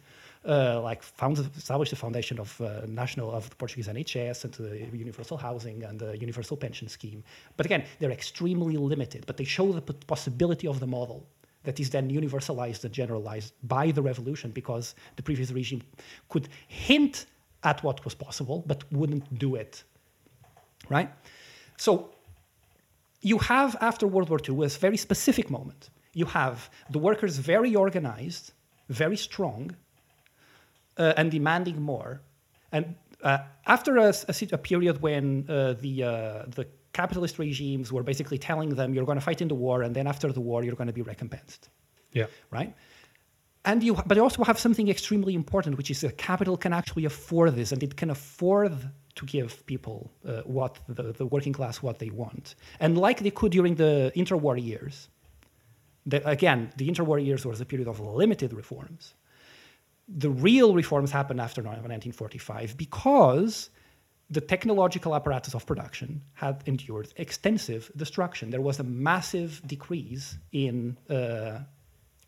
uh, 0.47 0.79
like 0.81 1.03
found 1.03 1.37
established 1.57 1.91
the 1.91 1.95
foundation 1.95 2.39
of 2.39 2.59
uh, 2.61 2.81
national 2.87 3.31
of 3.31 3.49
the 3.49 3.55
Portuguese 3.55 3.87
NHS 3.87 4.45
and 4.45 4.53
the 4.53 4.97
universal 4.97 5.37
housing 5.37 5.83
and 5.83 5.99
the 5.99 6.17
universal 6.17 6.55
pension 6.55 6.87
scheme. 6.87 7.23
But 7.57 7.65
again, 7.65 7.83
they're 7.99 8.11
extremely 8.11 8.77
limited, 8.77 9.25
but 9.25 9.37
they 9.37 9.43
show 9.43 9.71
the 9.71 9.81
possibility 9.81 10.67
of 10.67 10.79
the 10.79 10.87
model 10.87 11.27
that 11.63 11.79
is 11.79 11.89
then 11.89 12.09
universalized 12.09 12.85
and 12.85 12.93
generalized 12.93 13.53
by 13.63 13.91
the 13.91 14.01
revolution 14.01 14.51
because 14.51 14.95
the 15.17 15.23
previous 15.23 15.51
regime 15.51 15.81
could 16.29 16.47
hint 16.67 17.25
at 17.69 17.77
what 17.85 17.97
was 18.05 18.15
possible 18.25 18.57
but 18.71 18.79
wouldn't 18.99 19.25
do 19.45 19.49
it. 19.63 19.73
Right? 20.95 21.09
So 21.85 21.91
you 23.21 23.37
have 23.51 23.69
after 23.89 24.05
World 24.07 24.29
War 24.31 24.39
II 24.49 24.65
a 24.65 24.69
very 24.87 24.99
specific 25.07 25.47
moment. 25.57 25.81
You 26.21 26.27
have 26.39 26.57
the 26.95 26.99
workers 27.09 27.33
very 27.53 27.75
organized, 27.75 28.45
very 28.89 29.17
strong, 29.17 29.63
uh, 30.97 31.19
and 31.19 31.27
demanding 31.39 31.77
more. 31.93 32.11
And 32.71 32.83
uh, 33.21 33.39
after 33.75 33.91
a, 33.97 34.13
a, 34.31 34.33
a 34.59 34.59
period 34.69 34.95
when 35.07 35.25
uh, 35.49 35.73
the 35.83 35.95
uh, 36.03 36.09
the 36.57 36.65
capitalist 36.93 37.35
regimes 37.37 37.87
were 37.95 38.05
basically 38.11 38.39
telling 38.49 38.69
them 38.79 38.87
you're 38.93 39.09
going 39.11 39.21
to 39.23 39.27
fight 39.29 39.41
in 39.41 39.49
the 39.53 39.59
war, 39.65 39.77
and 39.85 39.91
then 39.97 40.07
after 40.13 40.27
the 40.37 40.43
war 40.49 40.63
you're 40.63 40.79
going 40.81 40.91
to 40.93 40.99
be 41.01 41.05
recompensed. 41.13 41.63
Yeah. 42.13 42.27
right? 42.57 42.73
And 43.67 43.83
you, 43.83 43.95
but 44.05 44.15
you 44.15 44.23
also 44.23 44.45
have 44.45 44.57
something 44.57 44.87
extremely 44.87 45.35
important, 45.35 45.75
which 45.77 45.91
is 45.91 45.99
that 45.99 46.17
capital 46.17 46.55
can 46.55 46.71
actually 46.71 47.03
afford 47.03 47.53
this, 47.55 47.73
and 47.73 47.83
it 47.83 47.97
can 47.97 48.09
afford 48.09 48.73
to 49.15 49.25
give 49.25 49.65
people 49.65 50.09
uh, 50.25 50.41
what 50.45 50.79
the, 50.87 51.11
the 51.11 51.25
working 51.25 51.51
class 51.51 51.81
what 51.81 51.99
they 51.99 52.09
want, 52.09 52.55
and 52.79 52.97
like 52.97 53.19
they 53.19 53.35
could 53.39 53.51
during 53.51 53.75
the 53.75 54.13
interwar 54.15 54.55
years. 54.71 55.09
The, 56.05 56.25
again, 56.25 56.71
the 56.77 56.87
interwar 56.89 57.19
years 57.23 57.45
was 57.45 57.59
a 57.59 57.65
period 57.65 57.89
of 57.89 57.99
limited 57.99 58.53
reforms. 58.53 59.15
The 60.07 60.29
real 60.29 60.73
reforms 60.73 61.11
happened 61.11 61.41
after 61.41 61.61
1945 61.61 62.77
because 62.77 63.69
the 64.29 64.39
technological 64.39 65.13
apparatus 65.13 65.53
of 65.53 65.65
production 65.65 66.21
had 66.35 66.63
endured 66.67 67.09
extensive 67.17 67.91
destruction. 67.97 68.49
There 68.49 68.61
was 68.61 68.79
a 68.79 68.83
massive 68.83 69.61
decrease 69.65 70.37
in 70.53 70.97
uh, 71.09 71.59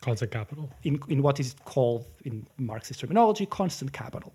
Constant 0.02 0.32
capital. 0.32 0.70
in, 0.84 1.00
in 1.10 1.22
what 1.22 1.40
is 1.40 1.56
called 1.66 2.06
in 2.24 2.48
Marxist 2.58 3.00
terminology 3.02 3.46
constant 3.46 3.92
capital. 3.94 4.34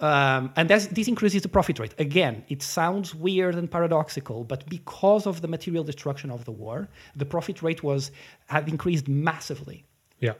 Um, 0.00 0.52
and 0.56 0.68
that's, 0.68 0.88
this 0.88 1.06
increases 1.06 1.42
the 1.42 1.48
profit 1.48 1.78
rate. 1.78 1.94
Again, 1.98 2.44
it 2.48 2.60
sounds 2.62 3.14
weird 3.14 3.54
and 3.54 3.70
paradoxical, 3.70 4.42
but 4.44 4.68
because 4.68 5.26
of 5.28 5.40
the 5.42 5.48
material 5.48 5.84
destruction 5.84 6.30
of 6.30 6.44
the 6.44 6.50
war, 6.50 6.88
the 7.14 7.24
profit 7.24 7.62
rate 7.62 7.82
was 7.84 8.10
had 8.48 8.68
increased 8.68 9.06
massively. 9.08 9.84
Yeah. 10.18 10.34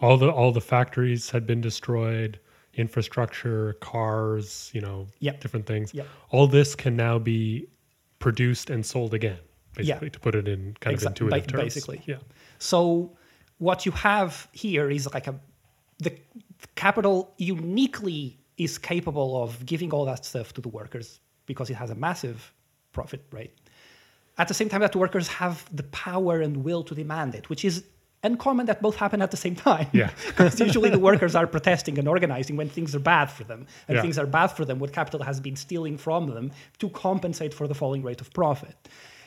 All 0.00 0.16
the 0.18 0.30
all 0.30 0.52
the 0.52 0.60
factories 0.60 1.30
had 1.30 1.46
been 1.46 1.60
destroyed, 1.62 2.38
infrastructure, 2.74 3.74
cars, 3.80 4.70
you 4.74 4.80
know, 4.80 5.06
Yep. 5.20 5.40
different 5.40 5.66
things. 5.66 5.94
Yep. 5.94 6.06
All 6.30 6.46
this 6.46 6.74
can 6.74 6.94
now 6.96 7.18
be 7.18 7.66
produced 8.18 8.68
and 8.68 8.84
sold 8.84 9.14
again, 9.14 9.38
basically, 9.74 10.10
to 10.10 10.20
put 10.20 10.34
it 10.34 10.46
in 10.48 10.76
kind 10.80 10.96
Exa- 10.96 11.02
of 11.02 11.06
intuitive 11.08 11.44
ba- 11.46 11.50
terms. 11.50 11.62
basically. 11.74 12.02
Yeah. 12.06 12.16
So 12.58 13.16
what 13.62 13.86
you 13.86 13.92
have 13.92 14.48
here 14.52 14.90
is 14.90 15.02
like 15.16 15.28
a 15.28 15.34
the 16.06 16.12
capital 16.74 17.16
uniquely 17.38 18.20
is 18.58 18.72
capable 18.76 19.30
of 19.42 19.64
giving 19.72 19.90
all 19.94 20.04
that 20.12 20.24
stuff 20.24 20.52
to 20.56 20.60
the 20.60 20.68
workers 20.80 21.20
because 21.46 21.70
it 21.70 21.74
has 21.82 21.90
a 21.90 21.94
massive 21.94 22.52
profit 22.92 23.22
rate. 23.30 23.54
At 24.36 24.48
the 24.48 24.54
same 24.60 24.68
time 24.68 24.80
that 24.80 24.96
workers 24.96 25.28
have 25.28 25.56
the 25.80 25.84
power 26.08 26.34
and 26.40 26.52
will 26.66 26.82
to 26.88 26.94
demand 27.02 27.34
it, 27.36 27.48
which 27.50 27.64
is 27.64 27.84
uncommon 28.24 28.66
that 28.66 28.80
both 28.86 28.96
happen 28.96 29.20
at 29.22 29.30
the 29.30 29.36
same 29.46 29.56
time. 29.70 29.88
Yeah. 29.92 30.10
because 30.26 30.58
usually 30.58 30.90
the 30.90 30.98
workers 31.10 31.34
are 31.40 31.46
protesting 31.46 31.98
and 32.00 32.08
organizing 32.08 32.56
when 32.56 32.68
things 32.68 32.90
are 32.96 33.04
bad 33.16 33.26
for 33.36 33.44
them. 33.44 33.60
And 33.86 33.94
Yeah. 33.96 34.02
things 34.02 34.18
are 34.18 34.26
bad 34.26 34.48
for 34.48 34.64
them, 34.64 34.76
what 34.80 34.92
capital 34.92 35.22
has 35.30 35.38
been 35.40 35.56
stealing 35.56 35.96
from 35.98 36.22
them 36.34 36.50
to 36.80 36.88
compensate 36.88 37.52
for 37.54 37.66
the 37.68 37.74
falling 37.74 38.02
rate 38.02 38.20
of 38.20 38.28
profit. 38.32 38.76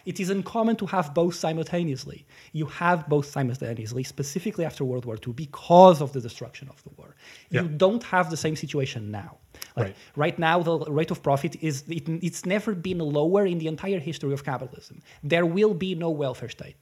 It 0.06 0.20
is 0.20 0.30
uncommon 0.30 0.76
to 0.78 0.86
have 0.86 1.14
both 1.14 1.36
simultaneously. 1.36 2.26
You 2.54 2.68
have 2.68 3.10
both 3.10 3.26
simultaneously, 3.26 4.04
specifically 4.04 4.64
after 4.64 4.86
World 4.86 5.06
War 5.06 5.18
II, 5.26 5.34
because 5.34 6.00
of 6.02 6.14
the 6.14 6.22
destruction 6.22 6.70
of 6.70 6.84
the 6.84 6.92
war. 6.98 7.16
Yeah. 7.50 7.62
You 7.64 7.68
don't 7.70 8.04
have 8.04 8.30
the 8.30 8.38
same 8.38 8.56
situation 8.56 9.10
now. 9.12 9.38
Like, 9.76 9.86
Right. 9.88 9.96
right 10.16 10.40
now, 10.40 10.62
the 10.62 10.78
rate 11.00 11.12
of 11.12 11.24
profit 11.24 11.56
is 11.62 11.84
it, 11.90 12.08
it's 12.28 12.46
never 12.46 12.76
been 12.76 13.00
lower 13.00 13.46
in 13.46 13.58
the 13.58 13.68
entire 13.68 14.00
history 14.00 14.34
of 14.34 14.44
capitalism. 14.46 15.02
There 15.24 15.46
will 15.46 15.74
be 15.74 15.96
no 15.96 16.10
welfare 16.12 16.50
state. 16.50 16.76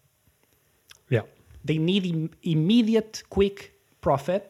Yeah. 1.09 1.21
They 1.63 1.78
need 1.78 2.05
Im- 2.05 2.32
immediate, 2.43 3.24
quick 3.30 3.57
profit. 4.01 4.49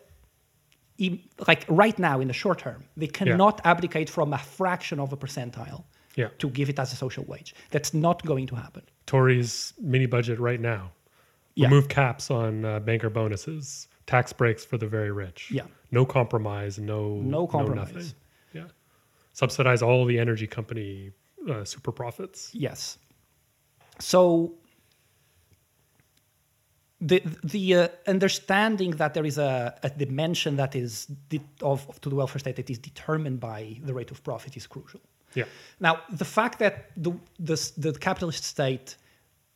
Im- 0.97 1.19
like 1.47 1.65
right 1.67 1.97
now, 1.99 2.19
in 2.21 2.27
the 2.27 2.33
short 2.33 2.59
term, 2.59 2.85
they 2.97 3.07
cannot 3.07 3.61
abdicate 3.65 4.09
from 4.09 4.33
a 4.33 4.37
fraction 4.39 4.99
of 4.99 5.13
a 5.13 5.17
percentile 5.17 5.83
Yeah. 6.15 6.29
to 6.39 6.49
give 6.49 6.69
it 6.69 6.77
as 6.79 6.93
a 6.93 6.95
social 6.95 7.23
wage. 7.25 7.55
That's 7.71 7.93
not 7.93 8.23
going 8.25 8.47
to 8.47 8.55
happen. 8.55 8.83
Tories 9.05 9.73
mini 9.81 10.05
budget 10.05 10.39
right 10.39 10.59
now. 10.59 10.91
Yeah. 11.55 11.67
Remove 11.67 11.87
caps 11.89 12.29
on 12.31 12.65
uh, 12.65 12.79
banker 12.79 13.09
bonuses, 13.09 13.87
tax 14.07 14.33
breaks 14.33 14.63
for 14.65 14.77
the 14.77 14.87
very 14.87 15.11
rich. 15.11 15.49
Yeah. 15.51 15.63
No 15.91 16.05
compromise, 16.05 16.77
no 16.79 17.15
No 17.15 17.47
compromise. 17.47 17.93
nothing. 17.93 18.11
Yeah. 18.53 18.67
Subsidize 19.33 19.81
all 19.81 20.05
the 20.05 20.19
energy 20.19 20.47
company 20.47 21.11
uh, 21.49 21.63
super 21.65 21.91
profits. 21.91 22.51
Yes. 22.53 22.97
So 23.99 24.53
the 27.01 27.21
the 27.43 27.75
uh, 27.75 27.87
understanding 28.07 28.91
that 28.91 29.13
there 29.13 29.25
is 29.25 29.37
a, 29.37 29.75
a 29.83 29.89
dimension 29.89 30.55
that 30.57 30.75
is 30.75 31.05
de- 31.29 31.41
of, 31.61 31.87
of 31.89 31.99
to 32.01 32.09
the 32.09 32.15
welfare 32.15 32.39
state 32.39 32.55
that 32.55 32.69
is 32.69 32.79
determined 32.79 33.39
by 33.39 33.77
the 33.83 33.93
rate 33.93 34.11
of 34.11 34.23
profit 34.23 34.55
is 34.57 34.65
crucial. 34.67 35.01
Yeah. 35.35 35.45
Now, 35.79 36.01
the 36.11 36.25
fact 36.25 36.59
that 36.59 36.91
the, 36.95 37.11
the, 37.39 37.71
the 37.77 37.93
capitalist 37.93 38.43
state 38.43 38.97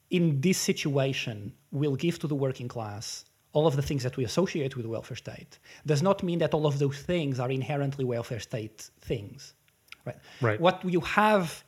in 0.09 0.41
this 0.41 0.57
situation 0.57 1.53
will 1.71 1.95
give 1.95 2.19
to 2.19 2.27
the 2.27 2.35
working 2.35 2.67
class 2.67 3.25
all 3.53 3.65
of 3.65 3.75
the 3.75 3.81
things 3.81 4.03
that 4.03 4.17
we 4.17 4.23
associate 4.23 4.75
with 4.75 4.83
the 4.83 4.89
welfare 4.89 5.17
state 5.17 5.57
does 5.85 6.01
not 6.03 6.21
mean 6.21 6.39
that 6.39 6.53
all 6.53 6.65
of 6.67 6.79
those 6.79 6.99
things 6.99 7.39
are 7.39 7.49
inherently 7.49 8.05
welfare 8.05 8.39
state 8.39 8.89
things. 9.01 9.53
Right. 10.05 10.17
Right. 10.41 10.59
What 10.59 10.83
you 10.85 11.01
have 11.01 11.63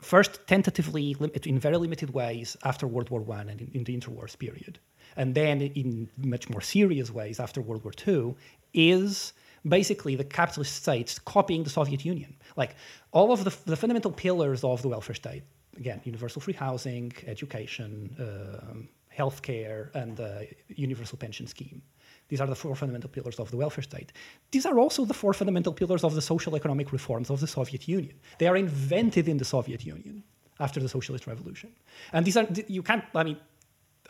first 0.00 0.46
tentatively 0.46 1.16
in 1.44 1.58
very 1.58 1.76
limited 1.76 2.10
ways 2.10 2.56
after 2.64 2.86
World 2.86 3.10
War 3.10 3.20
One 3.20 3.48
and 3.48 3.60
in, 3.60 3.70
in 3.74 3.84
the 3.84 3.96
interwars 3.98 4.38
period, 4.38 4.78
and 5.16 5.34
then 5.34 5.60
in 5.60 6.08
much 6.16 6.48
more 6.48 6.60
serious 6.60 7.10
ways 7.10 7.40
after 7.40 7.60
World 7.60 7.84
War 7.84 7.92
Two, 7.92 8.36
is 8.72 9.32
basically 9.66 10.14
the 10.16 10.24
capitalist 10.24 10.74
states 10.76 11.18
copying 11.18 11.62
the 11.64 11.70
Soviet 11.70 12.04
Union. 12.04 12.36
Like 12.56 12.76
all 13.12 13.32
of 13.32 13.44
the, 13.44 13.56
the 13.66 13.76
fundamental 13.76 14.12
pillars 14.12 14.64
of 14.64 14.82
the 14.82 14.88
welfare 14.88 15.14
state, 15.14 15.42
again, 15.76 16.00
universal 16.04 16.40
free 16.40 16.54
housing, 16.54 17.12
education, 17.26 18.14
um, 18.18 18.88
healthcare, 19.16 19.94
and 19.94 20.16
the 20.16 20.48
universal 20.68 21.18
pension 21.18 21.46
scheme. 21.46 21.82
These 22.28 22.40
are 22.40 22.46
the 22.46 22.54
four 22.54 22.74
fundamental 22.76 23.10
pillars 23.10 23.38
of 23.40 23.50
the 23.50 23.56
welfare 23.56 23.82
state. 23.82 24.12
These 24.50 24.66
are 24.66 24.78
also 24.78 25.04
the 25.04 25.14
four 25.14 25.32
fundamental 25.32 25.72
pillars 25.72 26.04
of 26.04 26.14
the 26.14 26.20
social 26.20 26.54
economic 26.56 26.92
reforms 26.92 27.30
of 27.30 27.40
the 27.40 27.46
Soviet 27.46 27.88
Union. 27.88 28.14
They 28.38 28.46
are 28.46 28.56
invented 28.56 29.28
in 29.28 29.38
the 29.38 29.44
Soviet 29.44 29.84
Union 29.84 30.22
after 30.60 30.80
the 30.80 30.88
socialist 30.88 31.26
revolution. 31.26 31.70
And 32.12 32.26
these 32.26 32.36
are, 32.36 32.46
you 32.66 32.82
can't, 32.82 33.04
I 33.14 33.24
mean, 33.24 33.38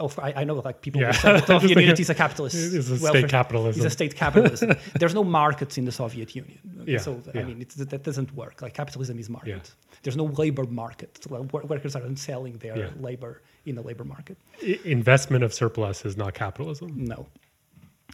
oh, 0.00 0.10
I, 0.18 0.32
I 0.40 0.44
know 0.44 0.54
like 0.54 0.80
people 0.80 1.00
Yeah. 1.00 1.12
say 1.12 1.32
the 1.40 1.46
Soviet 1.46 1.68
like 1.76 1.84
Union 1.86 2.00
is 2.00 2.10
a 2.10 2.14
capitalist. 2.14 2.54
it's 2.56 2.88
a 2.90 2.98
state 2.98 3.28
capitalism. 3.28 3.78
It's 3.84 3.86
a 3.92 3.96
state 4.00 4.14
capitalism. 4.16 4.72
There's 5.00 5.14
no 5.14 5.24
markets 5.24 5.78
in 5.78 5.84
the 5.84 5.92
Soviet 5.92 6.34
Union. 6.34 6.58
Yeah, 6.86 6.98
So, 6.98 7.20
I 7.34 7.42
mean, 7.42 7.58
that 7.92 8.02
doesn't 8.02 8.34
work. 8.34 8.62
Like 8.62 8.74
capitalism 8.74 9.18
is 9.18 9.28
market. 9.28 9.48
Yeah. 9.66 9.98
There's 10.02 10.16
no 10.16 10.24
labor 10.42 10.64
market. 10.64 11.18
So, 11.22 11.42
wor- 11.52 11.64
workers 11.66 11.94
aren't 11.96 12.18
selling 12.18 12.58
their 12.58 12.76
Yeah. 12.78 12.90
labor 13.00 13.42
in 13.66 13.74
the 13.74 13.82
labor 13.82 14.04
market. 14.04 14.36
I- 14.62 14.78
investment 14.84 15.42
of 15.44 15.52
surplus 15.52 16.04
is 16.04 16.16
not 16.16 16.34
capitalism. 16.34 16.88
No. 17.14 17.26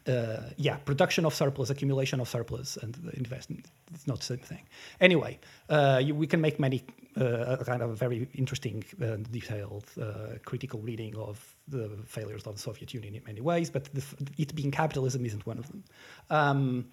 Uh, 0.07 0.51
yeah, 0.59 0.77
production 0.85 1.25
of 1.25 1.33
surplus, 1.35 1.71
accumulation 1.71 2.21
of 2.21 2.29
surplus, 2.29 2.77
and 2.77 2.95
investment. 3.15 3.65
It's 3.95 4.07
not 4.07 4.19
the 4.19 4.25
same 4.25 4.39
thing. 4.39 4.61
Anyway, 5.01 5.39
uh, 5.71 5.99
you, 6.05 6.15
we 6.15 6.27
can 6.27 6.43
make 6.43 6.61
many 6.61 6.85
uh, 7.17 7.57
kind 7.65 7.81
of 7.81 7.97
very 7.97 8.29
interesting, 8.35 8.85
uh, 9.01 9.17
detailed, 9.31 9.87
uh, 9.99 10.37
critical 10.45 10.81
reading 10.81 11.17
of 11.17 11.54
the 11.69 11.91
failures 12.07 12.47
of 12.47 12.57
the 12.57 12.61
Soviet 12.61 12.93
Union 12.93 13.15
in 13.15 13.23
many 13.25 13.41
ways, 13.41 13.71
but 13.71 13.85
the, 13.95 14.05
it 14.37 14.55
being 14.55 14.71
capitalism 14.71 15.25
isn't 15.25 15.47
one 15.47 15.59
of 15.59 15.67
them. 15.69 15.85
Um, 16.31 16.87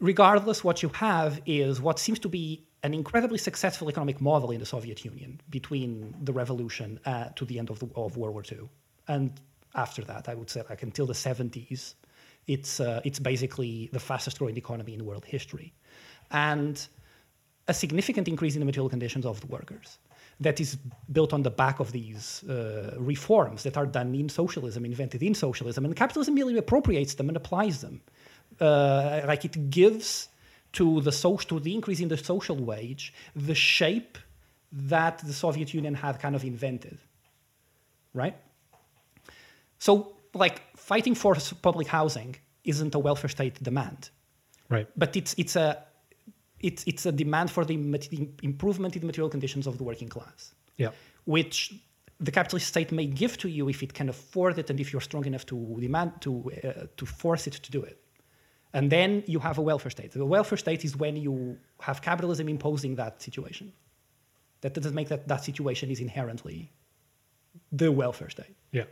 regardless, 0.00 0.64
what 0.64 0.82
you 0.82 0.88
have 0.90 1.40
is 1.46 1.80
what 1.80 1.98
seems 1.98 2.18
to 2.20 2.28
be 2.28 2.66
an 2.82 2.94
incredibly 2.94 3.38
successful 3.38 3.88
economic 3.88 4.20
model 4.20 4.50
in 4.50 4.60
the 4.60 4.66
Soviet 4.66 5.04
Union 5.04 5.40
between 5.50 6.14
the 6.22 6.32
revolution 6.32 7.00
uh, 7.04 7.26
to 7.36 7.44
the 7.44 7.58
end 7.58 7.70
of, 7.70 7.78
the, 7.78 7.88
of 7.96 8.16
World 8.16 8.34
War 8.34 8.44
II. 8.50 8.68
And 9.08 9.32
after 9.74 10.02
that, 10.02 10.28
I 10.28 10.34
would 10.34 10.50
say, 10.50 10.62
like 10.68 10.82
until 10.82 11.06
the 11.06 11.12
70s, 11.12 11.94
it's, 12.46 12.80
uh, 12.80 13.00
it's 13.04 13.18
basically 13.18 13.90
the 13.92 14.00
fastest 14.00 14.38
growing 14.38 14.56
economy 14.56 14.94
in 14.94 15.04
world 15.04 15.24
history. 15.24 15.72
And 16.30 16.86
a 17.68 17.74
significant 17.74 18.28
increase 18.28 18.54
in 18.54 18.60
the 18.60 18.66
material 18.66 18.88
conditions 18.88 19.26
of 19.26 19.40
the 19.40 19.46
workers 19.48 19.98
that 20.40 20.60
is 20.60 20.76
built 21.10 21.32
on 21.32 21.42
the 21.42 21.50
back 21.50 21.80
of 21.80 21.92
these 21.92 22.44
uh, 22.44 22.94
reforms 22.98 23.62
that 23.62 23.76
are 23.76 23.86
done 23.86 24.14
in 24.14 24.28
socialism, 24.28 24.84
invented 24.84 25.22
in 25.22 25.34
socialism, 25.34 25.84
and 25.84 25.96
capitalism 25.96 26.34
merely 26.34 26.58
appropriates 26.58 27.14
them 27.14 27.28
and 27.28 27.36
applies 27.36 27.80
them. 27.80 28.00
Uh, 28.60 29.22
like 29.26 29.44
it 29.44 29.70
gives 29.70 30.28
to 30.72 31.00
the 31.00 31.12
social, 31.12 31.58
to 31.58 31.60
the 31.60 31.74
increase 31.74 32.00
in 32.00 32.08
the 32.08 32.16
social 32.16 32.56
wage, 32.56 33.14
the 33.34 33.54
shape 33.54 34.18
that 34.72 35.18
the 35.18 35.32
Soviet 35.32 35.72
Union 35.72 35.94
had 35.94 36.20
kind 36.20 36.34
of 36.34 36.44
invented, 36.44 36.98
right? 38.12 38.36
So, 39.78 40.16
like 40.34 40.60
fighting 40.76 41.14
for 41.14 41.34
public 41.62 41.86
housing 41.86 42.36
isn't 42.64 42.94
a 42.94 42.98
welfare 42.98 43.30
state 43.30 43.62
demand 43.62 44.10
Right. 44.68 44.88
but 44.96 45.16
it's 45.16 45.34
it's 45.38 45.56
a 45.56 45.78
it's 46.60 46.84
it's 46.86 47.06
a 47.06 47.12
demand 47.12 47.50
for 47.50 47.64
the 47.64 47.74
improvement 48.42 48.94
in 48.96 49.00
the 49.00 49.06
material 49.06 49.30
conditions 49.30 49.66
of 49.66 49.76
the 49.78 49.84
working 49.84 50.08
class, 50.08 50.54
Yeah. 50.76 50.90
which 51.24 51.74
the 52.18 52.30
capitalist 52.30 52.66
state 52.66 52.92
may 52.92 53.06
give 53.06 53.36
to 53.38 53.48
you 53.48 53.68
if 53.68 53.82
it 53.82 53.92
can 53.92 54.08
afford 54.08 54.58
it 54.58 54.70
and 54.70 54.80
if 54.80 54.90
you're 54.92 55.02
strong 55.02 55.26
enough 55.26 55.44
to 55.46 55.76
demand 55.80 56.12
to 56.20 56.50
uh, 56.64 56.86
to 56.96 57.06
force 57.06 57.46
it 57.46 57.54
to 57.54 57.70
do 57.70 57.82
it. 57.82 57.98
And 58.72 58.90
then 58.90 59.22
you 59.26 59.38
have 59.40 59.58
a 59.58 59.62
welfare 59.62 59.90
state. 59.90 60.12
The 60.12 60.26
welfare 60.26 60.58
state 60.58 60.84
is 60.84 60.96
when 60.96 61.16
you 61.16 61.56
have 61.80 62.00
capitalism 62.02 62.48
imposing 62.48 62.96
that 62.96 63.22
situation. 63.22 63.72
That 64.60 64.74
doesn't 64.74 64.94
make 64.94 65.08
that 65.08 65.28
that 65.28 65.44
situation 65.44 65.90
is 65.90 66.00
inherently 66.00 66.72
the 67.72 67.90
welfare 67.92 68.30
state. 68.30 68.56
Yeah. 68.72 68.84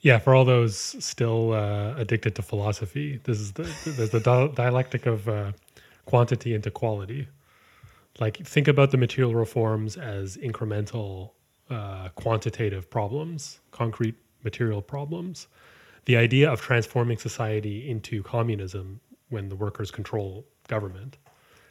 Yeah, 0.00 0.18
for 0.18 0.34
all 0.34 0.44
those 0.44 0.76
still 0.76 1.52
uh, 1.52 1.94
addicted 1.96 2.36
to 2.36 2.42
philosophy, 2.42 3.20
this 3.24 3.40
is 3.40 3.52
the 3.52 3.62
there's 3.84 4.10
the 4.10 4.52
dialectic 4.54 5.06
of 5.06 5.28
uh, 5.28 5.52
quantity 6.04 6.54
into 6.54 6.70
quality. 6.70 7.26
Like 8.20 8.36
think 8.38 8.68
about 8.68 8.90
the 8.90 8.96
material 8.96 9.34
reforms 9.34 9.96
as 9.96 10.36
incremental, 10.36 11.32
uh, 11.70 12.08
quantitative 12.14 12.88
problems, 12.90 13.60
concrete 13.70 14.14
material 14.44 14.82
problems. 14.82 15.48
The 16.04 16.16
idea 16.16 16.50
of 16.50 16.60
transforming 16.60 17.18
society 17.18 17.90
into 17.90 18.22
communism 18.22 19.00
when 19.28 19.48
the 19.48 19.56
workers 19.56 19.90
control 19.90 20.46
government 20.68 21.18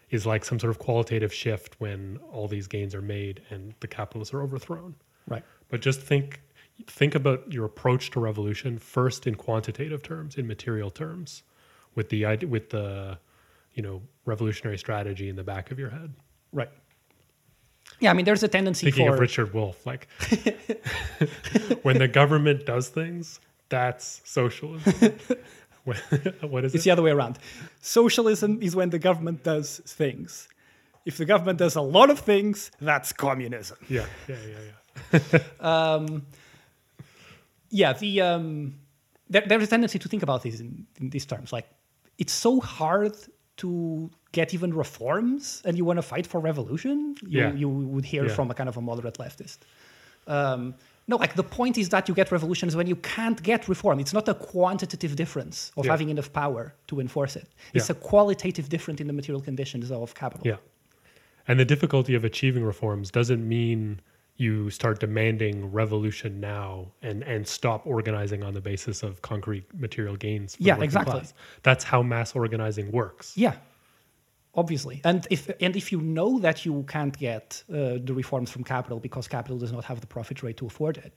is 0.09 0.25
like 0.25 0.45
some 0.45 0.59
sort 0.59 0.71
of 0.71 0.79
qualitative 0.79 1.33
shift 1.33 1.75
when 1.79 2.19
all 2.31 2.47
these 2.47 2.67
gains 2.67 2.93
are 2.93 3.01
made 3.01 3.41
and 3.49 3.73
the 3.79 3.87
capitalists 3.87 4.33
are 4.33 4.41
overthrown. 4.41 4.95
Right. 5.27 5.43
But 5.69 5.81
just 5.81 6.01
think 6.01 6.41
think 6.85 7.15
about 7.15 7.51
your 7.51 7.65
approach 7.65 8.11
to 8.11 8.19
revolution 8.19 8.77
first 8.77 9.25
in 9.27 9.35
quantitative 9.35 10.03
terms, 10.03 10.37
in 10.37 10.47
material 10.47 10.89
terms, 10.91 11.43
with 11.95 12.09
the 12.09 12.25
with 12.45 12.69
the 12.69 13.17
you 13.73 13.81
know 13.83 14.01
revolutionary 14.25 14.77
strategy 14.77 15.29
in 15.29 15.35
the 15.35 15.43
back 15.43 15.71
of 15.71 15.79
your 15.79 15.89
head. 15.89 16.13
Right. 16.51 16.69
Yeah, 17.99 18.11
I 18.11 18.13
mean, 18.13 18.25
there's 18.25 18.43
a 18.43 18.47
tendency 18.47 18.87
Thinking 18.87 19.07
for 19.07 19.13
of 19.15 19.19
Richard 19.19 19.53
Wolff, 19.53 19.85
like 19.85 20.07
when 21.83 21.97
the 21.97 22.07
government 22.07 22.65
does 22.65 22.89
things, 22.89 23.39
that's 23.69 24.21
socialism. 24.25 25.13
When- 25.83 25.95
what 26.41 26.65
is 26.65 26.75
It's 26.75 26.83
it? 26.83 26.89
the 26.89 26.91
other 26.91 27.01
way 27.01 27.11
around. 27.11 27.39
Socialism 27.79 28.59
is 28.61 28.75
when 28.75 28.89
the 28.89 28.99
government 28.99 29.43
does 29.45 29.79
things. 29.85 30.49
If 31.05 31.15
the 31.15 31.23
government 31.23 31.59
does 31.59 31.77
a 31.77 31.81
lot 31.81 32.09
of 32.09 32.19
things, 32.19 32.71
that's 32.81 33.13
communism. 33.13 33.77
Yeah, 33.87 34.05
yeah, 34.27 34.35
yeah, 35.13 35.19
yeah. 35.31 35.39
Um, 35.61 36.25
Yeah, 37.69 37.93
the 37.93 38.21
um, 38.21 38.75
there, 39.29 39.43
there's 39.47 39.63
a 39.63 39.67
tendency 39.67 39.99
to 39.99 40.07
think 40.09 40.23
about 40.23 40.43
this 40.43 40.59
in, 40.59 40.85
in 40.99 41.09
these 41.09 41.25
terms. 41.25 41.51
Like, 41.51 41.67
it's 42.17 42.33
so 42.33 42.59
hard 42.59 43.15
to 43.57 44.09
get 44.31 44.53
even 44.53 44.73
reforms, 44.73 45.61
and 45.65 45.77
you 45.77 45.83
want 45.85 45.97
to 45.97 46.01
fight 46.03 46.27
for 46.27 46.39
revolution. 46.39 47.15
You, 47.27 47.39
Yeah. 47.39 47.53
you 47.53 47.67
would 47.69 48.05
hear 48.05 48.25
Yeah. 48.25 48.33
from 48.35 48.51
a 48.51 48.53
kind 48.53 48.69
of 48.69 48.77
a 48.77 48.81
moderate 48.81 49.17
leftist. 49.17 49.59
Um, 50.27 50.75
no, 51.07 51.15
like 51.17 51.35
the 51.35 51.43
point 51.43 51.77
is 51.77 51.89
that 51.89 52.07
you 52.09 52.13
get 52.13 52.31
revolutions 52.31 52.75
when 52.75 52.87
you 52.87 52.97
can't 52.97 53.41
get 53.41 53.67
reform. 53.69 53.99
It's 53.99 54.13
not 54.13 54.27
a 54.27 54.33
quantitative 54.33 55.15
difference 55.15 55.71
of 55.77 55.85
Yeah. 55.85 55.91
having 55.91 56.09
enough 56.09 56.31
power 56.33 56.73
to 56.87 56.99
enforce 56.99 57.35
it. 57.35 57.47
It's 57.73 57.89
Yeah. 57.89 57.95
a 57.95 57.99
qualitative 57.99 58.67
difference 58.69 58.99
in 59.01 59.07
the 59.07 59.13
material 59.13 59.41
conditions 59.41 59.89
of 59.91 60.13
capital. 60.13 60.45
Yeah. 60.45 60.57
And 61.47 61.57
the 61.59 61.65
difficulty 61.65 62.13
of 62.13 62.23
achieving 62.25 62.63
reforms 62.63 63.09
doesn't 63.09 63.47
mean 63.47 64.01
you 64.37 64.69
start 64.69 64.99
demanding 64.99 65.71
revolution 65.71 66.39
now 66.39 66.87
and, 67.01 67.23
and 67.23 67.47
stop 67.47 67.85
organizing 67.87 68.43
on 68.43 68.53
the 68.53 68.61
basis 68.61 69.03
of 69.03 69.21
concrete 69.21 69.65
material 69.73 70.15
gains. 70.15 70.55
for 70.55 70.61
the 70.63 70.67
Yeah, 70.67 70.81
exactly. 70.81 71.11
class. 71.13 71.33
That's 71.63 71.83
how 71.83 72.03
mass 72.03 72.35
organizing 72.35 72.91
works. 72.91 73.35
Yeah, 73.35 73.55
obviously. 74.55 75.01
And 75.03 75.27
if 75.29 75.49
and 75.61 75.75
if 75.75 75.91
you 75.91 76.01
know 76.01 76.39
that 76.39 76.65
you 76.65 76.83
can't 76.87 77.17
get 77.17 77.63
uh, 77.69 77.97
the 78.07 78.13
reforms 78.13 78.49
from 78.51 78.63
capital 78.63 78.99
because 78.99 79.27
capital 79.27 79.57
does 79.57 79.71
not 79.71 79.83
have 79.85 80.01
the 80.01 80.07
profit 80.07 80.43
rate 80.43 80.57
to 80.57 80.65
afford 80.67 80.97
it, 80.97 81.13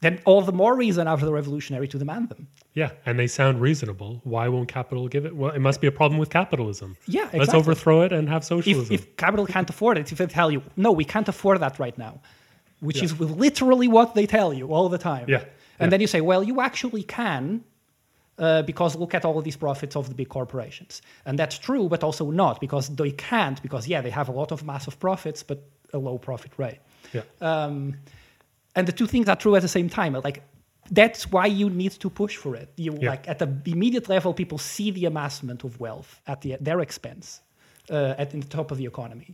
then 0.00 0.20
all 0.24 0.42
the 0.42 0.52
more 0.52 0.74
reason 0.76 1.06
after 1.06 1.24
the 1.26 1.32
revolutionary 1.32 1.88
to 1.88 1.98
demand 1.98 2.28
them. 2.28 2.46
Yeah. 2.74 2.90
And 3.06 3.18
they 3.18 3.26
sound 3.26 3.60
reasonable. 3.60 4.20
Why 4.24 4.48
won't 4.48 4.68
capital 4.68 5.08
give 5.08 5.24
it? 5.24 5.34
Well, 5.36 5.52
it 5.52 5.60
must 5.60 5.80
be 5.80 5.86
a 5.86 5.92
problem 5.92 6.18
with 6.18 6.30
capitalism. 6.30 6.96
Yeah, 7.06 7.22
Let's 7.24 7.34
exactly. 7.34 7.58
overthrow 7.60 8.02
it 8.02 8.12
and 8.12 8.28
have 8.28 8.42
If, 8.42 8.48
socialism. 8.48 8.94
if 8.94 9.16
capital 9.16 9.46
can't 9.46 9.68
afford 9.70 9.96
it, 9.98 10.10
if 10.12 10.18
they 10.18 10.26
tell 10.26 10.50
you, 10.50 10.62
no, 10.76 10.92
we 10.92 11.04
can't 11.04 11.28
afford 11.28 11.60
that 11.60 11.78
right 11.78 11.96
now, 11.96 12.20
which 12.84 13.02
is 13.02 13.12
literally 13.20 13.88
what 13.88 14.08
they 14.14 14.26
tell 14.26 14.50
you 14.58 14.66
all 14.74 14.88
the 14.88 15.02
time. 15.12 15.26
Yeah, 15.28 15.38
And 15.38 15.46
yeah. 15.80 15.86
then 15.90 16.00
you 16.00 16.06
say, 16.14 16.20
well, 16.30 16.42
you 16.50 16.60
actually 16.68 17.02
can, 17.02 17.64
uh, 18.38 18.62
because 18.62 18.92
look 19.02 19.14
at 19.14 19.24
all 19.24 19.36
of 19.38 19.44
these 19.44 19.56
profits 19.66 19.94
of 19.96 20.04
the 20.10 20.14
big 20.14 20.28
corporations. 20.28 21.02
And 21.26 21.38
that's 21.38 21.58
true, 21.58 21.88
but 21.88 22.02
also 22.04 22.30
not, 22.30 22.60
because 22.60 22.86
they 22.94 23.12
can't, 23.12 23.58
because, 23.62 23.84
yeah, 23.92 24.00
they 24.02 24.10
have 24.10 24.28
a 24.28 24.32
lot 24.32 24.50
of 24.52 24.64
massive 24.64 24.96
profits, 25.06 25.42
but 25.42 25.58
a 25.92 25.98
low 25.98 26.18
profit 26.18 26.52
rate. 26.58 26.80
yeah. 27.12 27.22
Um, 27.40 27.96
and 28.76 28.88
the 28.88 28.92
two 28.92 29.06
things 29.06 29.28
are 29.28 29.36
true 29.36 29.54
at 29.56 29.62
the 29.62 29.68
same 29.78 29.88
time. 29.88 30.12
Like, 30.28 30.42
that's 30.90 31.30
why 31.30 31.46
you 31.46 31.70
need 31.70 31.92
to 32.04 32.10
push 32.10 32.36
for 32.36 32.52
it. 32.56 32.68
You 32.76 32.92
Yeah. 33.00 33.10
like 33.12 33.24
at 33.32 33.38
the 33.38 33.48
immediate 33.66 34.08
level, 34.08 34.34
people 34.34 34.58
see 34.58 34.90
the 34.98 35.04
amassment 35.06 35.64
of 35.64 35.78
wealth 35.80 36.20
at 36.26 36.40
the, 36.42 36.56
their 36.60 36.80
expense, 36.80 37.40
uh, 37.90 38.14
at 38.22 38.34
in 38.34 38.40
the 38.40 38.48
top 38.58 38.70
of 38.72 38.76
the 38.78 38.86
economy. 38.86 39.30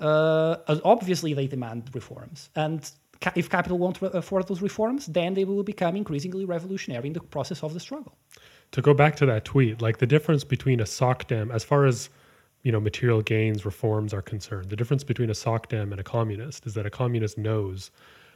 Uh, 0.00 0.56
obviously, 0.84 1.34
they 1.34 1.46
demand 1.46 1.90
reforms, 1.94 2.50
and 2.56 2.90
ca- 3.20 3.32
if 3.36 3.48
capital 3.50 3.78
won't 3.78 4.00
re- 4.02 4.10
afford 4.14 4.46
those 4.48 4.62
reforms, 4.62 5.06
then 5.06 5.34
they 5.34 5.44
will 5.44 5.62
become 5.62 5.94
increasingly 5.96 6.44
revolutionary 6.44 7.06
in 7.08 7.12
the 7.12 7.20
process 7.20 7.62
of 7.62 7.74
the 7.74 7.80
struggle. 7.80 8.14
to 8.72 8.80
go 8.82 8.94
back 8.94 9.16
to 9.16 9.26
that 9.26 9.44
tweet, 9.44 9.82
like 9.82 9.98
the 9.98 10.06
difference 10.06 10.44
between 10.44 10.78
a 10.80 10.84
socdem, 10.84 11.50
as 11.52 11.64
far 11.64 11.86
as 11.86 12.08
you 12.62 12.70
know, 12.72 12.80
material 12.80 13.22
gains 13.22 13.64
reforms 13.64 14.12
are 14.14 14.22
concerned, 14.22 14.68
the 14.70 14.76
difference 14.76 15.02
between 15.02 15.30
a 15.30 15.34
socdem 15.34 15.90
and 15.92 15.98
a 16.00 16.04
communist 16.04 16.66
is 16.66 16.74
that 16.74 16.86
a 16.86 16.90
communist 16.90 17.36
knows 17.38 17.90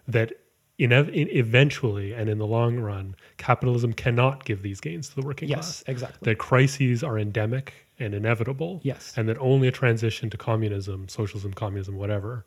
that 0.09 0.33
in, 0.79 0.91
in 0.93 1.29
eventually 1.29 2.12
and 2.15 2.29
in 2.29 2.39
the 2.39 2.47
long 2.47 2.79
run, 2.81 3.15
capitalism 3.37 3.93
cannot 3.93 4.45
give 4.45 4.62
these 4.62 4.81
gains 4.81 5.09
to 5.11 5.15
the 5.15 5.23
working 5.23 5.49
Yes, 5.49 5.59
class. 5.59 5.85
exactly. 5.87 6.19
That 6.33 6.39
crises 6.39 7.05
are 7.05 7.19
endemic 7.19 7.84
and 7.99 8.15
inevitable. 8.15 8.81
Yes. 8.83 9.13
and 9.17 9.29
that 9.29 9.39
only 9.39 9.69
a 9.69 9.73
transition 9.73 10.31
to 10.31 10.37
communism, 10.37 11.09
socialism, 11.09 11.53
communism, 11.55 11.97
whatever. 11.97 12.45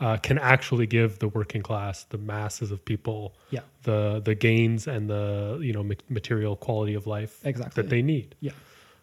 Uh, 0.00 0.16
can 0.16 0.38
actually 0.38 0.86
give 0.86 1.18
the 1.18 1.28
working 1.28 1.60
class, 1.62 2.04
the 2.04 2.16
masses 2.16 2.70
of 2.70 2.82
people, 2.86 3.34
Yeah. 3.50 3.60
the 3.82 4.20
the 4.24 4.34
gains 4.34 4.86
and 4.88 5.10
the 5.10 5.58
you 5.62 5.72
know 5.74 5.84
material 6.08 6.56
quality 6.56 6.94
of 6.94 7.06
life 7.06 7.40
Exactly. 7.44 7.82
that 7.82 7.90
they 7.90 8.00
need. 8.02 8.34
Yeah, 8.40 8.52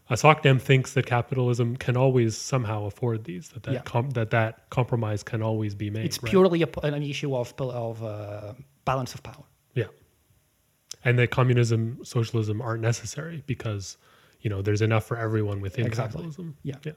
Uh, 0.10 0.16
SOCDEM 0.16 0.60
thinks 0.60 0.94
that 0.94 1.06
capitalism 1.06 1.76
can 1.78 1.96
always 1.98 2.36
somehow 2.36 2.86
afford 2.86 3.26
these, 3.26 3.50
that 3.50 3.62
that, 3.64 3.74
Yeah. 3.74 3.82
com- 3.84 4.10
that, 4.12 4.30
that 4.32 4.70
compromise 4.72 5.22
can 5.22 5.42
always 5.44 5.76
be 5.76 5.90
made. 5.92 6.06
it's 6.06 6.22
right? 6.24 6.32
purely 6.32 6.64
a, 6.64 6.70
an 6.82 7.04
issue 7.04 7.36
of 7.36 7.54
of 7.60 8.02
uh, 8.04 8.54
balance 8.86 9.14
of 9.14 9.22
power. 9.22 9.46
Yeah. 9.76 9.90
And 11.06 11.20
that 11.20 11.30
communism, 11.30 12.00
socialism 12.04 12.60
aren't 12.62 12.82
necessary 12.82 13.44
because, 13.46 13.98
you 14.42 14.50
know, 14.50 14.62
there's 14.62 14.82
enough 14.82 15.06
for 15.06 15.18
everyone 15.18 15.62
within 15.62 15.86
Exactly. 15.86 16.22
capitalism. 16.24 16.56
Yeah. 16.64 16.76
Yeah. 16.84 16.92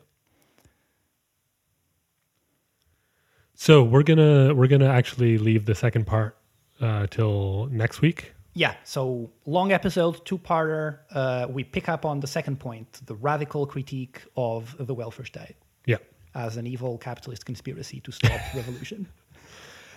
So 3.55 3.82
we're 3.82 4.03
gonna 4.03 4.55
we're 4.55 4.68
gonna 4.68 4.88
actually 4.88 5.36
leave 5.38 5.66
the 5.66 5.74
second 5.74 6.07
part 6.07 6.36
uh, 6.80 7.07
till 7.11 7.66
next 7.70 8.01
week. 8.01 8.32
Yeah, 8.55 8.74
so 8.84 9.30
long 9.47 9.70
episode, 9.70 10.24
two 10.24 10.36
parter. 10.38 10.99
Uh, 11.12 11.47
we 11.49 11.62
pick 11.62 11.88
up 11.88 12.05
on 12.05 12.20
the 12.20 12.26
second 12.26 12.59
point 12.59 13.01
the 13.07 13.14
radical 13.14 13.64
critique 13.66 14.22
of 14.36 14.74
the 14.78 14.93
welfare 14.95 15.24
state 15.26 15.55
Yeah. 15.86 15.99
as 16.34 16.57
an 16.57 16.66
evil 16.66 16.99
capitalist 16.99 17.45
conspiracy 17.47 18.01
to 18.01 18.11
stop 18.11 18.41
revolution. 18.55 19.07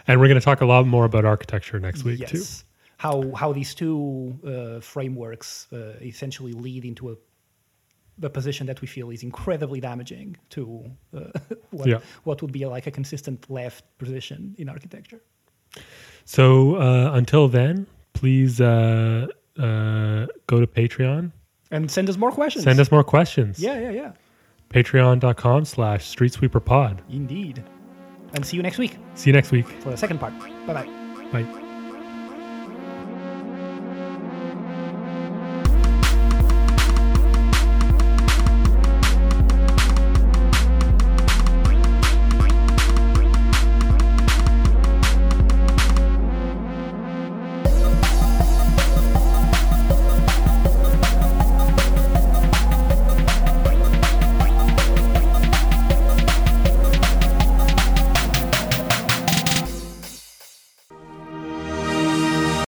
And 0.07 0.19
we're 0.19 0.27
gonna 0.27 0.41
talk 0.41 0.61
a 0.61 0.65
lot 0.65 0.85
more 0.85 1.05
about 1.05 1.25
architecture 1.25 1.79
next 1.79 2.03
week 2.03 2.27
too. 2.27 2.43
How, 2.97 3.33
how 3.35 3.51
these 3.53 3.73
two 3.75 4.37
uh, 4.47 4.79
frameworks 4.81 5.67
uh, 5.73 5.95
essentially 6.01 6.53
lead 6.53 6.85
into 6.85 7.11
a, 7.11 7.15
a 8.21 8.29
position 8.29 8.67
that 8.67 8.79
we 8.81 8.87
feel 8.87 9.09
is 9.09 9.23
incredibly 9.23 9.79
damaging 9.79 10.37
to 10.51 10.83
uh, 11.15 11.19
what, 11.71 11.87
Yeah. 11.87 11.99
what 12.23 12.41
would 12.41 12.51
be 12.51 12.65
like 12.65 12.85
a 12.87 12.91
consistent 12.91 13.49
left 13.49 13.83
position 13.97 14.55
in 14.57 14.69
architecture. 14.69 15.21
So 16.25 16.75
uh, 16.75 17.11
until 17.13 17.47
then, 17.47 17.87
please 18.13 18.61
uh, 18.61 19.27
uh, 19.57 20.27
go 20.47 20.59
to 20.59 20.67
Patreon. 20.67 21.31
And 21.71 21.89
send 21.89 22.07
us 22.09 22.17
more 22.17 22.31
questions. 22.31 22.63
Send 22.63 22.79
us 22.79 22.91
more 22.91 23.03
questions. 23.03 23.59
Yeah, 23.59 23.79
yeah, 23.79 23.89
yeah. 23.91 24.11
Patreon.com 24.69 25.65
slash 25.65 26.15
streetsweeperpod. 26.15 26.99
Indeed. 27.09 27.63
And 28.35 28.45
see 28.45 28.57
you 28.57 28.63
next 28.63 28.77
week 28.79 28.97
See 29.15 29.29
you 29.29 29.33
next 29.35 29.51
week. 29.51 29.67
for 29.81 29.89
the 29.91 29.97
second 29.97 30.19
part. 30.19 30.33
Bye 30.67 30.73
bye. 30.73 30.87
Bye. 31.43 31.62